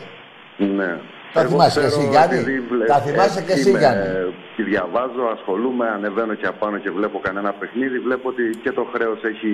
Ναι. 0.57 0.91
Τα 1.33 1.41
Εγώ 1.41 1.49
θυμάσαι 1.51 1.81
και 1.81 1.87
ξέρω, 1.87 2.01
εσύ, 2.03 2.11
Γιάννη. 2.11 2.37
επειδή 2.39 2.61
βλέ- 2.71 2.89
Τα 2.89 2.99
θυμάσαι 3.07 3.39
ε, 3.39 3.43
και 3.47 3.53
εσύ, 3.53 3.69
είμαι, 3.69 3.79
Γιάννη. 3.79 4.07
ε, 4.07 4.27
Και 4.57 4.63
διαβάζω, 4.63 5.23
ασχολούμαι, 5.37 5.87
ανεβαίνω 5.97 6.35
και 6.41 6.47
απάνω 6.47 6.77
και 6.79 6.91
βλέπω 6.91 7.19
κανένα 7.27 7.51
παιχνίδι. 7.61 7.99
Βλέπω 7.99 8.29
ότι 8.29 8.43
και 8.63 8.73
το 8.79 8.85
χρέος 8.93 9.21
έχει 9.33 9.51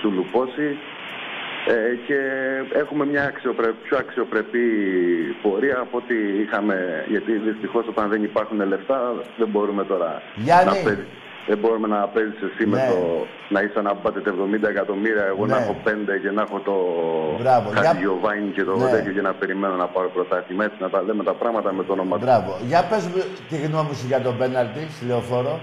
σου 0.00 0.08
λουπώσει 0.16 0.68
ε, 1.74 1.94
και 2.06 2.18
έχουμε 2.82 3.04
μια 3.06 3.22
αξιοπρε... 3.32 3.68
πιο 3.86 3.96
αξιοπρεπή 4.04 4.66
πορεία 5.42 5.78
από 5.86 5.96
ό,τι 6.00 6.14
είχαμε. 6.42 6.76
Γιατί 7.08 7.32
δυστυχώς 7.32 7.84
όταν 7.88 8.08
δεν 8.08 8.22
υπάρχουν 8.22 8.58
λεφτά 8.68 8.98
δεν 9.40 9.48
μπορούμε 9.52 9.84
τώρα 9.84 10.22
Γιάννη. 10.34 10.64
να 10.64 10.72
παίζεις. 10.84 11.06
Δεν 11.48 11.58
μπορούμε 11.58 11.88
να 11.88 12.00
παίζεις 12.14 12.40
εσύ 12.48 12.66
με 12.66 12.76
Ναι. 12.76 12.86
το 12.90 12.98
να 13.54 13.60
είσαι 13.62 13.80
να 13.88 13.94
πάτε 13.94 14.20
70 14.24 14.68
εκατομμύρια, 14.68 15.24
εγώ 15.32 15.46
να 15.46 15.56
Ναι. 15.56 15.62
έχω 15.62 15.74
5 15.84 16.16
και 16.22 16.30
να 16.30 16.42
έχω 16.42 16.58
το 16.68 16.74
Μπράβο. 17.42 17.66
Για- 17.72 17.82
Χατζιωβάνι 17.82 18.50
και 18.56 18.64
το 18.64 18.76
Ναι. 18.76 18.90
τέτοιο 18.90 19.12
και 19.12 19.20
να 19.28 19.32
περιμένω 19.40 19.74
να 19.74 19.86
πάρω 19.94 20.08
πρωτάθλημα. 20.16 20.64
Έτσι 20.64 20.76
να 20.80 20.90
τα 20.94 21.02
λέμε 21.06 21.22
τα 21.30 21.32
πράγματα 21.32 21.72
με 21.72 21.82
το 21.84 21.92
όνομα 21.92 22.16
του. 22.18 22.24
Μπράβο. 22.24 22.50
Για 22.70 22.80
πες 22.90 23.02
μου 23.06 23.22
τη 23.48 23.56
γνώμη 23.66 23.94
σου 23.94 24.06
για 24.06 24.20
τον 24.20 24.34
πέναλτι 24.40 24.82
στη 24.94 25.06
λεωφόρο. 25.06 25.60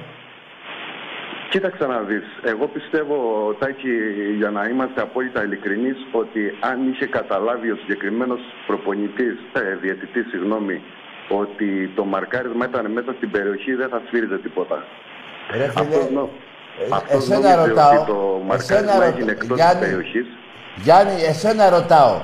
Κοίταξε 1.49 1.85
να 1.87 1.99
δεις. 1.99 2.23
Εγώ 2.43 2.65
πιστεύω, 2.67 3.15
Τάκη, 3.59 3.93
για 4.37 4.49
να 4.49 4.61
είμαστε 4.71 5.01
απόλυτα 5.01 5.43
ειλικρινείς, 5.43 5.97
ότι 6.11 6.41
αν 6.59 6.77
είχε 6.91 7.05
καταλάβει 7.05 7.71
ο 7.71 7.75
συγκεκριμένος 7.81 8.39
προπονητής, 8.67 9.35
ε, 9.53 9.75
διαιτητής, 9.81 10.25
συγγνώμη, 10.29 10.81
ότι 11.29 11.91
το 11.95 12.03
μαρκάρισμα 12.05 12.65
ήταν 12.65 12.91
μέσα 12.91 13.11
στην 13.17 13.31
περιοχή, 13.31 13.73
δεν 13.75 13.89
θα 13.89 14.01
σφύριζε 14.05 14.37
τίποτα. 14.37 14.83
Ρε 15.51 15.57
φίλε, 15.57 15.85
Αυτός 15.95 16.09
νο- 16.11 16.29
ε, 16.79 16.87
αυτός 16.91 17.21
εσένα 17.23 17.39
νόμιζε 17.55 17.67
ρωτάω, 17.69 17.91
ότι 17.99 18.05
το 18.11 18.41
εσένα 18.53 18.81
μαρκάρισμα 18.81 18.93
ρωτάω, 18.93 19.07
έγινε 19.09 19.31
εκτός 19.31 19.57
Γιάννη. 19.57 19.79
της 19.79 19.89
περιοχής. 19.89 20.25
Γιάννη, 20.75 21.23
εσένα 21.31 21.69
ρωτάω. 21.69 22.21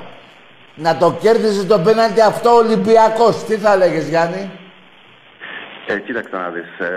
Να 0.75 0.97
το 0.97 1.17
κέρδιζε 1.21 1.63
το 1.65 1.79
πέναλτι 1.79 2.21
αυτό 2.21 2.49
ο 2.49 2.57
Ολυμπιακός. 2.57 3.43
Τι 3.43 3.55
θα 3.57 3.75
λέγες, 3.77 4.07
Γιάννη; 4.07 4.51
Ε, 5.87 5.99
κοίταξε 5.99 6.29
να 6.35 6.49
δεις, 6.49 6.87
ε, 6.87 6.91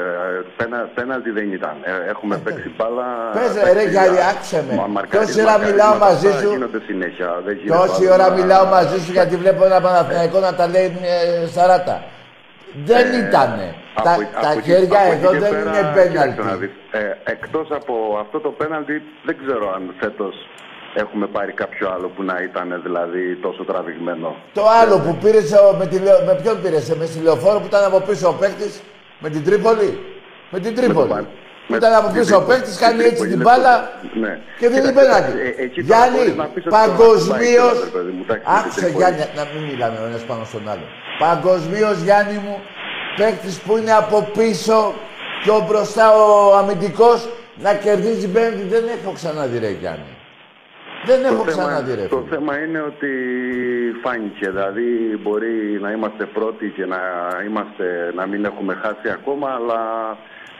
πένα, 0.56 0.90
πέναλτι 0.94 1.30
δεν 1.30 1.52
ήταν. 1.52 1.74
Ε, 1.82 2.10
έχουμε 2.10 2.36
παίξει 2.38 2.68
μπάλα... 2.76 3.04
Πες, 3.32 3.54
ρε, 3.54 3.60
παίξει- 3.60 3.74
ρε, 3.84 3.90
Γιάννη, 3.90 4.18
άκουσε 4.30 4.64
με. 4.68 4.74
Μα- 4.74 4.86
μαρκαρίσματα, 4.86 5.52
Τόση 5.52 5.56
ώρα 5.56 5.66
μιλάω 5.70 5.94
μαζί 5.98 6.28
αυτά 6.28 6.40
σου. 6.40 6.48
γίνονται 6.50 6.80
συνέχεια. 6.86 7.28
Δεν 7.46 7.54
γίνεται 7.56 7.76
Τόση 7.78 8.04
άλλο 8.04 8.12
ώρα 8.14 8.28
να- 8.28 8.34
μιλάω 8.34 8.64
μαζί 8.66 9.00
σου 9.04 9.12
γιατί 9.12 9.36
βλέπω 9.36 9.64
ένα 9.64 9.80
Παναθηναϊκό 9.80 10.38
να 10.38 10.54
τα 10.54 10.66
λέει 10.68 10.84
ε, 10.84 11.46
40. 11.46 12.02
Δεν 12.90 13.06
Ε, 13.12 13.16
ήτανε. 13.28 13.74
από- 13.94 14.04
τα 14.08 14.12
από 14.14 14.42
τα 14.46 14.50
εκεί- 14.52 14.62
χέρια 14.70 14.98
από 15.00 15.12
εκεί 15.12 15.24
εδώ 15.24 15.30
και 15.32 15.38
δεν 15.38 15.50
πέρα, 15.50 15.60
είναι 15.62 15.78
κοίταξε 15.78 16.28
να 16.28 16.32
πέναλτι. 16.34 16.66
δεις. 16.66 16.72
Ε, 17.00 17.30
εκτός 17.34 17.66
από 17.78 17.94
αυτό 18.20 18.40
το 18.40 18.50
πέναλτι, 18.60 19.02
δεν 19.26 19.36
ξέρω 19.42 19.66
αν 19.76 19.82
φέτος 20.00 20.34
έχουμε 21.02 21.26
πάρει 21.26 21.52
κάποιο 21.52 21.90
άλλο 21.94 22.08
που 22.14 22.22
να 22.22 22.36
ήταν 22.48 22.80
δηλαδή 22.86 23.22
τόσο 23.46 23.64
τραβηγμένο. 23.64 24.36
Το 24.58 24.62
άλλο 24.80 24.96
που 25.04 25.12
πήρε 25.22 25.40
με, 25.78 25.86
τη, 25.86 25.98
Λεω- 25.98 26.22
με 26.28 26.34
ποιον 26.42 26.56
πήρε, 26.62 26.78
με 27.00 27.04
στη 27.10 27.18
λεωφόρο 27.26 27.58
που 27.60 27.66
ήταν 27.72 27.84
από 27.84 28.00
πίσω 28.00 28.28
ο 28.28 28.32
παίκτης, 28.40 28.82
με 29.18 29.28
την 29.34 29.44
Τρίπολη; 29.44 29.90
Με 30.50 30.58
την 30.60 30.74
Τρίπολη. 30.74 31.08
Πα- 31.08 31.16
Που 31.16 31.22
με- 31.22 31.28
ήταν 31.78 31.92
από 32.00 32.06
την 32.10 32.14
πίσω 32.20 32.34
ο 32.36 32.38
Τρίπολη. 32.38 32.58
παίκτη, 32.58 32.70
Την 32.70 32.80
κάνει 32.84 32.94
έτσι 32.98 33.08
Τρίπολη 33.08 33.30
την 33.30 33.40
είναι 33.40 33.44
μπάλα 33.48 33.74
το- 34.02 34.18
Ναι. 34.24 34.32
και 34.60 34.66
δεν 34.72 34.78
είναι 34.80 34.88
Κοίταξε, 34.92 35.10
πέναλτι. 35.10 35.32
ε, 35.38 35.62
ε, 35.62 35.64
εκεί 35.66 35.80
τώρα 35.84 35.88
Γιάννη, 35.90 36.18
μπορείς 36.18 36.36
να 36.42 36.46
πεις 36.52 36.62
ότι 36.66 36.70
το 36.70 36.70
παγκοσμίω. 36.76 37.66
Αττική, 37.70 37.84
ρε 37.88 37.92
παιδί 37.96 38.12
μου, 38.16 38.22
εντάξει, 38.26 38.44
με 38.46 38.54
την 38.54 38.58
Άκουσε 38.58 38.80
Τρίπολη. 38.80 38.98
Γιάννη, 39.00 39.20
να 39.38 39.44
μην 39.52 39.60
μιλάμε 39.70 39.96
ο 40.02 40.06
ένας 40.10 40.22
πάνω 40.30 40.42
στον 40.50 40.64
άλλο. 40.72 40.86
Παγκοσμίως 41.22 41.96
Γιάννη 42.06 42.36
μου, 42.44 42.56
παίκτης 43.18 43.56
που 43.64 43.72
είναι 43.78 43.94
από 44.02 44.16
πίσω 44.38 44.78
πιο 45.42 45.56
μπροστά 45.66 46.06
ο 46.22 46.26
αμυντικός 46.60 47.18
να 47.64 47.70
κερδίζει 47.84 48.28
πέναντι. 48.34 48.62
Δεν 48.74 48.84
έχω 48.96 49.10
ξαναδεί 49.18 49.58
ρε 49.58 49.70
Γιάννη. 49.82 50.12
Δεν 51.06 51.24
έχω 51.24 51.44
το 51.44 51.50
θέμα, 51.50 51.62
ξαναδεί 51.66 51.94
ρε 51.94 52.06
το 52.06 52.16
φίλε. 52.16 52.28
θέμα 52.34 52.58
είναι 52.58 52.80
ότι 52.80 53.10
φάνηκε. 54.02 54.46
Δηλαδή 54.50 55.18
μπορεί 55.22 55.54
να 55.80 55.90
είμαστε 55.90 56.24
πρώτοι 56.24 56.66
και 56.76 56.84
να, 56.86 57.00
είμαστε, 57.46 58.12
να 58.14 58.26
μην 58.26 58.44
έχουμε 58.44 58.74
χάσει 58.82 59.08
ακόμα, 59.18 59.48
αλλά 59.58 59.80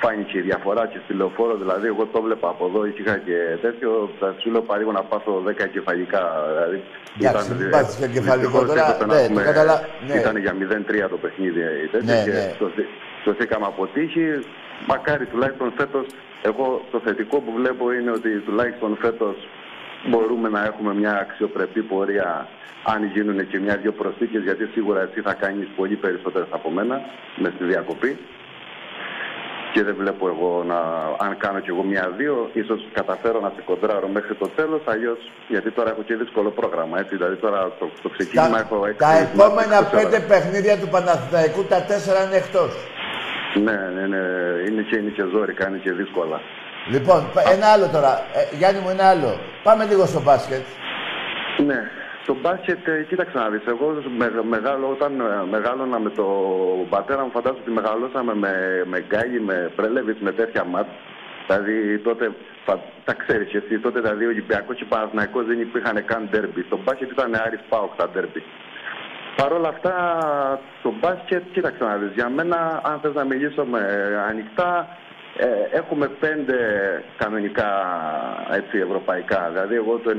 φάνηκε 0.01 0.39
η 0.39 0.41
διαφορά 0.41 0.87
και 0.87 0.99
στη 1.05 1.13
λεωφόρο. 1.15 1.55
Δηλαδή, 1.57 1.87
εγώ 1.87 2.05
το 2.13 2.21
βλέπα 2.23 2.49
από 2.49 2.67
εδώ, 2.67 2.81
είχα 2.87 3.17
και 3.17 3.39
τέτοιο. 3.63 4.11
Θα 4.21 4.35
σου 4.39 4.51
λέω 4.51 4.63
παρήγω 4.63 4.93
να 4.93 5.03
πάθω 5.03 5.43
10 5.47 5.67
κεφαλικά. 5.73 6.23
Δηλαδή, 6.53 6.83
Εντάξει, 7.21 7.53
μην 7.59 7.71
πάθεις 7.71 7.95
και 7.97 8.07
κεφαλικό 8.07 8.49
δυστυχώς 8.51 8.69
τώρα, 8.69 8.95
έπρεπε 8.95 9.05
να 9.07 9.15
ναι, 9.15 9.19
το 9.21 9.25
έχουμε- 9.25 9.43
καταλα- 9.43 9.81
ναι. 10.07 10.15
Ήταν 10.21 10.37
για 10.37 10.53
0-3 10.61 11.09
το 11.09 11.17
παιχνίδι. 11.17 11.61
ε, 11.61 11.69
τέτοιο, 11.93 12.15
Ναι, 12.15 12.23
και 12.25 12.31
ναι. 12.31 12.55
σωθή- 12.59 12.91
Σωθήκαμε 13.25 13.67
από 13.67 13.87
τύχη. 13.95 14.27
Μακάρι 14.87 15.25
τουλάχιστον 15.27 15.73
φέτος. 15.79 16.07
Εγώ 16.43 16.67
το 16.91 17.01
θετικό 17.05 17.37
που 17.45 17.53
βλέπω 17.59 17.93
είναι 17.93 18.11
ότι 18.11 18.31
τουλάχιστον 18.47 18.97
φέτος 19.01 19.37
μπορούμε 20.05 20.49
να 20.49 20.65
έχουμε 20.65 20.95
μια 20.95 21.19
αξιοπρεπή 21.21 21.83
πορεία 21.83 22.49
αν 22.83 23.05
γίνουν 23.05 23.49
και 23.49 23.59
μια-δυο 23.59 23.93
προσθήκες 23.93 24.43
γιατί 24.43 24.65
σίγουρα 24.73 25.01
εσύ 25.01 25.21
θα 25.21 25.35
κάνεις 25.35 25.69
πολύ 25.77 25.95
περισσότερες 25.95 26.49
από 26.51 26.71
μένα 26.71 27.01
μες 27.37 27.53
στη 27.57 27.65
διακοπή 27.65 28.19
και 29.75 29.83
δεν 29.83 29.95
βλέπω 29.99 30.29
εγώ 30.29 30.65
να, 30.67 30.79
αν 31.27 31.37
κάνω 31.37 31.59
κι 31.61 31.71
εγώ 31.75 31.83
μια-δύο, 31.83 32.51
ίσως 32.53 32.81
καταφέρω 32.93 33.41
να 33.41 33.53
σε 33.55 33.63
κοντράρω 33.65 34.09
μέχρι 34.09 34.35
το 34.35 34.49
τέλος, 34.49 34.81
αλλιώς, 34.85 35.19
γιατί 35.49 35.71
τώρα 35.71 35.91
έχω 35.91 36.03
και 36.03 36.15
δύσκολο 36.15 36.51
πρόγραμμα, 36.51 36.99
έτσι, 36.99 37.17
δηλαδή 37.17 37.37
τώρα 37.37 37.61
το, 37.79 37.91
το 38.03 38.09
ξεκίνημα 38.09 38.49
Τα, 38.49 38.59
έχω 38.59 38.87
έξι 38.87 38.99
τα 38.99 39.07
μάτς, 39.07 39.33
επόμενα 39.35 39.77
έξι 39.79 39.91
πέντε 39.97 40.17
ώρα. 40.17 40.27
παιχνίδια 40.31 40.77
του 40.81 40.89
Παναθηναϊκού, 40.95 41.65
τα 41.73 41.83
τέσσερα 41.91 42.21
είναι 42.25 42.37
εκτός. 42.37 42.73
Ναι, 43.67 43.79
ναι, 43.95 44.05
ναι, 44.13 44.23
είναι 44.69 44.83
και, 44.89 44.97
είναι 44.97 45.11
και 45.17 45.25
ζόρικα, 45.33 45.69
είναι 45.69 45.81
και 45.85 45.93
δύσκολα. 45.93 46.41
Λοιπόν, 46.91 47.31
πα- 47.35 47.51
ένα 47.53 47.67
άλλο 47.75 47.89
τώρα. 47.89 48.13
Ε, 48.39 48.57
Γιάννη 48.57 48.81
μου, 48.81 48.89
ένα 48.89 49.09
άλλο. 49.09 49.31
Πάμε 49.63 49.85
λίγο 49.85 50.07
στο 50.07 50.21
μπάσκετ. 50.23 50.65
Ναι, 51.67 51.79
στο 52.23 52.35
μπάσκετ, 52.41 52.87
ε, 52.89 53.03
κοίταξε 53.09 53.39
να 53.39 53.49
δεις, 53.49 53.63
εγώ 53.67 53.87
με, 54.19 54.27
μεγάλο, 54.55 54.89
όταν 54.97 55.21
ε, 55.21 55.25
μεγάλωνα 55.51 55.99
με 55.99 56.11
τον 56.11 56.89
πατέρα 56.89 57.23
μου, 57.25 57.31
φαντάζομαι 57.31 57.61
ότι 57.63 57.71
μεγαλώσαμε 57.71 58.35
με, 58.35 58.53
με 58.85 59.05
Γκάγι, 59.09 59.41
με 59.41 59.73
Πρέλεβιτς, 59.77 60.21
με 60.21 60.33
τέτοια 60.33 60.65
μάτς. 60.65 60.89
Δηλαδή 61.47 61.99
τότε, 61.99 62.33
θα, 62.67 62.81
τα 63.05 63.15
ξέρεις 63.15 63.49
και 63.49 63.57
εσύ, 63.57 63.79
τότε 63.79 64.01
δηλαδή 64.01 64.25
ο 64.25 64.29
Ολυμπιακός 64.29 64.77
και 64.77 64.83
ο 64.83 64.87
Παναθηναϊκός 64.95 65.45
δεν 65.47 65.61
υπήρχαν 65.61 66.05
καν 66.05 66.29
ντέρμπι. 66.31 66.63
Στο 66.63 66.79
μπάσκετ 66.85 67.11
ήταν 67.11 67.35
Άρης 67.45 67.61
Πάοκ 67.69 67.93
τα 67.97 68.09
ντέρμπι. 68.09 68.43
Παρ' 69.37 69.53
όλα 69.53 69.69
αυτά, 69.69 69.95
στο 70.79 70.95
μπάσκετ, 71.01 71.43
κοίταξε 71.53 71.85
να 71.85 71.97
δεις, 71.97 72.13
για 72.15 72.29
μένα, 72.29 72.81
αν 72.85 72.99
θες 73.03 73.15
να 73.15 73.25
μιλήσουμε 73.25 73.79
ε, 73.79 74.17
ανοιχτά, 74.31 74.71
ε, 74.79 75.04
έχουμε 75.73 76.07
πέντε 76.09 76.57
κανονικά 77.17 77.71
έτσι, 78.53 78.79
ευρωπαϊκά. 78.79 79.49
Δηλαδή, 79.53 79.75
εγώ 79.75 79.99
το 79.99 80.11
96 80.11 80.13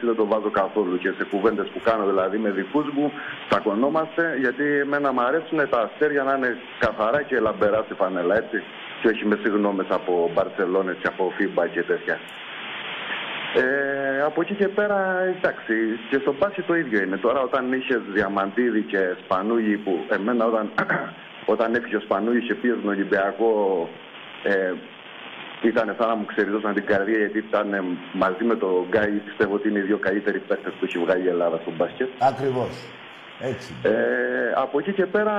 δεν 0.00 0.16
το 0.16 0.26
βάζω 0.26 0.50
καθόλου 0.50 0.98
και 0.98 1.12
σε 1.18 1.24
κουβέντες 1.24 1.68
που 1.68 1.80
κάνω 1.84 2.06
δηλαδή 2.06 2.38
με 2.38 2.50
δικούς 2.50 2.86
μου, 2.92 3.12
τσακωνόμαστε, 3.48 4.36
γιατί 4.38 4.64
εμένα 4.64 5.12
μου 5.12 5.20
αρέσουν 5.20 5.68
τα 5.70 5.80
αστέρια 5.80 6.22
να 6.22 6.34
είναι 6.36 6.56
καθαρά 6.78 7.22
και 7.22 7.38
λαμπερά 7.38 7.82
στη 7.82 7.94
φανέλα, 7.94 8.36
έτσι. 8.36 8.62
Και 9.02 9.08
όχι 9.08 9.26
με 9.26 9.38
συγγνώμες 9.42 9.86
από 9.88 10.30
Μπαρσελόνες 10.34 10.96
και 11.00 11.06
από 11.06 11.32
FIBA 11.36 11.66
και 11.66 11.82
τέτοια. 11.82 12.18
Ε, 13.54 14.22
από 14.22 14.40
εκεί 14.40 14.54
και 14.54 14.68
πέρα, 14.68 14.98
εντάξει, 15.36 15.74
και 16.10 16.18
στο 16.18 16.34
μπάσκετ 16.38 16.64
το 16.66 16.74
ίδιο 16.74 17.02
είναι. 17.02 17.16
Τώρα 17.16 17.40
όταν 17.40 17.72
είχες 17.72 18.00
Διαμαντίδη 18.12 18.82
και 18.82 18.98
Σπανούλη 19.24 19.76
που 19.76 20.04
εμένα 20.08 20.44
όταν, 20.46 20.70
όταν 21.52 21.74
έφυγε 21.74 21.96
ο 21.96 22.00
Σπανούλης 22.00 22.40
και 22.40 22.54
πήγε 22.54 22.72
στον 22.72 22.88
Ολυμπιακό 22.88 23.88
ε, 24.42 24.72
ήταν 25.62 25.94
σαν 25.98 26.08
να 26.08 26.14
μου 26.14 26.24
ξεριζώσαν 26.24 26.74
την 26.74 26.86
καρδιά 26.86 27.18
γιατί 27.18 27.38
ήταν 27.38 27.72
ε, 27.72 27.82
μαζί 28.12 28.44
με 28.44 28.56
τον 28.56 28.86
Γκάλη 28.88 29.10
πιστεύω 29.10 29.54
ότι 29.54 29.68
είναι 29.68 29.78
οι 29.78 29.82
δύο 29.82 29.98
καλύτεροι 29.98 30.38
παίκτες 30.38 30.72
που 30.72 30.84
έχει 30.84 30.98
βγάλει 30.98 31.24
η 31.24 31.28
Ελλάδα 31.28 31.58
στο 31.62 31.72
μπάσκετ. 31.76 32.08
Ακριβώς. 32.18 32.74
Έτσι. 33.40 33.74
Ε, 33.82 33.90
από 34.54 34.78
εκεί 34.78 34.92
και 34.92 35.06
πέρα 35.06 35.34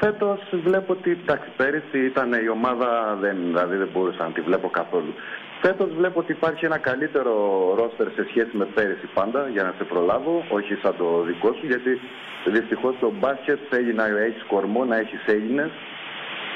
φέτος 0.00 0.40
βλέπω 0.64 0.92
ότι 0.92 1.10
εντάξει, 1.22 1.48
πέρυσι 1.56 1.98
ήταν 2.04 2.32
η 2.32 2.48
ομάδα, 2.48 3.16
δεν, 3.20 3.36
δηλαδή 3.36 3.76
δεν 3.76 3.88
μπορούσα 3.92 4.22
να 4.22 4.30
τη 4.30 4.40
βλέπω 4.40 4.68
καθόλου. 4.68 5.14
Φέτος 5.60 5.90
βλέπω 5.98 6.18
ότι 6.20 6.32
υπάρχει 6.32 6.64
ένα 6.64 6.78
καλύτερο 6.78 7.32
ρόστερ 7.78 8.06
σε 8.06 8.26
σχέση 8.28 8.50
με 8.52 8.64
πέρυσι 8.64 9.06
πάντα, 9.14 9.48
για 9.48 9.62
να 9.62 9.74
σε 9.78 9.84
προλάβω, 9.84 10.44
όχι 10.48 10.74
σαν 10.82 10.94
το 10.96 11.22
δικό 11.26 11.52
σου, 11.52 11.66
γιατί 11.66 12.00
δυστυχώς 12.44 12.94
το 13.00 13.12
μπάσκετ 13.18 13.58
θέλει 13.70 13.94
να 13.94 14.04
έχει 14.06 14.44
κορμό, 14.48 14.84
να 14.84 14.96
έχεις 14.96 15.20
Έλληνες, 15.26 15.70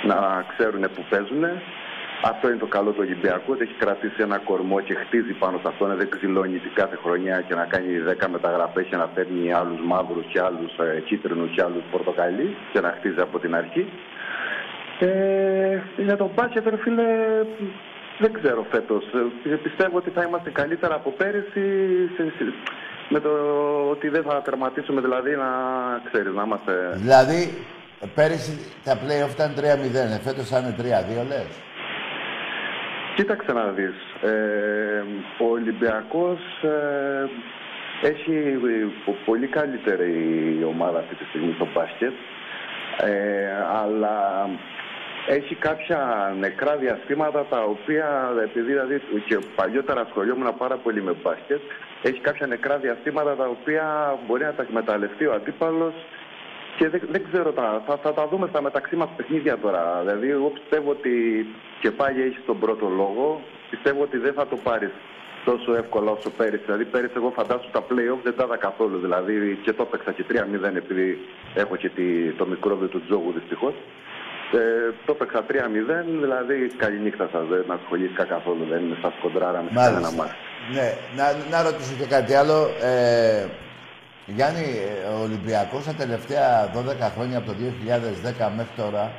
να 0.06 0.44
ξέρουν 0.52 0.80
που 0.80 1.04
παίζουν. 1.10 1.44
Αυτό 2.22 2.48
είναι 2.48 2.56
το 2.58 2.66
καλό 2.66 2.90
του 2.90 3.00
Ολυμπιακού, 3.06 3.52
ότι 3.52 3.62
έχει 3.62 3.74
κρατήσει 3.78 4.22
ένα 4.22 4.38
κορμό 4.38 4.80
και 4.80 4.94
χτίζει 4.94 5.32
πάνω 5.32 5.58
σε 5.62 5.68
αυτό, 5.68 5.86
να 5.86 5.94
δεν 5.94 6.08
ξυλώνει 6.08 6.58
την 6.58 6.70
κάθε 6.74 6.96
χρονιά 7.04 7.40
και 7.40 7.54
να 7.54 7.64
κάνει 7.64 7.86
10 8.20 8.26
μεταγραφές 8.30 8.86
και 8.90 8.96
να 8.96 9.06
παίρνει 9.06 9.52
άλλους 9.52 9.80
μαύρους 9.86 10.26
και 10.32 10.40
άλλους 10.40 10.72
ε, 10.78 11.00
κίτρινους 11.00 11.50
και 11.54 11.62
άλλους 11.62 11.82
πορτοκαλί 11.90 12.56
και 12.72 12.80
να 12.80 12.94
χτίζει 12.98 13.20
από 13.20 13.38
την 13.38 13.54
αρχή. 13.54 13.92
Ε, 15.00 15.78
για 15.96 16.16
τον 16.16 16.30
μπάσκετ, 16.34 16.66
ρε 16.68 16.76
φίλε, 16.76 17.02
δεν 18.18 18.32
ξέρω 18.32 18.66
φέτος. 18.70 19.04
Ε, 19.52 19.54
Πιστεύω 19.54 19.96
ότι 19.96 20.10
θα 20.10 20.22
είμαστε 20.22 20.50
καλύτερα 20.50 20.94
από 20.94 21.10
πέρυσι 21.10 21.64
σε- 22.16 22.32
σε- 22.36 22.52
με 23.08 23.20
το 23.20 23.30
ότι 23.90 24.08
δεν 24.08 24.22
θα 24.22 24.42
τερματίσουμε, 24.42 25.00
δηλαδή 25.00 25.30
να 25.36 25.48
ξέρεις, 26.10 26.32
να 26.34 26.42
είμαστε... 26.42 26.72
Δηλαδή, 26.94 27.40
πέρυσι 28.14 28.52
τα 28.84 28.94
play-off 29.02 29.30
ήταν 29.30 29.54
3-0. 29.56 29.60
Ε, 30.16 30.20
φέτος 30.22 30.48
θα 30.48 30.58
είναι 30.58 30.74
3-2, 30.78 30.82
λες. 31.28 31.46
Κοίταξε 33.18 33.52
να 33.52 33.64
δεις. 33.64 33.94
Ε, 34.22 35.02
ο 35.38 35.44
Ολυμπιακός 35.50 36.38
ε, 36.62 37.28
έχει 38.06 38.58
πο- 39.04 39.16
πολύ 39.24 39.46
καλύτερη 39.46 40.12
ομάδα 40.68 40.98
αυτή 40.98 41.14
τη 41.14 41.24
στιγμή 41.24 41.52
στο 41.52 41.68
μπάσκετ. 41.74 42.12
Ε, 43.00 43.10
αλλά 43.82 44.48
έχει 45.28 45.54
κάποια 45.54 46.32
νεκρά 46.38 46.76
διαστήματα 46.76 47.44
τα 47.44 47.62
οποία, 47.62 48.32
επειδή 48.44 48.66
δηλαδή 48.66 49.02
και 49.26 49.38
παλιότερα 49.56 50.00
ασχολιόμουν 50.00 50.56
πάρα 50.58 50.76
πολύ 50.76 51.02
με 51.02 51.14
μπάσκετ, 51.22 51.60
έχει 52.02 52.20
κάποια 52.20 52.46
νεκρά 52.46 52.76
διαστήματα 52.78 53.34
τα 53.36 53.46
οποία 53.48 54.16
μπορεί 54.26 54.44
να 54.44 54.52
τα 54.52 54.62
εκμεταλλευτεί 54.62 55.26
ο 55.26 55.32
αντίπαλος 55.32 55.94
και 56.78 56.88
δεν, 56.88 57.00
δεν 57.10 57.22
ξέρω, 57.28 57.50
τα, 57.52 57.82
θα, 57.86 57.96
θα 58.02 58.12
τα 58.12 58.28
δούμε 58.30 58.46
στα 58.50 58.62
μεταξύ 58.62 58.96
μας 58.96 59.08
παιχνίδια 59.16 59.58
τώρα. 59.58 59.82
Δηλαδή, 60.00 60.30
εγώ 60.30 60.48
πιστεύω 60.48 60.90
ότι 60.90 61.12
και 61.80 61.90
πάλι 61.90 62.22
έχει 62.22 62.40
τον 62.46 62.58
πρώτο 62.58 62.86
λόγο. 62.88 63.40
Πιστεύω 63.70 64.02
ότι 64.02 64.18
δεν 64.18 64.32
θα 64.32 64.46
το 64.46 64.56
πάρεις 64.56 64.90
τόσο 65.44 65.74
εύκολα 65.74 66.10
όσο 66.10 66.30
πέρυσι. 66.30 66.62
Δηλαδή, 66.64 66.84
πέρυσι 66.84 67.12
εγώ 67.16 67.30
φαντάσου 67.36 67.70
τα 67.70 67.80
play-off 67.88 68.20
δεν 68.22 68.34
τα 68.36 68.44
είδα 68.44 68.56
καθόλου. 68.56 68.98
Δηλαδή, 68.98 69.58
και 69.64 69.72
το 69.72 69.82
έπαιξα 69.86 70.12
και 70.12 70.24
3-0 70.30 70.76
επειδή 70.76 71.18
έχω 71.54 71.76
και 71.76 71.88
τη, 71.88 72.06
το 72.40 72.46
μικρόβιο 72.46 72.88
του 72.88 73.02
τζόγου 73.06 73.32
δυστυχώς. 73.38 73.74
Ε, 74.52 74.92
το 75.06 75.12
έπαιξα 75.12 75.44
3-0, 75.48 75.52
δηλαδή 76.20 76.70
καληνύχτα 76.76 77.28
σας, 77.32 77.46
δεν 77.46 77.64
ασχολήθηκα 77.68 78.24
καθόλου, 78.24 78.64
δεν 78.70 78.82
σας 79.02 79.12
κοντράρα 79.22 79.62
με 79.62 79.70
κανένα 79.74 79.92
Μάλιστα. 80.00 80.16
μάτι. 80.16 80.34
Ναι, 80.76 80.88
να, 81.16 81.24
να 81.50 81.62
ρωτήσω 81.62 81.94
και 81.98 82.06
κάτι 82.06 82.34
άλλο. 82.34 82.58
Ε, 82.82 83.46
Γιάννη, 84.34 84.66
ε, 85.04 85.08
ο 85.14 85.22
Ολυμπιακός 85.22 85.84
τα 85.84 85.92
τελευταία 85.92 86.70
12 86.74 87.10
χρόνια, 87.14 87.38
από 87.38 87.46
το 87.46 87.54
2010 87.60 88.50
μέχρι 88.56 88.74
τώρα, 88.76 89.12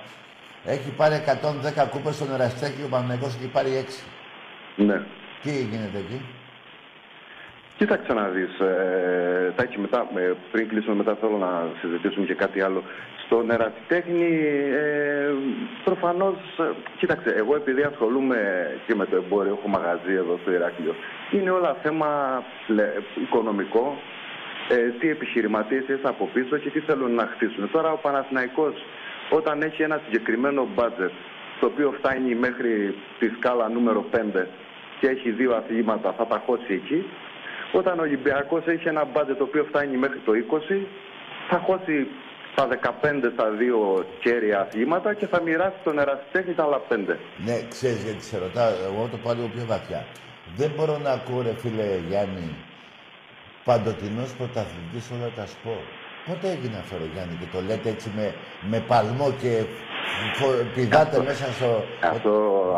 έχει 0.66 0.90
πάρει 0.98 1.16
110 1.16 1.86
κούπες 1.92 2.16
στον 2.16 2.34
Εραστέκη 2.34 2.78
και 2.78 2.84
ο 2.84 2.88
Παναγικός 2.90 3.36
έχει 3.36 3.48
πάρει 3.48 3.70
6. 3.78 4.04
Ναι. 4.76 5.02
Τι 5.42 5.50
γίνεται 5.50 5.98
εκεί; 6.06 6.22
Κοίταξε 7.78 8.14
να 8.14 8.28
δεις, 8.28 8.60
ε, 8.60 9.54
Τάκη, 9.56 9.80
μετά, 9.80 10.08
ε, 10.16 10.32
πριν 10.52 10.68
κλείσουμε 10.68 10.96
μετά 10.96 11.18
θέλω 11.22 11.38
να 11.38 11.52
συζητήσουμε 11.82 12.26
και 12.26 12.34
κάτι 12.34 12.62
άλλο. 12.62 12.84
Στον 13.26 13.52
ερασιτέχνη, 13.52 14.32
ε, 14.84 15.32
προφανώς, 15.84 16.36
ε, 16.60 16.64
κοίταξε, 16.98 17.30
εγώ 17.38 17.56
επειδή 17.56 17.82
ασχολούμαι 17.82 18.38
και 18.88 18.96
με 18.96 19.06
το 19.06 19.16
εμπόριο, 19.16 19.58
έχω 19.60 19.68
μαγαζί 19.68 20.14
εδώ 20.14 20.40
στο 20.42 20.52
Ηράκλειο, 20.52 20.96
είναι 21.32 21.50
όλα 21.50 21.76
θέμα 21.84 22.08
λε- 22.68 22.98
οικονομικό, 23.24 24.02
ε, 24.70 24.76
τι 25.00 25.10
επιχειρηματίες 25.10 25.84
έχει 25.88 26.02
από 26.04 26.30
πίσω 26.34 26.58
και 26.58 26.70
τι 26.70 26.80
θέλουν 26.80 27.12
να 27.14 27.26
χτίσουν. 27.34 27.72
Τώρα 27.72 27.92
ο 27.92 27.98
Παναθηναϊκός, 27.98 28.74
όταν 29.30 29.62
έχει 29.62 29.82
ένα 29.82 30.02
συγκεκριμένο 30.06 30.68
budget, 30.76 31.14
το 31.60 31.66
οποίο 31.66 31.94
φτάνει 31.98 32.36
μέχρι 32.36 32.96
τη 33.20 33.28
σκάλα 33.38 33.70
νούμερο 33.70 34.06
5 34.12 34.46
και 35.00 35.08
έχει 35.08 35.30
δύο 35.32 35.56
αθλήματα, 35.56 36.14
θα 36.18 36.26
τα 36.26 36.44
χώσει 36.46 36.74
εκεί. 36.74 37.06
Όταν 37.72 38.00
ο 38.00 38.02
Ολυμπιακός 38.02 38.66
έχει 38.66 38.88
ένα 38.88 39.06
μπάτζετ 39.06 39.38
το 39.38 39.44
οποίο 39.44 39.64
φτάνει 39.64 39.98
μέχρι 39.98 40.20
το 40.26 40.32
20, 40.70 40.86
θα 41.50 41.58
χώσει 41.58 42.08
τα 42.56 42.68
15 42.68 43.32
στα 43.34 43.50
δύο 43.50 44.06
κέρια 44.20 44.60
αθλήματα 44.60 45.14
και 45.14 45.28
θα 45.28 45.42
μοιράσει 45.42 45.78
τον 45.84 46.00
ερασιτέχνη 46.00 46.54
τα 46.54 46.64
άλλα 46.64 46.82
5. 46.90 47.16
Ναι, 47.46 47.62
ξέρεις 47.70 48.04
γιατί 48.04 48.24
σε 48.24 48.38
ρωτάω, 48.38 48.72
εγώ 48.86 49.08
το 49.12 49.18
πάω 49.24 49.34
λίγο 49.34 49.48
πιο 49.48 49.66
βαθιά. 49.66 50.06
Δεν 50.56 50.72
μπορώ 50.76 50.98
να 50.98 51.12
ακούω, 51.12 51.42
ρε 51.42 51.54
φίλε 51.54 51.88
Γιάννη, 52.08 52.56
παντοτινός 53.68 54.30
πρωταθλητής 54.38 55.04
σε 55.08 55.12
όλα 55.18 55.30
τα 55.36 55.46
σπορ. 55.54 55.82
Πότε 56.28 56.46
έγινε 56.56 56.78
αυτό, 56.84 56.94
ρε 57.02 57.08
Γιάννη, 57.14 57.36
και 57.42 57.48
το 57.56 57.60
λέτε 57.68 57.90
έτσι 57.96 58.08
με, 58.18 58.26
με 58.72 58.80
παλμό 58.92 59.28
και 59.42 59.52
φο- 60.40 60.62
πηδάτε 60.76 61.18
μέσα 61.30 61.46
στο... 61.58 61.70
Αυτό, 62.14 62.34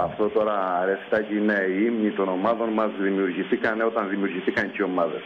αυτό 0.08 0.24
τώρα, 0.38 0.56
αρεστάκι, 0.82 1.34
είναι 1.42 1.58
οι 1.74 1.78
ύμνοι 1.90 2.10
των 2.20 2.28
ομάδων 2.38 2.70
μας 2.80 2.92
δημιουργηθήκαν 3.08 3.76
όταν 3.92 4.04
δημιουργηθήκαν 4.14 4.66
και 4.72 4.80
οι 4.82 4.86
ομάδες. 4.92 5.24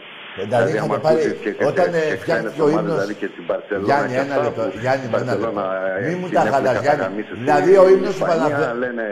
Δηλαδή, 0.48 0.70
είχατε 0.70 0.84
άμα 0.84 0.98
πάρει- 1.06 1.16
ακούσεις 1.24 1.40
και 1.44 1.50
ξε- 1.56 1.68
όταν, 1.70 1.88
ε, 1.94 1.98
και 1.98 2.16
φτιάχτηκε 2.22 2.24
ξένες 2.24 2.52
ο 2.58 2.62
ομάδες, 2.64 2.80
ύμνος- 2.80 2.96
Δηλαδή 2.98 3.14
και 3.22 3.28
στην 3.32 3.44
Μπαρσελόνα 3.48 3.86
Γιάννη, 3.88 4.08
και 4.14 4.20
ένα 4.26 4.34
αυτά 4.34 4.44
λεπτό. 4.46 4.62
που 4.70 4.78
Γιάννη, 4.84 5.04
στην 5.04 5.14
ένα 5.14 5.34
λεπτό. 5.34 5.50
Μπαρσελόνα, 5.56 5.66
ε, 5.96 6.06
Μη 6.08 6.14
μου 6.20 6.26
την 6.30 6.36
τα 6.36 6.40
έχουν 6.42 6.52
χαλάς, 6.54 6.72
Γιάννη. 6.74 6.88
κατακαμίσει. 6.90 7.32
Δηλαδή, 7.42 7.70
Στη 7.72 7.82
ο 7.84 7.86
ύμνος 7.94 8.14
του 8.14 8.22
Ισπανία 8.22 8.36
Παναθηναϊκού- 8.36 8.80
λένε 8.84 9.06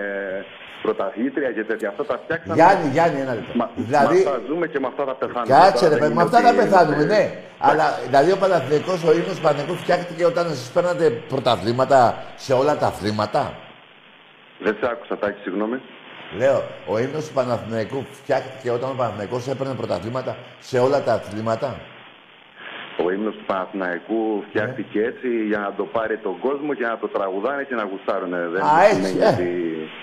πρωταθλήτρια 0.86 1.50
και 1.56 1.64
τέτοια. 1.70 1.88
Αυτά 1.92 2.04
τα 2.10 2.16
φτιάξαμε. 2.22 2.54
Γιάννη, 2.58 2.86
Γιάννη, 2.94 3.18
ένα 3.24 3.34
λεπτό. 3.38 3.52
Μα, 3.60 3.66
Δηλαδή, 3.88 4.18
με 4.22 4.30
αυτά 4.30 4.40
ζούμε 4.48 4.66
και 4.72 4.78
με 4.82 4.88
αυτά 4.92 5.02
θα 5.10 5.14
πεθάνουμε. 5.20 5.54
Κάτσε 5.54 5.84
Τώρα 5.84 5.88
ρε 5.88 5.88
δεν 5.94 5.98
παιδί, 6.02 6.14
με 6.14 6.22
είναι 6.22 6.22
αυτά 6.26 6.38
ότι 6.38 6.46
θα 6.50 6.54
πεθάνουμε, 6.62 7.02
είμαστε- 7.02 7.12
ναι. 7.14 7.38
Αλλά 7.68 7.86
δηλαδή 8.06 8.30
ο 8.36 8.38
Παναθηναϊκός, 8.44 8.98
ο 9.08 9.12
ύμνος 9.18 9.34
του 9.36 9.42
Παναθηναϊκού 9.46 9.74
φτιάχτηκε 9.82 10.24
όταν 10.32 10.44
εσείς 10.54 10.68
παίρνατε 10.74 11.04
πρωταθλήματα 11.32 12.00
σε 12.44 12.52
όλα 12.60 12.74
τα 12.80 12.86
αθλήματα; 12.92 13.42
Δεν 14.64 14.74
σε 14.80 14.86
άκουσα, 14.92 15.14
Τάκη, 15.22 15.40
συγγνώμη. 15.46 15.76
Λέω, 16.40 16.58
ο 16.92 16.94
ύμνος 17.04 17.24
του 17.26 17.32
Παναθηναϊκού 17.38 18.00
φτιάχτηκε 18.20 18.70
όταν 18.70 18.88
ο 18.90 18.94
Παναθηναϊκός 19.00 19.42
έπαιρνε 19.52 19.74
πρωταθλήματα 19.74 20.32
σε 20.68 20.76
όλα 20.78 20.98
τα 21.02 21.12
αθλήματα; 21.12 21.68
Ο 23.04 23.10
ύμνος 23.10 23.34
του 23.38 23.44
Παναθηναϊκού 23.50 24.22
φτιάχτηκε 24.48 24.98
έτσι 25.10 25.28
για 25.50 25.58
να 25.58 25.70
το 25.78 25.84
πάρει 25.96 26.16
τον 26.26 26.36
κόσμο 26.46 26.74
και 26.74 26.86
να 26.92 26.98
το 27.02 27.08
τραγουδάνε 27.08 27.62
και 27.68 27.74
να 27.80 27.84
γουστάρουν. 27.90 28.30
Δεν 28.54 28.62
Α, 28.62 28.72
έτσι, 28.88 29.04
σημαίνει 29.04 29.24
ε. 29.24 29.28
ότι... 29.34 29.48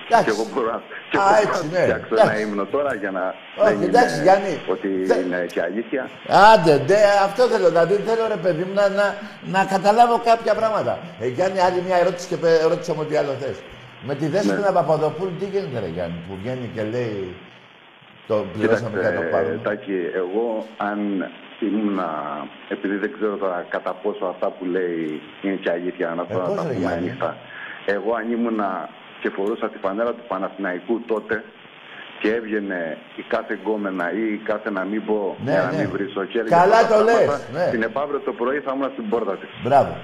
Εντάξει. 0.08 0.26
Και 0.26 0.32
εγώ 0.36 0.44
μπορώ 0.54 0.70
να, 0.76 0.80
και 1.12 1.18
Α, 1.18 1.22
εγώ 1.22 1.32
μπορώ 1.32 1.50
έτσι, 1.50 1.64
να 1.66 1.72
ναι. 1.78 1.84
φτιάξω 1.86 2.14
Εντάξει. 2.16 2.32
ένα 2.32 2.40
ύμνο 2.46 2.66
τώρα 2.76 2.92
για 3.04 3.12
να 3.18 3.24
Όχι, 3.66 3.76
δεν 3.82 3.88
εντάξει, 3.92 4.14
είναι 4.16 4.24
Γιάννη. 4.28 4.54
ότι 4.74 4.90
Θε- 5.10 5.24
είναι 5.26 5.40
και 5.54 5.62
αλήθεια. 5.70 6.04
Άντε, 6.54 6.74
ντε, 6.86 7.00
αυτό 7.28 7.42
θέλω. 7.52 7.68
Δηλαδή 7.74 7.94
θέλω 8.10 8.24
ρε 8.36 8.40
παιδί 8.44 8.64
μου 8.68 8.74
να, 8.82 8.86
να, 9.00 9.06
να 9.56 9.62
καταλάβω 9.74 10.16
κάποια 10.30 10.54
πράγματα. 10.60 10.94
Ε, 11.24 11.28
Γιάννη, 11.36 11.60
άλλη 11.68 11.80
μια 11.88 11.98
ερώτηση 12.04 12.26
και 12.32 12.38
πε- 12.44 12.62
ρώτησε 12.72 12.92
μου 12.98 13.04
τι 13.10 13.16
άλλο 13.22 13.34
θες. 13.42 13.58
Με 14.08 14.14
τη 14.20 14.26
Δέσποινα 14.34 14.70
Ναι. 14.70 14.76
Παπαδοπούλου 14.80 15.34
τι 15.40 15.46
γίνεται 15.54 15.80
ρε 15.86 15.90
Γιάννη, 15.96 16.18
που 16.28 16.34
βγαίνει 16.42 16.68
και 16.76 16.84
λέει 16.94 17.18
το 18.30 18.36
πληρώσαμε 18.54 18.96
και 19.02 19.08
να 19.10 19.14
το 19.20 19.24
πάρουμε; 19.34 19.60
Τάκη, 19.68 19.98
εγώ 20.22 20.46
αν 20.90 21.00
ήμουνα, 21.66 22.10
επειδή 22.70 22.96
δεν 22.96 23.12
ξέρω 23.18 23.36
τώρα 23.36 23.66
κατά 23.70 23.92
πόσο 24.04 24.26
αυτά 24.26 24.48
που 24.50 24.66
λέει 24.66 25.22
είναι 25.42 25.56
και 25.56 25.72
αλήθεια, 25.72 26.14
να 26.16 26.22
Ε, 26.22 26.34
τώρα 26.34 26.46
πώς, 26.46 26.56
τα 26.56 26.62
ρε, 26.64 26.68
πούμε 26.68 26.80
Γιάννη; 26.80 27.08
ανοιχτά. 27.08 27.38
Εγώ 27.86 28.14
αν 28.16 28.32
ήμουνα 28.32 28.90
και 29.22 29.30
φορούσα 29.30 29.70
τη 29.70 29.78
φανέλα 29.78 30.12
του 30.14 30.24
Παναθηναϊκού 30.28 31.02
τότε 31.08 31.44
και 32.22 32.30
έβγαινε 32.34 32.98
η 33.16 33.22
κάθε 33.22 33.54
γκόμενα 33.62 34.06
ή 34.14 34.34
η 34.34 34.42
κάθε 34.52 34.70
να 34.70 34.84
μην 34.84 35.06
πω 35.06 35.36
Ναι, 35.46 35.52
για 35.52 35.62
να 35.64 35.72
ναι. 35.72 35.78
μην 35.78 35.90
βρει 35.94 36.10
στο 36.10 36.26
χέρι. 36.26 36.50
Καλά 36.50 36.76
αυτά 36.78 36.88
τα 36.88 36.98
το 36.98 37.04
πράγματα, 37.04 37.32
λες, 37.32 37.50
ναι. 37.66 37.72
Την 37.72 37.82
επαύριο 37.82 38.20
το 38.20 38.34
πρωί 38.34 38.60
θα 38.60 38.72
ήμουν 38.76 38.90
στην 38.94 39.10
πόρτα 39.10 39.34
της. 39.42 39.50
Μπράβο. 39.64 39.98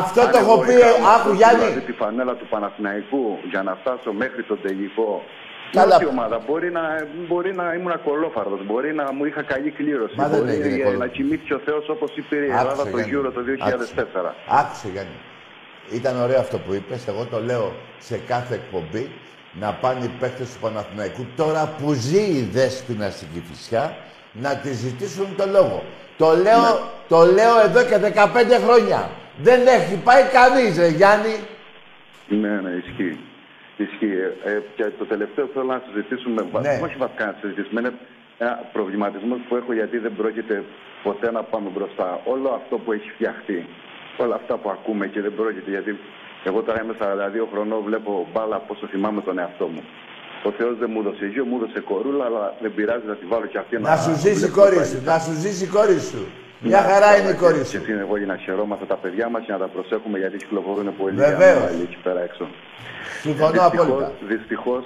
Αυτό 0.00 0.20
Αν 0.20 0.30
το 0.30 0.38
έχω 0.38 0.52
εγώ 0.52 0.60
πει, 0.66 0.72
είχα 0.72 0.88
άκου 0.88 1.06
αυτός, 1.06 1.36
Γιάννη. 1.36 1.64
Δηλαδή 1.64 1.80
τη 1.80 1.92
φανέλα 1.92 2.34
του 2.40 2.46
Παναθηναϊκού 2.52 3.38
για 3.52 3.62
να 3.62 3.72
φτάσω 3.80 4.12
μέχρι 4.12 4.42
τον 4.42 4.58
τελικό. 4.62 5.22
Καλά. 5.74 5.96
Όχι 5.96 6.06
ομάδα. 6.06 6.36
Μπορεί 6.46 6.70
να, 6.70 6.80
μπορεί 7.28 7.54
να 7.54 7.74
ήμουν 7.74 7.94
κολόφαρδος, 8.04 8.60
μπορεί 8.66 8.94
να 8.94 9.12
μου 9.12 9.24
είχα 9.24 9.42
καλή 9.42 9.70
κλήρωση. 9.70 10.14
Μα 10.16 10.28
δεν 10.28 10.38
μπορεί 10.40 10.50
έγινε 10.52 10.76
να 10.76 10.84
κολόφαρδος. 10.84 11.16
κοιμήθηκε 11.16 11.54
ο 11.54 11.60
Θεός 11.64 11.88
όπως 11.88 12.10
είπε 12.16 12.36
η 12.36 12.38
Άκουσε, 12.38 12.58
Ελλάδα 12.60 12.82
το 12.90 12.98
Γιάννη. 12.98 13.12
Euro 13.14 13.30
το 13.34 13.40
2004. 13.40 14.34
Άκουσε 14.60 14.88
Γιάννη. 14.92 15.18
Ήταν 15.92 16.20
ωραίο 16.22 16.38
αυτό 16.38 16.58
που 16.58 16.74
είπες. 16.74 17.06
Εγώ 17.08 17.24
το 17.30 17.40
λέω 17.42 17.72
σε 17.98 18.16
κάθε 18.26 18.54
εκπομπή 18.54 19.10
να 19.60 19.72
πάνε 19.72 20.04
οι 20.04 20.10
παίκτες 20.20 20.52
του 20.52 20.58
Παναθηναϊκού 20.60 21.26
τώρα 21.36 21.74
που 21.78 21.92
ζει 21.92 22.22
η 22.22 22.48
Δέσποινα 22.52 23.10
στην 23.10 23.28
Κηφισιά 23.34 23.96
να 24.32 24.56
τη 24.56 24.72
ζητήσουν 24.72 25.26
το 25.36 25.44
λόγο. 25.46 25.82
Το 26.16 26.26
λέω, 26.26 26.60
Ναι. 26.60 26.78
το 27.08 27.18
λέω 27.24 27.54
εδώ 27.64 27.82
και 27.82 27.98
15 27.98 28.58
χρόνια. 28.64 29.10
Δεν 29.42 29.66
έχει 29.66 29.94
πάει 30.04 30.22
κανείς, 30.32 30.78
ρε 30.78 30.86
Γιάννη. 30.88 31.34
Ναι, 32.28 32.48
ναι, 32.48 32.70
ισχύει. 32.70 33.18
Ισχύει. 33.76 34.12
Ε, 34.44 34.58
και 34.76 34.84
το 34.98 35.04
τελευταίο 35.04 35.44
που 35.46 35.52
θέλω 35.54 35.64
να 35.76 35.82
συζητήσουμε, 35.86 36.46
βα- 36.52 36.60
Ναι. 36.60 36.80
όχι 36.86 36.96
βασικά 37.04 37.24
να 37.26 37.34
συζητήσουμε, 37.40 37.80
είναι 37.80 37.92
ένα 38.38 38.54
προβληματισμό 38.72 39.34
που 39.48 39.56
έχω 39.56 39.72
γιατί 39.72 39.98
δεν 39.98 40.12
πρόκειται 40.16 40.64
ποτέ 41.02 41.30
να 41.30 41.42
πάμε 41.42 41.68
μπροστά. 41.74 42.20
Όλο 42.24 42.48
αυτό 42.60 42.74
που 42.78 42.92
έχει 42.92 43.10
φτιαχτεί, 43.10 43.66
όλα 44.16 44.34
αυτά 44.34 44.54
που 44.56 44.70
ακούμε 44.70 45.06
και 45.06 45.20
δεν 45.20 45.34
πρόκειται 45.34 45.70
γιατί 45.70 45.98
εγώ 46.44 46.62
τώρα 46.62 46.82
είμαι 46.82 46.94
42 46.98 47.46
χρονών, 47.52 47.82
βλέπω 47.84 48.28
μπάλα 48.32 48.56
πόσο 48.58 48.86
θυμάμαι 48.86 49.20
τον 49.22 49.38
εαυτό 49.38 49.66
μου. 49.66 49.82
Ο 50.44 50.50
Θεός 50.50 50.78
δεν 50.78 50.88
μου 50.92 51.00
έδωσε 51.00 51.26
γιο, 51.26 51.44
μου 51.44 51.56
έδωσε 51.62 51.80
κορούλα, 51.80 52.24
αλλά 52.24 52.54
δεν 52.62 52.74
πειράζει 52.74 53.06
να 53.06 53.14
τη 53.14 53.24
βάλω 53.26 53.46
και 53.46 53.58
αυτή 53.58 53.78
Να 53.78 53.96
σου 53.96 54.12
ζήσει 54.14 54.28
η 54.28 54.32
βλέπω 54.34 54.60
κόρη 54.60 54.76
τα 54.76 54.84
σου, 54.84 54.94
λεφτά. 54.94 55.12
να 55.12 55.18
σου 55.18 55.32
ζήσει 55.32 55.64
η 55.64 55.68
κόρη 55.68 55.98
σου. 56.00 56.26
Μια 56.66 56.80
Να, 56.80 56.82
χαρά 56.88 56.98
καλά, 57.06 57.18
είναι 57.18 57.28
η 57.28 57.32
και- 57.32 57.38
κόρη 57.42 57.58
Και 57.58 57.64
σου. 57.64 57.76
εσύ 57.76 57.92
είναι 57.92 58.00
εγώ 58.00 58.16
για 58.16 58.26
να 58.26 58.36
χαιρόμαστε 58.36 58.84
τα 58.92 58.96
παιδιά 59.02 59.28
μας 59.28 59.42
και 59.44 59.52
να 59.52 59.58
τα 59.58 59.68
προσέχουμε 59.74 60.18
γιατί 60.18 60.36
κυκλοφορούν 60.36 60.96
πολύ 60.96 61.16
Βεβαίως. 61.16 61.62
άλλοι 61.68 61.82
εκεί 61.88 61.98
πέρα 62.02 62.20
έξω. 62.22 62.44
Συμφωνώ 63.20 63.62
απόλυτα. 63.66 64.12
Δυστυχώς, 64.32 64.84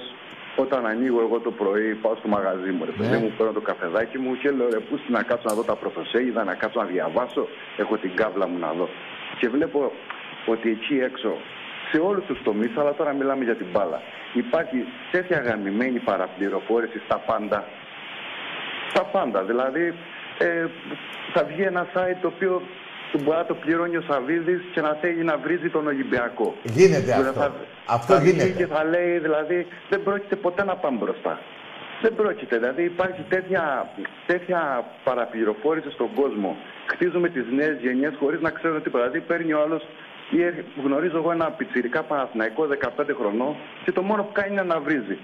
όταν 0.57 0.87
ανοίγω 0.87 1.21
εγώ 1.21 1.39
το 1.41 1.51
πρωί, 1.51 1.95
πάω 2.03 2.15
στο 2.21 2.29
μαγαζί 2.29 2.71
μου. 2.71 2.85
Ρε, 2.85 2.91
παιδί 2.91 3.11
Ναι. 3.11 3.17
μου, 3.23 3.33
παίρνω 3.37 3.53
το 3.53 3.61
καφεδάκι 3.61 4.19
μου 4.19 4.31
και 4.41 4.51
λέω 4.51 4.69
ρε, 4.75 4.79
πού 4.79 4.95
να 5.09 5.23
κάτσω 5.23 5.47
να 5.51 5.55
δω 5.55 5.63
τα 5.71 5.75
πρωτοσέλιδα, 5.83 6.45
να 6.45 6.55
κάτσω 6.55 6.79
να 6.81 6.87
διαβάσω. 6.87 7.49
Έχω 7.77 7.97
την 7.97 8.13
κάβλα 8.21 8.47
μου 8.49 8.59
να 8.59 8.71
δω. 8.79 8.89
Και 9.39 9.49
βλέπω 9.49 9.93
ότι 10.47 10.71
εκεί 10.71 10.95
έξω, 11.09 11.31
σε 11.91 11.99
όλους 11.99 12.25
τους 12.25 12.43
τομείς, 12.43 12.71
αλλά 12.77 12.93
τώρα 12.95 13.13
μιλάμε 13.13 13.45
για 13.45 13.55
την 13.57 13.67
μπάλα, 13.73 14.01
υπάρχει 14.33 14.85
τέτοια 15.11 15.39
γαμημένη 15.47 15.99
παραπληροφόρηση 15.99 16.99
στα 17.07 17.17
πάντα. 17.19 17.65
Στα 18.91 19.03
πάντα. 19.05 19.43
Δηλαδή, 19.43 19.95
ε, 20.39 20.67
θα 21.35 21.45
βγει 21.45 21.63
ένα 21.63 21.87
site 21.95 22.17
το 22.21 22.29
οποίο 22.35 22.63
του 23.13 23.21
μπορεί 23.23 23.37
να 23.37 23.45
το 23.45 23.55
πληρώνει 23.55 23.97
ο 23.97 24.05
Σαββίδης 24.09 24.61
και 24.75 24.81
να 24.81 24.93
θέλει 25.01 25.25
να 25.25 25.37
βρίζει 25.37 25.69
τον 25.71 25.87
Ολυμπιακό. 25.87 26.55
Γίνεται 26.63 27.01
Δηλαδή, 27.01 27.29
αυτό. 27.29 27.41
θα- 27.41 27.55
Αυτό 27.87 28.13
θα 28.15 28.21
βγει 28.21 28.31
γίνεται. 28.31 28.49
Και 28.51 28.67
θα 28.67 28.85
λέει, 28.85 29.19
δηλαδή, 29.19 29.67
δεν 29.89 30.03
πρόκειται 30.03 30.37
ποτέ 30.37 30.65
να 30.65 30.75
πάμε 30.77 30.99
μπροστά. 30.99 31.39
Δεν 32.03 32.15
πρόκειται. 32.15 32.57
Δηλαδή, 32.59 32.83
υπάρχει 32.83 33.23
τέτοια, 33.29 33.89
τέτοια 34.27 34.85
παραπληροφόρηση 35.05 35.91
στον 35.91 36.09
κόσμο. 36.15 36.57
Χτίζουμε 36.87 37.29
τις 37.29 37.45
νέες 37.51 37.77
γενιές 37.81 38.13
χωρίς 38.19 38.41
να 38.41 38.51
ξέρουν 38.51 38.83
τίποτα. 38.83 39.05
Δηλαδή, 39.09 39.27
παίρνει 39.27 39.53
ο 39.53 39.61
άλλος. 39.63 39.83
ή 40.31 40.43
έρχε- 40.43 40.65
Γνωρίζω 40.85 41.17
εγώ 41.17 41.31
ένα 41.33 41.51
πιτσιρικά 41.51 42.03
Παναθηναϊκό 42.03 42.67
15 42.67 43.13
χρονών 43.15 43.57
και 43.85 43.93
το 43.93 44.03
μόνο 44.03 44.23
που 44.23 44.33
κάνει 44.33 44.53
είναι 44.53 44.63
να 44.63 44.81
βρίζει. 44.81 45.19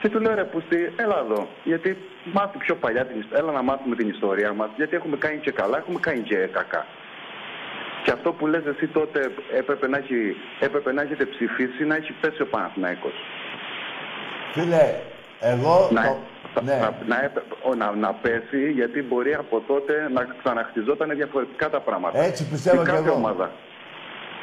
Και 0.00 0.08
του 0.08 0.20
λέω 0.20 0.34
ρε 0.34 0.44
Πουστή, 0.44 0.92
έλα 0.96 1.18
εδώ. 1.24 1.48
Γιατί 1.64 1.96
μάθει 2.24 2.58
πιο 2.58 2.74
παλιά 2.74 3.04
την 3.06 3.20
ιστορία. 3.20 3.38
Έλα 3.42 3.52
να 3.52 3.62
μάθουμε 3.62 3.96
την 3.96 4.08
ιστορία 4.08 4.52
μας. 4.52 4.68
Γιατί 4.76 4.96
έχουμε 4.96 5.16
κάνει 5.16 5.38
και 5.38 5.50
καλά, 5.50 5.78
έχουμε 5.78 5.98
κάνει 6.00 6.20
και 6.20 6.36
κακά. 6.36 6.86
Και 8.04 8.10
αυτό 8.10 8.32
που 8.32 8.46
λες 8.46 8.62
εσύ 8.66 8.86
τότε 8.86 9.30
έπρεπε 9.56 9.88
να, 9.88 9.96
έχει, 9.96 10.36
έπρεπε 10.60 10.92
να 10.92 11.02
έχετε 11.02 11.24
ψηφίσει 11.24 11.84
να 11.84 11.94
έχει 11.96 12.12
πέσει 12.20 12.42
ο 12.42 12.46
Παναθηναϊκός. 12.46 13.12
Φίλε, 14.52 14.94
εγώ... 15.40 15.88
Να, 15.92 16.02
το- 16.02 16.18
θα- 16.54 16.62
Ναι. 16.62 16.74
να, 16.80 16.94
να, 17.06 17.24
έπε- 17.24 17.44
ο, 17.62 17.74
να, 17.74 17.90
να 17.92 18.12
πέσει 18.12 18.70
γιατί 18.70 19.02
μπορεί 19.02 19.34
από 19.34 19.62
τότε 19.66 20.08
να 20.12 20.26
ξαναχτιζόταν 20.42 21.10
διαφορετικά 21.16 21.70
τα 21.70 21.80
πράγματα. 21.80 22.18
Έτσι 22.18 22.48
πιστεύω 22.48 22.82
Η 22.82 22.84
κι 22.84 22.90
κάθε 22.90 23.08
εγώ. 23.08 23.14
ομάδα. 23.16 23.50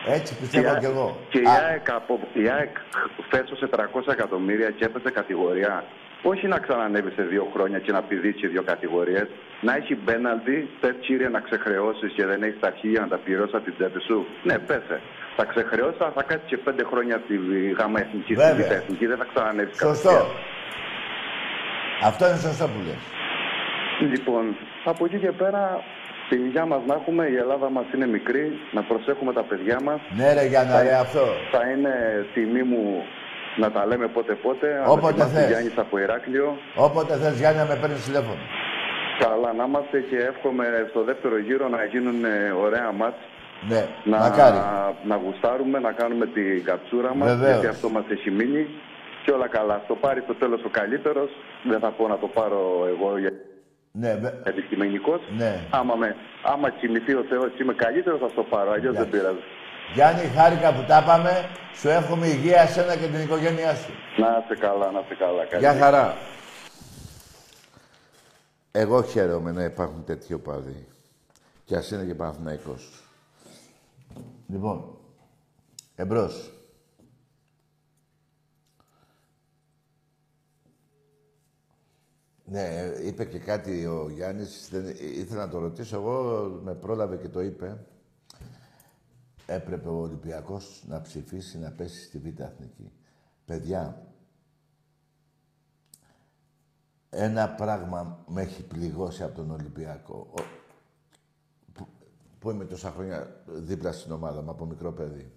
Έτσι 0.06 0.36
πιστεύω 0.40 0.76
η, 0.76 0.80
κι 0.80 0.86
εγώ. 0.86 1.18
Και 1.30 1.40
η 1.40 1.46
Α, 1.46 1.54
ΑΕΚ, 1.70 1.90
από, 1.92 2.20
η 2.34 2.50
ΑΕΚ 2.50 2.76
φέσωσε 3.30 3.70
300 3.76 4.12
εκατομμύρια 4.12 4.70
και 4.70 4.86
έπεσε 4.86 5.10
κατηγορία. 5.12 5.84
Όχι 6.22 6.48
να 6.48 6.58
ξανανεύει 6.60 7.12
σε 7.12 7.24
δύο 7.24 7.48
χρόνια 7.54 7.80
και 7.80 7.92
να 7.92 8.02
πηδήξει 8.02 8.48
δύο 8.48 8.64
κατηγορίες. 8.64 9.28
Να 9.62 9.76
έχει 9.76 9.96
μπέναλτι, 9.96 10.70
θε 10.82 10.90
κύριε 11.00 11.30
να 11.30 11.40
ξεχρεώσεις 11.40 12.12
και 12.14 12.26
δεν 12.26 12.44
έχεις 12.44 12.60
τα 12.60 12.72
χίλια 12.80 13.02
να 13.02 13.08
τα 13.08 13.18
πληρώσεις 13.18 13.54
από 13.54 13.64
την 13.64 13.74
τσέπη 13.78 14.02
σου. 14.02 14.26
Ναι, 14.44 14.60
πέσε. 14.60 15.02
Θα 15.38 15.46
ξεχρεώσεις, 15.46 16.02
αλλά 16.02 16.12
θα 16.12 16.24
κάτσεις 16.24 16.50
και 16.50 16.58
πέντε 16.58 16.84
χρόνια 16.84 17.22
στη 17.24 17.36
γάμα 17.80 18.00
εθνική, 18.00 18.34
στη 18.34 18.44
Βέβαια. 18.44 18.68
β' 18.68 18.72
εθνική. 18.72 19.06
Δεν 19.06 19.18
θα 19.18 19.28
ξανανεύει 19.34 19.74
Σωστό. 19.76 20.18
Αυτό 22.04 22.28
είναι 22.28 22.38
σωστό 22.38 22.66
που 22.68 22.80
λες. 22.88 23.04
Λοιπόν, 24.12 24.56
από 24.86 25.06
εκεί 25.06 25.18
και 25.18 25.32
πέρα, 25.32 25.84
την 26.30 26.46
υγειά 26.46 26.66
μας 26.66 26.82
να 26.88 26.94
έχουμε, 26.94 27.24
η 27.28 27.36
Ελλάδα 27.36 27.70
μας 27.70 27.86
είναι 27.96 28.08
μικρή, 28.08 28.46
να 28.72 28.82
προσέχουμε 28.82 29.34
τα 29.34 29.44
παιδιά 29.44 29.78
μας. 29.84 30.00
Ναι 30.18 30.34
ρε 30.34 30.46
Γιάννα, 30.46 30.72
Θα- 30.74 30.84
ρε 30.84 30.94
αυτό. 31.06 31.26
Θα 31.52 31.62
είναι 31.72 31.94
τιμή 32.34 32.64
μου 32.64 33.04
να 33.62 33.72
τα 33.72 33.86
λέμε 33.86 34.08
πότε 34.08 34.34
πότε. 34.34 34.68
Αν 34.84 34.92
Όποτε 34.92 35.14
δεν 35.14 35.26
θυμάσαι 35.28 35.40
θες. 35.40 35.50
Γιάννης 35.50 35.78
από 35.78 35.98
Ηράκλειο. 36.00 36.58
Όποτε 36.76 37.14
θες 37.22 37.38
Γιάννη 37.40 37.60
να 37.60 37.66
με 37.66 37.76
παίρνεις 37.82 38.06
τηλέφωνο. 38.06 38.42
Καλά 39.20 39.54
να 39.54 39.64
είμαστε 39.64 40.00
και 40.10 40.18
εύχομαι 40.18 40.66
στο 40.90 41.04
δεύτερο 41.04 41.38
γύρο 41.40 41.68
να 41.68 41.84
γίνουν 41.84 42.26
ε, 42.26 42.52
ωραία 42.66 42.92
μάτς. 42.92 43.18
Ναι, 43.70 43.86
Να, 44.04 44.18
μακάρι. 44.18 44.58
να 45.04 45.16
γουστάρουμε, 45.16 45.80
να 45.80 45.92
κάνουμε 45.92 46.26
την 46.26 46.64
κατσούρα 46.64 47.16
μας, 47.16 47.28
Βεβαίως. 47.30 47.52
γιατί 47.52 47.68
αυτό 47.68 47.90
μας 47.90 48.04
έχει 48.10 48.32
μείνει. 48.32 48.68
Και 49.24 49.32
όλα 49.32 49.48
καλά. 49.48 49.82
Στο 49.86 49.96
πάρει 49.96 50.22
το 50.22 50.34
τέλος 50.34 50.64
ο 50.64 50.70
καλύτερος. 50.72 51.30
Δεν 51.64 51.80
θα 51.80 51.90
πω 51.90 52.08
να 52.08 52.18
το 52.18 52.28
πάρω 52.28 52.62
εγώ 52.94 53.18
για 53.18 53.32
Ναι, 54.00 54.16
βε- 54.16 54.48
αντικειμενικός. 54.48 55.22
ναι. 55.38 55.68
Άμα, 55.70 55.96
με, 55.96 56.16
άμα 56.44 56.70
κοιμηθεί 56.70 57.14
ο 57.14 57.24
Θεός 57.30 57.52
και 57.56 57.64
είμαι 57.64 57.74
καλύτερος 57.74 58.20
θα 58.20 58.28
στο 58.30 58.44
πάρω, 58.44 58.72
αλλιώς 58.72 58.96
δεν 58.96 59.10
πειράζει. 59.10 59.38
Γιάννη, 59.94 60.22
χάρηκα 60.22 60.74
που 60.74 60.84
τα 60.88 61.00
είπαμε. 61.04 61.50
Σου 61.76 61.90
εύχομαι 61.90 62.28
υγεία 62.28 62.62
εσένα 62.62 62.96
και 62.96 63.06
την 63.08 63.22
οικογένειά 63.22 63.76
σου. 63.76 63.92
Να 64.18 64.38
είστε 64.42 64.56
καλά, 64.68 64.92
να 64.92 65.00
είστε 65.00 65.16
καλά. 65.16 65.46
Καλή 65.46 65.62
Γεια 65.64 65.72
νύχτα. 65.72 65.86
χαρά. 65.86 66.16
Εγώ 68.72 69.04
χαίρομαι 69.04 69.52
να 69.52 69.64
υπάρχουν 69.64 70.04
τέτοιοι 70.06 70.34
οπαδοί. 70.34 70.88
Κι 71.66 71.76
ας 71.76 71.92
είναι 71.92 72.04
και 72.04 72.16
Παναθηναϊκός. 72.16 73.04
Λοιπόν, 74.48 74.98
εμπρός. 75.96 76.52
Ναι, 82.50 82.92
είπε 83.04 83.26
και 83.26 83.40
κάτι 83.40 83.86
ο 83.86 84.10
Γιάννης, 84.10 84.70
δεν, 84.72 84.96
ήθελα 85.00 85.46
να 85.46 85.52
το 85.52 85.60
ρωτήσω, 85.60 85.96
εγώ 85.96 86.46
με 86.64 86.74
πρόλαβε 86.74 87.18
και 87.18 87.30
το 87.30 87.42
είπε. 87.42 87.86
Έπρεπε 89.46 89.90
ο 89.90 90.00
Ολυμπιακός 90.00 90.84
να 90.88 91.02
ψηφίσει 91.02 91.60
να 91.60 91.72
πέσει 91.72 92.04
στη 92.04 92.18
Β' 92.18 92.40
Εθνική. 92.40 92.92
Παιδιά, 93.46 94.08
ένα 97.10 97.50
πράγμα 97.50 98.24
με 98.28 98.42
έχει 98.42 98.64
πληγώσει 98.64 99.24
από 99.24 99.36
τον 99.36 99.52
Ολυμπιακό. 99.52 100.28
Ο, 100.32 100.42
που, 101.74 101.88
που 102.40 102.52
είμαι 102.52 102.66
τόσα 102.66 102.92
χρόνια 102.92 103.44
δίπλα 103.46 103.92
στην 103.92 104.12
ομάδα 104.12 104.42
μου 104.42 104.50
από 104.50 104.66
μικρό 104.66 104.92
παιδί. 104.92 105.32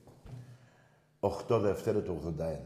8 1.20 1.58
Δευτέρου 1.60 2.02
του 2.02 2.34
81. 2.38 2.56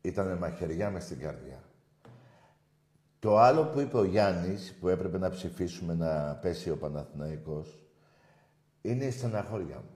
Ήτανε 0.00 0.34
μαχαιριά 0.34 0.90
μες 0.90 1.04
στην 1.04 1.18
καρδιά. 1.18 1.67
Το 3.20 3.38
άλλο 3.38 3.64
που 3.64 3.80
είπε 3.80 3.96
ο 3.96 4.04
Γιάννης, 4.04 4.74
που 4.80 4.88
έπρεπε 4.88 5.18
να 5.18 5.30
ψηφίσουμε 5.30 5.94
να 5.94 6.38
πέσει 6.42 6.70
ο 6.70 6.76
Παναθηναϊκός, 6.76 7.78
είναι 8.82 9.04
η 9.04 9.10
στεναχώρια 9.10 9.76
μου. 9.76 9.90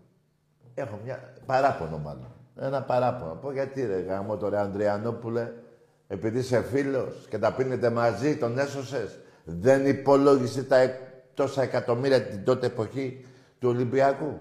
Έχω 0.74 0.98
μια 1.04 1.32
παράπονο 1.46 1.98
μάλλον. 1.98 2.26
Ένα 2.60 2.82
παράπονο. 2.82 3.34
Πω 3.34 3.52
γιατί 3.52 3.86
ρε 3.86 4.00
γάμο 4.00 4.36
τώρα 4.36 4.60
Ανδριανόπουλε, 4.60 5.52
επειδή 6.06 6.38
είσαι 6.38 6.62
φίλος 6.62 7.26
και 7.28 7.38
τα 7.38 7.52
πίνετε 7.54 7.90
μαζί, 7.90 8.36
τον 8.36 8.58
έσωσες. 8.58 9.18
Δεν 9.44 9.86
υπολόγισε 9.86 10.64
τα 10.64 10.76
εκ- 10.76 11.00
τόσα 11.34 11.62
εκατομμύρια 11.62 12.22
την 12.26 12.44
τότε 12.44 12.66
εποχή 12.66 13.24
του 13.58 13.68
Ολυμπιακού. 13.68 14.38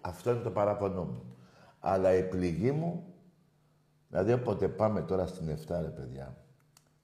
Αυτό 0.00 0.30
είναι 0.30 0.40
το 0.40 0.50
παράπονό 0.50 1.04
μου. 1.04 1.36
Αλλά 1.80 2.14
η 2.14 2.22
πληγή 2.22 2.70
μου, 2.70 3.04
δηλαδή 4.08 4.32
όποτε 4.32 4.68
πάμε 4.68 5.00
τώρα 5.02 5.26
στην 5.26 5.48
7 5.48 5.80
ρε 5.80 5.88
παιδιά, 5.88 6.36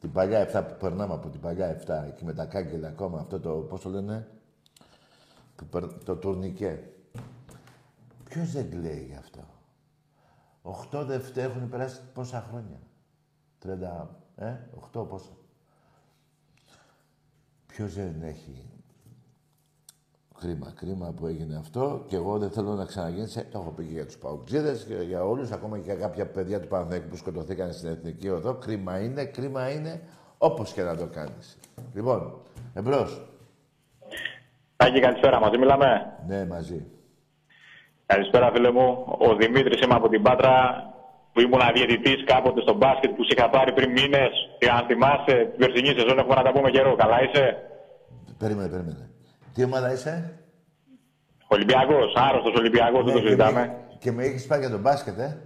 την 0.00 0.12
παλιά 0.12 0.48
7 0.52 0.64
που 0.68 0.76
περνάμε 0.78 1.14
από 1.14 1.28
την 1.28 1.40
παλιά 1.40 1.82
7, 1.86 2.04
εκεί 2.06 2.24
με 2.24 2.32
τα 2.32 2.44
κάγκελα 2.46 2.88
ακόμα, 2.88 3.20
αυτό 3.20 3.40
το, 3.40 3.50
πώς 3.54 3.80
το 3.80 3.88
λένε, 3.88 4.28
που 5.56 5.64
περ- 5.64 6.04
το 6.04 6.16
τουρνικέ. 6.16 6.92
Ποιος 8.24 8.52
δεν 8.52 8.70
κλαίει 8.70 9.06
γι' 9.10 9.16
αυτό; 9.16 9.40
8 10.62 11.04
Δευτέρα 11.06 11.50
έχουν 11.50 11.68
περάσει 11.68 12.00
πόσα 12.12 12.46
χρόνια; 12.48 12.80
30, 13.58 14.08
ε, 14.36 14.56
8 14.92 15.06
πόσα. 15.08 15.32
Ποιος 17.66 17.94
δεν 17.94 18.22
έχει 18.22 18.77
κρίμα, 20.40 20.72
κρίμα 20.76 21.12
που 21.16 21.26
έγινε 21.26 21.56
αυτό 21.56 22.04
και 22.06 22.16
εγώ 22.16 22.38
δεν 22.38 22.50
θέλω 22.50 22.72
να 22.74 22.84
ξαναγίνει. 22.84 23.26
σε- 23.26 23.44
Το 23.52 23.58
έχω 23.58 23.70
πει 23.70 23.84
και 23.84 23.92
για 23.92 24.06
τους 24.06 24.16
παουτζίδες 24.18 24.84
και 24.84 24.94
για 24.94 25.24
όλους, 25.24 25.50
ακόμα 25.50 25.76
και 25.78 25.84
για 25.84 25.94
κάποια 25.94 26.26
παιδιά 26.26 26.60
του 26.60 26.68
Παναθηναϊκού 26.68 27.08
που 27.08 27.16
σκοτωθήκαν 27.16 27.72
στην 27.72 27.88
Εθνική 27.88 28.28
Οδό. 28.28 28.54
Κρίμα 28.54 28.98
είναι, 29.00 29.24
κρίμα 29.24 29.70
είναι, 29.70 30.00
όπως 30.38 30.72
και 30.72 30.82
να 30.82 30.96
το 30.96 31.06
κάνεις. 31.06 31.58
Λοιπόν, 31.94 32.40
εμπρός. 32.74 33.22
Τάκη, 34.76 35.00
καλησπέρα. 35.00 35.40
Μαζί 35.40 35.58
μιλάμε; 35.58 36.16
Ναι, 36.26 36.46
μαζί. 36.46 36.86
Καλησπέρα, 38.06 38.50
φίλε 38.54 38.70
μου. 38.72 39.04
Ο 39.18 39.34
Δημήτρης 39.36 39.80
είμαι 39.80 39.94
από 39.94 40.08
την 40.08 40.22
Πάτρα 40.22 40.52
που 41.32 41.40
ήμουν 41.40 41.60
αδιαιτητής 41.60 42.24
κάποτε 42.24 42.60
στο 42.60 42.74
μπάσκετ 42.74 43.10
που 43.16 43.22
σε 43.24 43.34
είχα 43.36 43.50
πάρει 43.50 43.72
πριν 43.72 43.90
μήνες. 43.90 44.30
Και 44.58 44.70
αν 44.70 44.86
θυμάσαι, 44.86 45.34
την 45.50 45.58
περσινή 45.58 45.88
σεζόν 45.98 46.18
έχουμε 46.18 46.34
να 46.34 46.42
τα 46.42 46.52
πούμε 46.52 46.70
καιρό. 46.70 46.94
Καλά 46.96 47.22
είσαι; 47.22 47.56
Περίμενε, 48.38 48.68
περίμενε. 48.68 49.10
Τι 49.54 49.64
ομάδα 49.64 49.92
είσαι; 49.92 50.40
Ολυμπιακός, 51.48 52.14
άρρωστος 52.14 52.54
Ολυμπιακός, 52.54 53.04
δεν 53.04 53.12
το 53.12 53.20
και, 53.20 53.24
συζητάμε. 53.24 53.60
με, 53.60 53.76
και 53.98 54.12
με 54.12 54.24
έχεις 54.24 54.46
πάει 54.46 54.58
για 54.58 54.70
τον 54.70 54.80
μπάσκετ, 54.80 55.18
ε; 55.18 55.42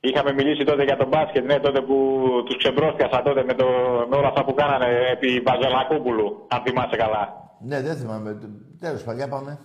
Είχαμε 0.00 0.32
μιλήσει 0.32 0.64
τότε 0.64 0.84
για 0.84 0.96
τον 0.96 1.08
μπάσκετ, 1.08 1.44
ναι, 1.44 1.58
τότε 1.58 1.80
που 1.80 1.96
τους 2.44 2.56
ξεμπρόστιασα 2.56 3.22
τότε 3.22 3.44
με, 3.44 3.54
το, 3.54 3.66
με 4.10 4.16
όλα 4.16 4.28
αυτά 4.28 4.44
που 4.44 4.54
κάνανε 4.54 4.86
επί 5.12 5.40
Βαζελακόπουλου, 5.46 6.46
αν 6.48 6.62
θυμάσαι 6.62 6.96
καλά. 6.96 7.52
Ναι, 7.60 7.80
δεν 7.80 7.96
θυμάμαι. 7.96 8.38
Τέλος, 8.80 9.02
παλιά 9.02 9.28
πάμε. 9.28 9.58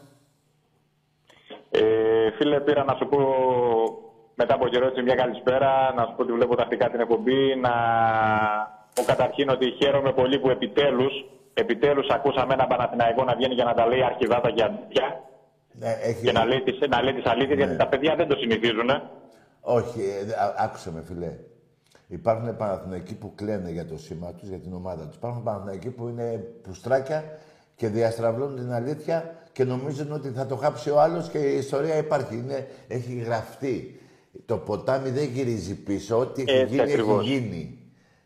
Ε, 1.71 2.31
φίλε, 2.37 2.59
πήρα 2.59 2.83
να 2.83 2.95
σου 2.95 3.07
πω 3.07 3.19
μετά 4.35 4.53
από 4.53 4.67
καιρό 4.67 4.85
έτσι 4.87 5.01
μια 5.01 5.15
καλησπέρα, 5.15 5.93
να 5.95 6.05
σου 6.05 6.13
πω 6.15 6.21
ότι 6.21 6.31
βλέπω 6.31 6.55
τακτικά 6.55 6.89
την 6.89 6.99
εκπομπή, 6.99 7.55
να 7.55 7.73
πω 8.93 9.03
καταρχήν 9.03 9.49
ότι 9.49 9.71
χαίρομαι 9.79 10.13
πολύ 10.13 10.39
που 10.39 10.49
επιτέλους, 10.49 11.13
επιτέλους 11.53 12.07
ακούσαμε 12.09 12.53
ένα 12.53 12.67
Παναθηναϊκό 12.67 13.23
να 13.23 13.35
βγαίνει 13.35 13.53
για 13.53 13.63
να 13.63 13.73
τα 13.73 13.87
λέει 13.87 14.03
αρχιδάτα 14.03 14.51
και 14.51 14.63
αντιά 14.63 15.23
Ναι, 15.71 15.97
έχει... 16.01 16.25
και 16.25 16.31
να 16.31 16.45
λέει, 16.45 16.61
τις, 16.61 16.79
να 16.89 17.01
λέει 17.01 17.13
τις 17.13 17.25
αλήθειες, 17.25 17.57
γιατί 17.57 17.75
τα 17.75 17.87
παιδιά 17.87 18.15
δεν 18.15 18.27
το 18.27 18.35
συνηθίζουν. 18.35 18.89
Όχι, 19.61 19.99
ε, 20.01 20.33
α- 20.43 20.55
άκουσε 20.57 20.91
με, 20.91 21.03
φιλέ. 21.07 21.31
Υπάρχουν 22.07 22.57
Παναθηναϊκοί 22.57 23.15
που 23.15 23.35
κλαίνε 23.35 23.69
για 23.71 23.85
το 23.85 23.97
σήμα 23.97 24.33
τους, 24.33 24.47
για 24.49 24.59
την 24.59 24.73
ομάδα 24.73 25.07
τους. 25.07 25.15
Υπάρχουν 25.15 25.43
Παναθηναϊκοί 25.43 25.89
που 25.89 26.07
είναι 26.07 26.43
πουστράκια 26.63 27.23
και 27.75 27.87
διαστραβλώνουν 27.87 28.55
την 28.55 28.71
αλήθεια 28.71 29.35
και 29.51 29.63
νομίζουν 29.63 30.11
ότι 30.11 30.29
θα 30.29 30.45
το 30.45 30.55
χάψει 30.55 30.89
ο 30.89 31.01
άλλος 31.01 31.29
και 31.29 31.37
η 31.37 31.57
ιστορία 31.57 31.97
υπάρχει. 31.97 32.35
Είναι, 32.35 32.67
έχει 32.87 33.13
γραφτεί. 33.13 33.99
Το 34.45 34.57
ποτάμι 34.57 35.09
δεν 35.09 35.23
γυρίζει 35.23 35.75
πίσω. 35.83 36.17
Ό,τι 36.19 36.41
έχει 36.41 36.51
Έτσι 36.51 36.73
γίνει, 36.75 36.81
ακριβώς. 36.91 37.19
έχει 37.25 37.37
γίνει. 37.37 37.78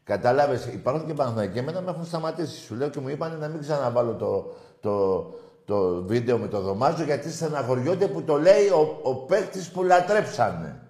Κατάλαβες, 0.04 0.66
υπάρχουν 0.66 1.06
και 1.08 1.14
Παναθηναϊκοί. 1.14 1.58
Εμένα 1.58 1.82
με 1.82 1.90
έχουν 1.92 2.06
σταματήσει. 2.06 2.66
Σου 2.66 2.76
λέω 2.76 2.90
και 2.90 3.00
μου 3.00 3.10
είπαν 3.10 3.38
να 3.40 3.48
μην 3.48 3.60
ξαναβάλω 3.60 4.14
το, 4.14 4.54
το, 4.82 5.26
το 5.66 6.04
βίντεο 6.04 6.38
με 6.38 6.48
το 6.48 6.60
δωμάζο 6.60 7.04
γιατί 7.04 7.32
στεναχωριόνται 7.32 8.08
που 8.08 8.24
το 8.24 8.38
λέει 8.38 8.68
ο, 8.68 9.00
ο 9.04 9.16
παίκτης 9.16 9.72
που 9.72 9.84
λατρέψανε. 9.84 10.82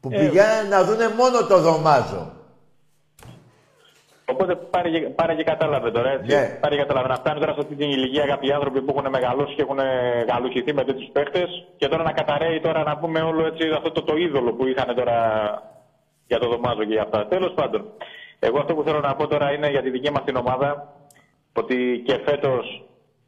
Που 0.00 0.08
Ε, 0.12 0.16
πηγαίνουν 0.18 0.68
να 0.70 0.84
δούνε 0.84 1.08
μόνο 1.08 1.46
το 1.46 1.58
δωμάζο. 1.60 2.32
Οπότε 4.24 4.54
πάρε 4.54 4.90
και, 4.90 5.00
πάρε 5.00 5.34
και 5.34 5.44
κατάλαβε 5.44 5.90
τώρα, 5.90 6.10
έτσι. 6.10 6.34
Ναι. 6.36 6.58
Πάρε 6.60 6.74
και 6.76 6.80
κατάλαβε. 6.80 7.08
Να 7.08 7.14
φτάνουν 7.14 7.40
τώρα 7.40 7.52
σε 7.52 7.60
αυτή 7.60 7.74
την 7.74 7.90
ηλικία 7.90 8.26
κάποιοι 8.26 8.52
άνθρωποι 8.52 8.82
που 8.82 8.94
έχουν 8.96 9.10
μεγαλώσει 9.10 9.54
και 9.54 9.62
έχουν 9.62 9.78
γαλουχηθεί 10.28 10.74
με 10.74 10.84
τέτοιους 10.84 11.08
παίχτε 11.12 11.46
και 11.76 11.88
τώρα 11.88 12.02
να 12.02 12.12
καταραίει 12.12 12.60
τώρα 12.60 12.82
να 12.82 12.98
πούμε 12.98 13.20
όλο 13.20 13.46
έτσι 13.46 13.68
αυτό 13.76 13.90
το, 13.92 14.02
το 14.02 14.16
είδωλο 14.16 14.52
που 14.52 14.66
είχαν 14.66 14.94
τώρα 14.94 15.18
για 16.26 16.38
το 16.38 16.48
δωμάζο 16.48 16.84
και 16.84 16.92
για 16.92 17.02
αυτά. 17.02 17.26
Τέλος 17.26 17.52
πάντων, 17.54 17.84
εγώ 18.40 18.58
αυτό 18.58 18.74
που 18.74 18.82
θέλω 18.82 19.00
να 19.00 19.16
πω 19.16 19.26
τώρα 19.26 19.52
είναι 19.52 19.70
για 19.70 19.82
τη 19.82 19.90
δική 19.90 20.10
μας 20.10 20.24
την 20.24 20.36
ομάδα 20.36 20.94
ότι 21.52 22.02
και 22.06 22.20
φέτος 22.26 22.84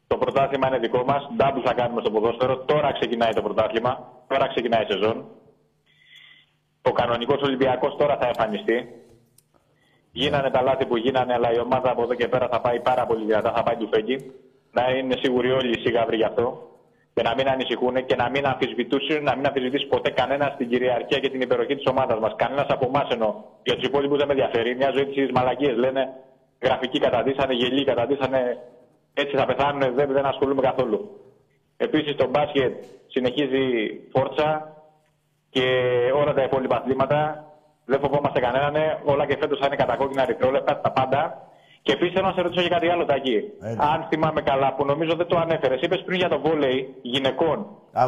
το 0.07 0.17
πρωτάθλημα 0.17 0.67
είναι 0.67 0.77
δικό 0.77 1.03
μας. 1.03 1.29
Ντάμπου 1.35 1.61
θα 1.65 1.73
κάνουμε 1.73 2.01
στο 2.01 2.11
ποδόσφαιρο. 2.11 2.57
Τώρα 2.57 2.91
ξεκινάει 2.91 3.33
το 3.33 3.41
πρωτάθλημα. 3.41 4.11
Τώρα 4.27 4.47
ξεκινάει 4.47 4.83
η 4.83 4.91
σεζόν. 4.91 5.25
Ο 6.81 6.91
κανονικός 6.91 7.41
Ολυμπιακός 7.41 7.95
τώρα 7.95 8.17
θα 8.17 8.27
εμφανιστεί. 8.27 8.87
Γίνανε 10.11 10.49
τα 10.49 10.61
λάθη 10.61 10.85
που 10.85 10.97
γίνανε, 10.97 11.33
αλλά 11.33 11.53
η 11.53 11.59
ομάδα 11.59 11.91
από 11.91 12.03
εδώ 12.03 12.13
και 12.13 12.27
πέρα 12.27 12.47
θα 12.47 12.61
πάει 12.61 12.79
πάρα 12.79 13.05
πολύ 13.05 13.25
δυνατά, 13.25 13.53
θα 13.53 13.63
πάει 13.63 13.75
του 13.75 13.89
φέγγι. 13.93 14.17
Να 14.71 14.89
είναι 14.89 15.15
σίγουροι 15.21 15.51
όλοι 15.51 15.69
οι 15.69 15.81
σίγαβροι 15.81 16.15
γι' 16.15 16.23
αυτό. 16.23 16.72
Και 17.15 17.21
να 17.21 17.33
μην 17.37 17.47
ανησυχούν 17.47 18.05
και 18.05 18.15
να 18.15 18.29
μην 18.29 18.45
αμφισβητήσουν, 18.45 19.23
να 19.23 19.35
μην 19.35 19.45
αμφισβητήσει 19.47 19.85
ποτέ 19.87 20.09
κανένας 20.09 20.55
την 20.57 20.67
κυριαρχία 20.69 21.19
και 21.19 21.29
την 21.29 21.41
υπεροχή 21.41 21.75
της 21.75 21.85
ομάδας 21.85 22.19
μας. 22.19 22.33
Κανένας 22.35 22.65
από 22.67 22.85
εμάς 22.85 23.07
εννοώ. 23.11 23.33
Για 23.63 23.75
τους 23.75 23.87
υπόλοιπους 23.87 24.17
δεν 24.17 24.27
με 24.27 24.33
ενδιαφέρει. 24.33 24.75
Μια 24.75 24.91
ζωή 24.95 25.05
της 25.05 25.31
μαλακίε 25.31 25.71
λένε 25.71 26.01
γραφική 26.61 26.99
καταντήσανε, 26.99 27.53
γελοί 27.53 27.83
καταντήσανε. 27.83 28.57
Έτσι 29.13 29.35
θα 29.37 29.45
πεθάνουν, 29.45 29.95
δεν, 29.95 30.11
δεν 30.11 30.25
ασχολούμαι 30.25 30.61
καθόλου. 30.61 30.99
Επίσης 31.77 32.15
το 32.15 32.27
μπάσκετ 32.29 32.73
συνεχίζει 33.07 33.65
φόρτσα 34.11 34.73
και 35.49 35.65
όλα 36.15 36.33
τα 36.33 36.43
υπόλοιπα 36.43 36.75
αθλήματα. 36.77 37.45
Δεν 37.85 37.99
φοβόμαστε 37.99 38.39
κανέναν. 38.39 38.75
ε. 38.75 39.01
Όλα 39.03 39.25
και 39.25 39.37
φέτος 39.39 39.59
θα 39.59 39.65
είναι 39.65 39.75
κατακόκκινα 39.75 40.21
ερυθρόλεπτα, 40.21 40.79
τα 40.79 40.91
πάντα. 40.91 41.47
Και 41.85 41.91
επίσης 41.91 42.13
θέλω 42.13 42.27
να 42.27 42.33
σε 42.33 42.41
ρωτήσω 42.41 42.61
για 42.61 42.69
κάτι 42.69 42.87
άλλο, 42.89 43.05
Τάκη. 43.05 43.35
Αν 43.91 44.05
θυμάμαι 44.09 44.41
καλά, 44.41 44.73
που 44.75 44.85
νομίζω 44.85 45.15
δεν 45.15 45.27
το 45.27 45.37
ανέφερες. 45.37 45.81
Είπες 45.81 46.01
πριν 46.05 46.17
για 46.17 46.29
το 46.29 46.39
βόλεϊ 46.39 46.95
γυναικών. 47.01 47.57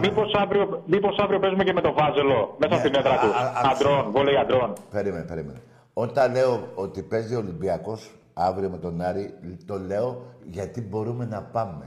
Μήπως 0.01 0.33
αύριο, 0.33 0.83
μήπως 0.85 1.17
αύριο 1.23 1.39
παίζουμε 1.39 1.63
και 1.63 1.73
με 1.73 1.81
το 1.81 1.93
βάζελο 1.93 2.55
μέσα 2.57 2.75
στην 2.79 2.95
έδρα 2.95 3.17
του. 3.19 3.27
Ναι, 3.27 3.33
α- 3.33 3.67
α- 3.67 3.71
Αντρών, 3.71 4.11
βόλεϊ 4.11 4.35
αντρών. 4.37 4.73
Περίμενε, 4.91 5.23
περίμενε. 5.23 5.61
Όταν 5.93 6.31
λέω 6.31 6.59
ότι 6.75 7.01
παίζει 7.01 7.35
ο 7.35 7.37
Ολυμπιακός 7.37 8.11
αύριο 8.33 8.69
με 8.69 8.77
τον 8.77 9.01
Άρη, 9.01 9.33
το 9.67 9.79
λέω 9.87 10.21
γιατί 10.43 10.81
μπορούμε 10.81 11.25
να 11.25 11.41
πάμε. 11.41 11.85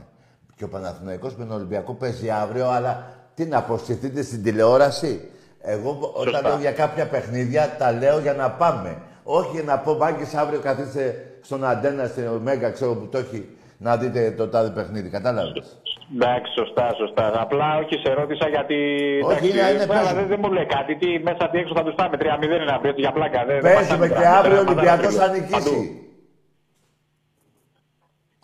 Και 0.55 0.63
ο 0.63 0.69
Παναθηναϊκός 0.69 1.35
με 1.35 1.45
τον 1.45 1.55
Ολυμπιακό 1.55 1.93
παίζει 1.93 2.29
αύριο, 2.29 2.69
αλλά 2.69 3.03
τι 3.35 3.45
να 3.45 3.57
αποστηθείτε 3.57 4.21
στην 4.21 4.43
τηλεόραση. 4.43 5.29
Εγώ 5.61 6.11
όταν 6.13 6.43
λέω 6.43 6.57
για 6.59 6.71
κάποια 6.71 7.07
παιχνίδια, 7.07 7.75
τα 7.77 7.91
λέω 7.91 8.19
για 8.19 8.33
να 8.33 8.51
πάμε. 8.51 8.97
Όχι 9.31 9.49
για 9.55 9.63
να 9.63 9.79
πω, 9.79 9.93
μάγκες 9.97 10.33
αύριο 10.33 10.59
καθίστε 10.59 11.03
στον 11.41 11.63
Αντένα, 11.65 12.05
στην 12.05 12.27
Ωμέγα, 12.27 12.69
ξέρω 12.71 12.93
που 12.95 13.07
το 13.11 13.17
έχει, 13.17 13.49
να 13.77 13.97
δείτε 13.97 14.31
το 14.31 14.47
τάδε 14.47 14.69
παιχνίδι. 14.69 15.09
Κατάλαβες; 15.09 15.77
Εντάξει, 16.15 16.51
σωστά, 16.59 16.93
σωστά. 16.97 17.41
Απλά 17.41 17.77
όχι, 17.77 17.95
σε 18.05 18.13
ρώτησα 18.13 18.47
γιατί. 18.49 18.75
Όχι, 19.23 19.33
εντάξει, 19.35 19.49
είναι- 19.49 19.69
είναι 19.69 19.77
βέβαια, 19.77 19.87
παίζουμε. 19.95 20.19
δεν, 20.19 20.27
δεν 20.27 20.39
μου 20.43 20.51
λέει 20.53 20.65
κάτι. 20.65 20.95
Τι 20.95 21.19
μέσα, 21.19 21.49
τι 21.49 21.57
έξω 21.57 21.73
θα 21.75 21.83
τους 21.83 21.95
πάμε. 21.95 22.17
3-0 22.17 22.55
είναι 22.61 22.71
αύριο, 22.75 22.89
έτσι 22.89 23.01
για 23.01 23.11
πλάκα. 23.11 23.45
Δεν, 23.45 23.61
δεν 23.61 23.73
Παίζουμε 23.75 23.97
μας 23.97 24.07
και 24.07 24.13
κάνει 24.13 24.25
αύριο 24.25 24.59
ο 24.59 24.63
πράγματα, 24.63 24.71
Ολυμπιακός 24.71 25.15
πράγματα, 25.15 25.25
θα 25.25 25.39
νικήσει. 25.39 25.69
παντού. 25.69 25.77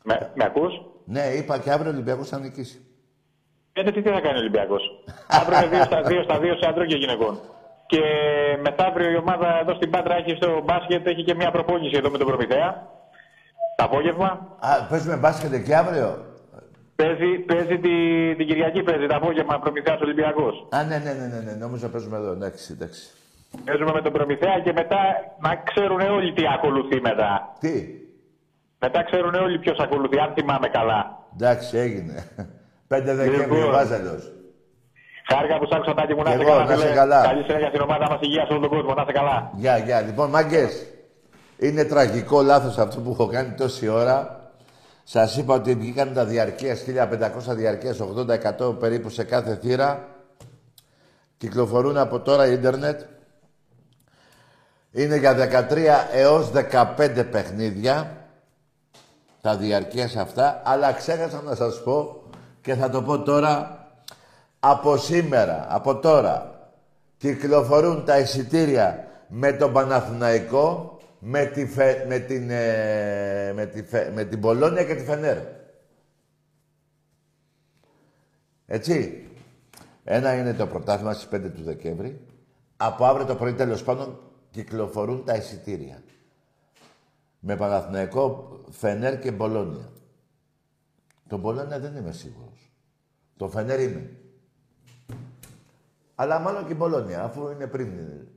Με, 0.10 0.16
με 0.38 0.44
ακούς; 0.50 0.74
Ναι, 1.06 1.24
είπα 1.40 1.58
και 1.64 1.72
αύριο 1.76 1.90
ο 1.92 1.94
Ολυμπιακός 1.94 2.28
θα 2.30 2.40
νικήσει. 2.40 2.78
Ε, 3.74 3.84
τι, 3.84 3.92
τι 4.02 4.10
θα 4.16 4.22
κάνει 4.26 4.38
ο 4.40 4.42
Ολυμπιακός; 4.46 4.84
αύριο 5.40 5.58
είναι 5.66 5.78
2 5.82 5.86
στα 5.86 6.00
2 6.10 6.24
στα 6.28 6.38
2 6.40 6.44
σε 6.60 6.66
άντρων 6.70 6.88
και 6.88 6.96
γυναικών. 6.96 7.34
Και 7.88 8.02
μεθαύριο 8.62 9.10
η 9.12 9.16
ομάδα 9.16 9.60
εδώ 9.62 9.74
στην 9.76 9.90
Πάτρα 9.90 10.16
έχει 10.16 10.36
στο 10.36 10.62
μπάσκετ, 10.66 11.08
έχει 11.08 11.24
και 11.24 11.36
μια 11.36 11.52
προπόνηση 11.52 11.98
εδώ 11.98 12.10
με 12.10 12.18
τον 12.18 12.28
Προμηθέα. 12.28 12.70
Το 13.76 13.84
απόγευμα. 13.84 14.58
Α, 14.60 14.88
παίζουμε 14.90 15.16
μπάσκετ 15.16 15.64
και 15.66 15.76
αύριο; 15.76 16.26
Παίζει, 16.96 17.40
παίζει 17.40 17.78
τη, 17.80 17.94
την 18.36 18.48
Κυριακή, 18.48 18.84
παίζει 18.84 19.08
το 19.08 19.16
απόγευμα 19.16 19.60
Προμηθέας 19.60 20.02
Ολυμπιακός. 20.02 20.68
Α, 20.70 20.84
ναι, 20.84 20.98
ναι, 20.98 21.14
ναι, 21.14 21.28
ναι, 21.28 21.40
ναι. 21.40 21.52
νόμιζα 21.52 21.90
παίζουμε 21.90 22.18
εδώ. 22.18 22.32
Εντάξει, 22.32 22.72
εντάξει. 22.72 23.10
Παίζουμε 23.66 23.92
με 23.94 24.02
τον 24.02 24.12
Προμηθέα 24.14 24.60
και 24.64 24.72
μετά 24.74 24.98
να 25.40 25.56
ξέρουν 25.56 26.00
όλοι 26.00 26.34
τι 26.34 26.44
ακολουθεί 26.56 27.02
μετά. 27.02 27.56
Τι; 27.60 27.74
Μετά 28.80 29.04
ξέρουν 29.04 29.34
όλοι 29.34 29.60
ποιος 29.60 29.78
ακολουθεί, 29.80 30.20
αν 30.20 30.34
θυμάμαι 30.34 30.68
καλά. 30.68 31.20
Εντάξει, 31.34 31.78
έγινε. 31.78 32.14
5 32.94 33.02
Δεκέμβρη 33.04 33.62
ο 33.62 33.72
Λοιπόν. 33.72 34.45
Βάζελος. 35.30 35.50
Χάρηκα 35.50 35.58
που 35.60 35.66
σ' 35.66 35.74
άκουσα 35.76 35.94
τάκι 35.94 36.14
μου 36.14 36.24
να 36.24 36.30
Κι 36.30 36.36
είσαι 36.36 36.44
εγώ, 36.44 36.52
καλά. 36.52 36.66
να 36.66 36.74
είσαι 36.74 36.82
φίλε. 36.84 36.96
καλά. 36.96 37.22
Καλή 37.22 37.44
συνέχεια 37.44 37.68
στην 37.68 37.82
ομάδα 37.82 38.10
μας, 38.10 38.20
υγεία 38.22 38.46
σε 38.46 38.52
όλο 38.54 38.62
τον 38.62 38.70
κόσμο, 38.70 38.94
να 38.94 39.02
είσαι 39.02 39.12
καλά. 39.12 39.52
Γεια, 39.56 39.78
γεια. 39.78 40.02
Λοιπόν, 40.02 40.30
μάγκες. 40.30 40.86
Είναι 41.58 41.84
τραγικό 41.84 42.42
λάθος 42.42 42.78
αυτό 42.78 43.00
που 43.02 43.12
έχω 43.12 43.28
κάνει 43.28 43.52
τόση 43.58 43.88
ώρα. 43.88 44.40
Σας 45.04 45.38
είπα 45.38 45.54
ότι 45.54 45.76
βγήκαν 45.76 46.14
τα 46.14 46.26
διαρκείας 46.26 46.82
1500 46.82 47.56
διαρκείας, 47.56 48.00
80% 48.00 48.80
περίπου 48.80 49.10
σε 49.10 49.24
κάθε 49.24 49.56
θύρα. 49.62 50.08
Κυκλοφορούν 51.38 51.98
από 51.98 52.20
τώρα 52.20 52.46
ίντερνετ. 52.48 53.02
Είναι 54.92 55.16
για 55.16 55.34
13 55.36 56.08
έως 56.14 56.52
15 56.52 57.24
παιχνίδια 57.32 58.18
τα 59.42 59.56
διαρκείας 59.56 60.16
αυτά, 60.16 60.62
αλλά 60.66 60.92
ξέχασα 60.94 61.42
να 61.42 61.56
σας 61.56 61.84
πω 61.84 62.22
και 62.62 62.74
θα 62.74 62.90
το 62.90 63.02
πω 63.02 63.20
τώρα 63.22 63.85
από 64.70 64.98
σήμερα, 64.98 65.66
από 65.70 65.96
τώρα, 65.96 66.70
κυκλοφορούν 67.18 68.06
τα 68.06 68.20
εισιτήρια 68.20 69.08
με 69.28 69.54
τον 69.54 69.74
Παναθηναϊκό, 69.74 70.98
με, 71.20 71.46
τη 71.46 71.68
Φε- 71.68 72.08
με, 72.08 72.20
την, 72.20 72.50
ε, 72.50 73.54
με, 73.56 73.66
τη 73.66 73.84
Φε- 73.84 74.14
με 74.14 74.24
την 74.26 74.40
Πολώνια 74.40 74.84
και 74.84 74.96
τη 74.96 75.04
Φενέρ. 75.04 75.38
Έτσι. 78.66 79.28
Ένα 80.04 80.34
είναι 80.34 80.54
το 80.54 80.68
πρωτάθλημα 80.68 81.14
στις 81.14 81.28
5 81.28 81.52
του 81.56 81.64
Δεκέμβρη. 81.64 82.22
Από 82.78 83.06
αύριο 83.06 83.26
το 83.26 83.36
πρωί 83.36 83.54
τέλος 83.54 83.84
πάντων 83.84 84.20
κυκλοφορούν 84.52 85.26
τα 85.26 85.36
εισιτήρια. 85.36 86.04
Με 87.40 87.56
Παναθηναϊκό, 87.56 88.60
Φενέρ 88.70 89.20
και 89.20 89.32
Μπολόνια. 89.32 89.92
Το 91.28 91.38
Μπολόνια 91.38 91.80
δεν 91.80 91.96
είμαι 91.96 92.12
σίγουρος. 92.12 92.72
Το 93.38 93.48
Φενέρ 93.48 93.80
είμαι. 93.80 94.10
Αλλά 96.16 96.40
μάλλον 96.40 96.66
και 96.66 96.72
η 96.72 96.76
Μπολόνια, 96.80 97.24
αφού 97.24 97.50
είναι 97.50 97.68
πριν. 97.68 97.90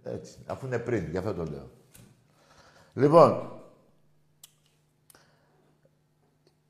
Έτσι, 0.02 0.38
αφού 0.46 0.66
είναι 0.66 0.78
πριν, 0.78 1.10
γι' 1.10 1.16
αυτό 1.18 1.34
το 1.34 1.42
λέω. 1.44 1.70
Λοιπόν, 2.94 3.52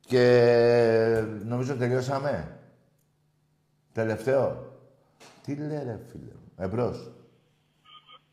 και 0.00 1.24
νομίζω 1.44 1.76
τελειώσαμε. 1.76 2.58
Τελευταίο. 3.92 4.66
Τι 5.44 5.54
λέει 5.54 5.68
ρε 5.84 5.98
φίλε 6.10 6.32
μου. 6.32 6.52
Εμπρός. 6.56 7.10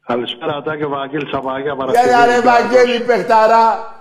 Καλησπέρα, 0.05 0.61
Τάκη, 0.61 0.83
ο 0.83 0.89
Βαγγέλης 0.89 1.33
από 1.33 1.49
Αγία 1.49 1.63
Γεια 1.63 1.75
Παρασκευή. 1.75 2.25
ρε 2.31 2.41
Βαγγέλη 2.41 3.03
παιχταρά. 3.05 3.93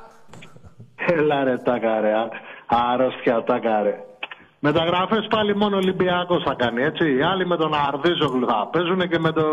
Έλα 0.97 1.45
ρε, 1.45 1.57
Τάκα 1.59 2.01
ρε. 2.01 2.13
α- 2.15 2.29
Αρρώστια, 2.67 3.43
Τάκα 3.45 3.83
ρε. 3.83 4.05
Μεταγραφές 4.69 5.27
πάλι 5.35 5.57
μόνο 5.57 5.77
Ολυμπιακός 5.77 6.43
θα 6.43 6.55
κάνει, 6.55 6.83
έτσι. 6.83 7.05
Οι 7.17 7.23
άλλοι 7.23 7.47
με 7.47 7.57
τον 7.57 7.73
Αρδίζογλου 7.89 8.47
θα 8.47 8.69
παίζουν 8.73 9.09
και 9.09 9.19
με 9.19 9.33
το... 9.33 9.45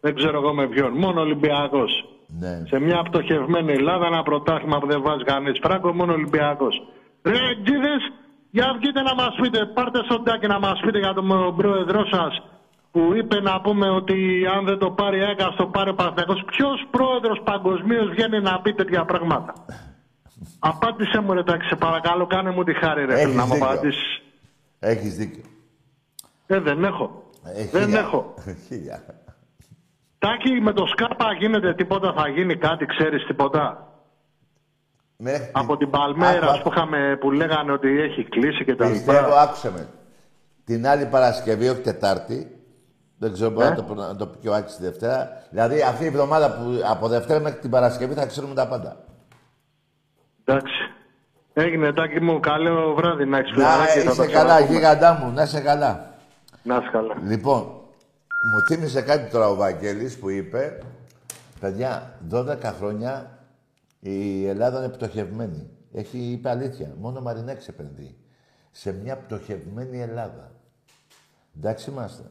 Δεν 0.00 0.14
ξέρω 0.14 0.36
εγώ 0.40 0.54
με 0.54 0.66
ποιον. 0.66 0.92
Μόνο 0.92 1.20
Ολυμπιακός. 1.20 1.90
Ναι. 2.40 2.62
Σε 2.70 2.78
μια 2.80 3.02
πτωχευμένη 3.02 3.72
Ελλάδα, 3.72 4.06
ένα 4.06 4.22
πρωτάθλημα 4.22 4.78
που 4.78 4.86
δεν 4.86 5.02
βάζει 5.02 5.24
κανείς 5.24 5.58
φράγκο, 5.62 5.92
μόνο 5.92 6.12
Ολυμπιακός. 6.12 6.82
Ρε, 7.22 7.42
τζίδες, 7.64 8.02
για 8.50 8.74
βγείτε 8.78 9.02
να 9.02 9.14
μας 9.14 9.34
πείτε, 9.40 9.66
πάρτε 9.74 10.00
σοντάκι 10.10 10.46
να 10.46 10.58
μας 10.58 10.80
πείτε 10.84 10.98
για 10.98 11.14
τον 11.14 11.56
πρόεδρό 11.56 12.06
σας 12.06 12.42
που 12.92 13.12
είπε 13.16 13.40
να 13.40 13.60
πούμε 13.60 13.90
ότι 13.90 14.16
αν 14.56 14.64
δεν 14.64 14.78
το 14.78 14.90
πάρει 14.90 15.18
η 15.18 15.22
ΕΚΑ, 15.30 15.54
το 15.56 15.66
πάρει 15.66 15.90
ο 15.90 15.94
Παναθηναϊκός. 15.94 16.42
Ποιος 16.44 16.86
πρόεδρος 16.90 17.40
παγκοσμίως 17.44 18.08
βγαίνει 18.08 18.40
να 18.40 18.60
πει 18.60 18.72
τέτοια 18.74 19.04
πράγματα; 19.04 19.52
Απάντησε 20.58 21.20
μου 21.20 21.32
ρε 21.32 21.42
τάξη, 21.42 21.68
σε 21.68 21.76
παρακαλώ, 21.76 22.26
κάνε 22.26 22.50
μου 22.50 22.64
τη 22.64 22.74
χάρη 22.74 23.04
ρε, 23.04 23.16
φίλε, 23.16 23.34
να 23.34 23.46
μου 23.46 23.52
δίκιο. 23.52 23.66
απαντήσεις. 23.66 24.22
Έχεις 24.78 25.16
δίκιο. 25.16 25.42
Ε, 26.46 26.60
δεν 26.60 26.84
έχω. 26.84 27.22
Ε, 27.44 27.64
δεν 27.66 27.82
χίλια. 27.82 27.98
έχω. 28.00 28.34
Χίλια. 28.66 29.02
Τάκη, 30.18 30.60
με 30.60 30.72
το 30.72 30.86
Σκάπα 30.86 31.32
γίνεται 31.38 31.74
τίποτα, 31.74 32.12
θα 32.16 32.28
γίνει 32.28 32.56
κάτι, 32.56 32.86
ξέρεις 32.86 33.24
τίποτα; 33.26 33.88
Μέχρι 35.16 35.50
Από 35.52 35.76
την 35.76 35.90
Παλμέρα 35.90 36.50
Άκου, 36.50 36.62
που, 36.62 36.70
είχαμε, 36.74 37.16
που 37.20 37.30
λέγανε 37.30 37.72
ότι 37.72 38.00
έχει 38.00 38.24
κλείσει 38.24 38.64
και 38.64 38.74
τα 38.76 38.86
Πιστεύω, 38.90 39.20
λοιπά. 39.26 39.40
άκουσε 39.42 39.70
με. 39.70 39.88
Την 40.64 40.86
άλλη 40.86 41.06
Παρασκευή, 41.06 41.68
όχι 41.68 41.80
Τετάρτη, 41.80 42.56
δεν 43.18 43.32
ξέρω 43.32 43.50
μπορεί 43.50 43.66
Ε; 43.66 43.68
να, 43.70 43.84
το, 43.84 43.94
να 43.94 44.16
το 44.16 44.26
πει 44.26 44.38
και 44.38 44.48
ο 44.48 44.54
Άκης 44.54 44.76
τη 44.76 44.82
Δευτέρα. 44.82 45.28
Δηλαδή 45.50 45.82
αυτή 45.82 46.04
η 46.04 46.06
εβδομάδα 46.06 46.50
που 46.54 46.80
από 46.90 47.08
Δευτέρα 47.08 47.40
μέχρι 47.40 47.58
την 47.60 47.70
Παρασκευή 47.70 48.14
θα 48.14 48.26
ξέρουμε 48.26 48.54
τα 48.54 48.68
πάντα. 48.68 49.04
Εντάξει. 50.44 50.72
Έγινε, 51.52 51.92
Τάκη 51.92 52.20
μου, 52.20 52.40
καλό 52.40 52.94
βράδυ 52.94 53.24
να 53.24 53.38
έχεις 53.38 53.50
Να 53.50 53.56
φιλαράκι, 53.56 53.98
θα 53.98 54.10
είσαι 54.10 54.20
τα 54.20 54.26
καλά, 54.26 54.44
ξαναπούμε. 54.44 54.76
γίγαντά 54.76 55.12
μου, 55.14 55.32
να 55.32 55.42
είσαι 55.42 55.60
καλά. 55.60 56.14
Να 56.62 56.76
είσαι 56.76 56.88
καλά. 56.92 57.16
Λοιπόν, 57.22 57.62
μου 58.52 58.60
θύμισε 58.68 59.02
κάτι 59.02 59.30
τώρα 59.30 59.48
ο 59.48 59.54
Βαγγέλης 59.54 60.18
που 60.18 60.30
είπε, 60.30 60.78
παιδιά, 61.60 62.18
12 62.30 62.62
χρόνια 62.62 63.38
η 64.00 64.46
Ελλάδα 64.46 64.78
είναι 64.78 64.88
πτωχευμένη. 64.88 65.68
Έχει, 65.92 66.18
είπε 66.18 66.48
αλήθεια, 66.50 66.94
μόνο 67.00 67.20
Μαρινέξ 67.20 67.68
επενδύει. 67.68 68.16
Σε 68.70 68.92
μια 68.92 69.16
πτωχευμένη 69.16 70.00
Ελλάδα. 70.00 70.50
Εντάξει 71.56 71.90
είμαστε. 71.90 72.22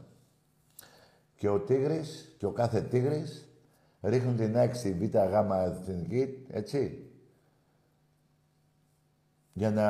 Και 1.36 1.49
ο 1.49 1.59
Τίγρης 1.59 2.36
και 2.38 2.45
ο 2.45 2.51
κάθε 2.51 2.82
Τίγρης 2.82 3.47
ρίχνουν 4.01 4.38
την 4.38 4.57
ΑΕΚ 4.57 4.76
στη 4.76 4.91
Β' 4.93 5.18
Γ' 5.18 5.51
Εθνική, 5.68 6.45
έτσι. 6.51 7.02
Για 9.53 9.71
να 9.71 9.87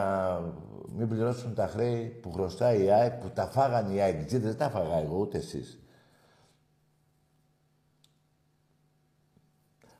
μην 0.95 1.07
πληρώσουν 1.07 1.53
τα 1.53 1.67
χρέη 1.67 2.07
που 2.07 2.31
χρωστάει 2.31 2.83
η 2.83 2.91
ΑΕΚ, 2.91 3.13
που 3.13 3.29
τα 3.29 3.47
φάγανε 3.47 3.93
οι 3.93 4.01
ΑΕΚ. 4.01 4.29
Δεν 4.29 4.57
τα 4.57 4.69
φάγα 4.69 4.97
εγώ, 4.97 5.17
ούτε 5.17 5.37
εσείς. 5.37 5.79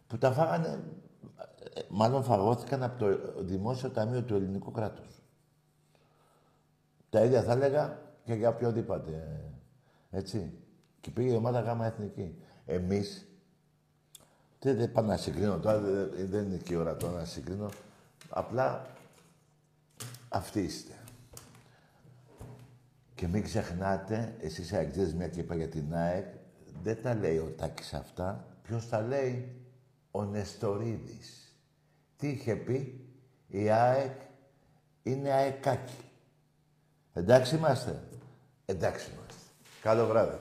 Που 0.07 0.17
τα 0.17 0.31
φάγανε, 0.31 0.83
ε, 1.73 1.81
μάλλον 1.89 2.23
φαγώθηκαν 2.23 2.83
από 2.83 2.99
το 2.99 3.19
Δημόσιο 3.43 3.89
Ταμείο 3.89 4.23
του 4.23 4.35
Ελληνικού 4.35 4.71
κράτους. 4.71 5.21
Τα 7.09 7.23
ίδια 7.23 7.43
θα 7.43 7.51
έλεγα 7.51 7.99
και 8.23 8.33
για 8.33 8.49
οποιοδήποτε. 8.49 9.41
Έτσι. 10.09 10.57
Και 11.01 11.11
πήγε 11.11 11.31
η 11.33 11.35
ομάδα 11.35 11.59
γάμα 11.59 11.85
εθνική. 11.85 12.37
Εμείς, 12.65 13.27
δεν, 14.59 14.77
δεν 14.77 14.91
πάω 14.91 15.05
να 15.05 15.17
συγκρίνω 15.17 15.59
τώρα, 15.59 15.79
δεν, 15.79 16.29
δεν 16.29 16.45
είναι 16.45 16.57
και 16.57 16.73
η 16.73 16.75
ώρα 16.75 16.97
τώρα 16.97 17.13
να 17.13 17.25
συγκρίνω. 17.25 17.69
Απλά 18.29 18.92
αυτοί 20.33 20.59
είστε. 20.59 20.93
Και 23.15 23.27
μην 23.27 23.43
ξεχνάτε, 23.43 24.35
εσείς 24.39 24.73
αεκτζές 24.73 25.13
μια 25.13 25.27
και 25.27 25.39
είπα 25.39 25.55
για 25.55 25.69
την 25.69 25.95
ΑΕΚ, 25.95 26.25
δεν 26.83 27.01
τα 27.01 27.13
λέει 27.13 27.37
ο 27.37 27.53
Τάκης 27.57 27.93
αυτά. 27.93 28.47
Ποιος 28.63 28.89
τα 28.89 29.01
λέει, 29.01 29.61
ο 30.11 30.23
Νεστορίδης. 30.23 31.57
Τι 32.17 32.27
είχε 32.27 32.55
πει, 32.55 33.07
η 33.47 33.69
ΑΕΚ 33.69 34.21
είναι 35.03 35.31
αεκάκι. 35.31 36.03
Εντάξει 37.13 37.55
είμαστε. 37.55 38.03
Εντάξει 38.65 39.11
είμαστε. 39.11 39.41
Καλό 39.81 40.07
βράδυ. 40.07 40.37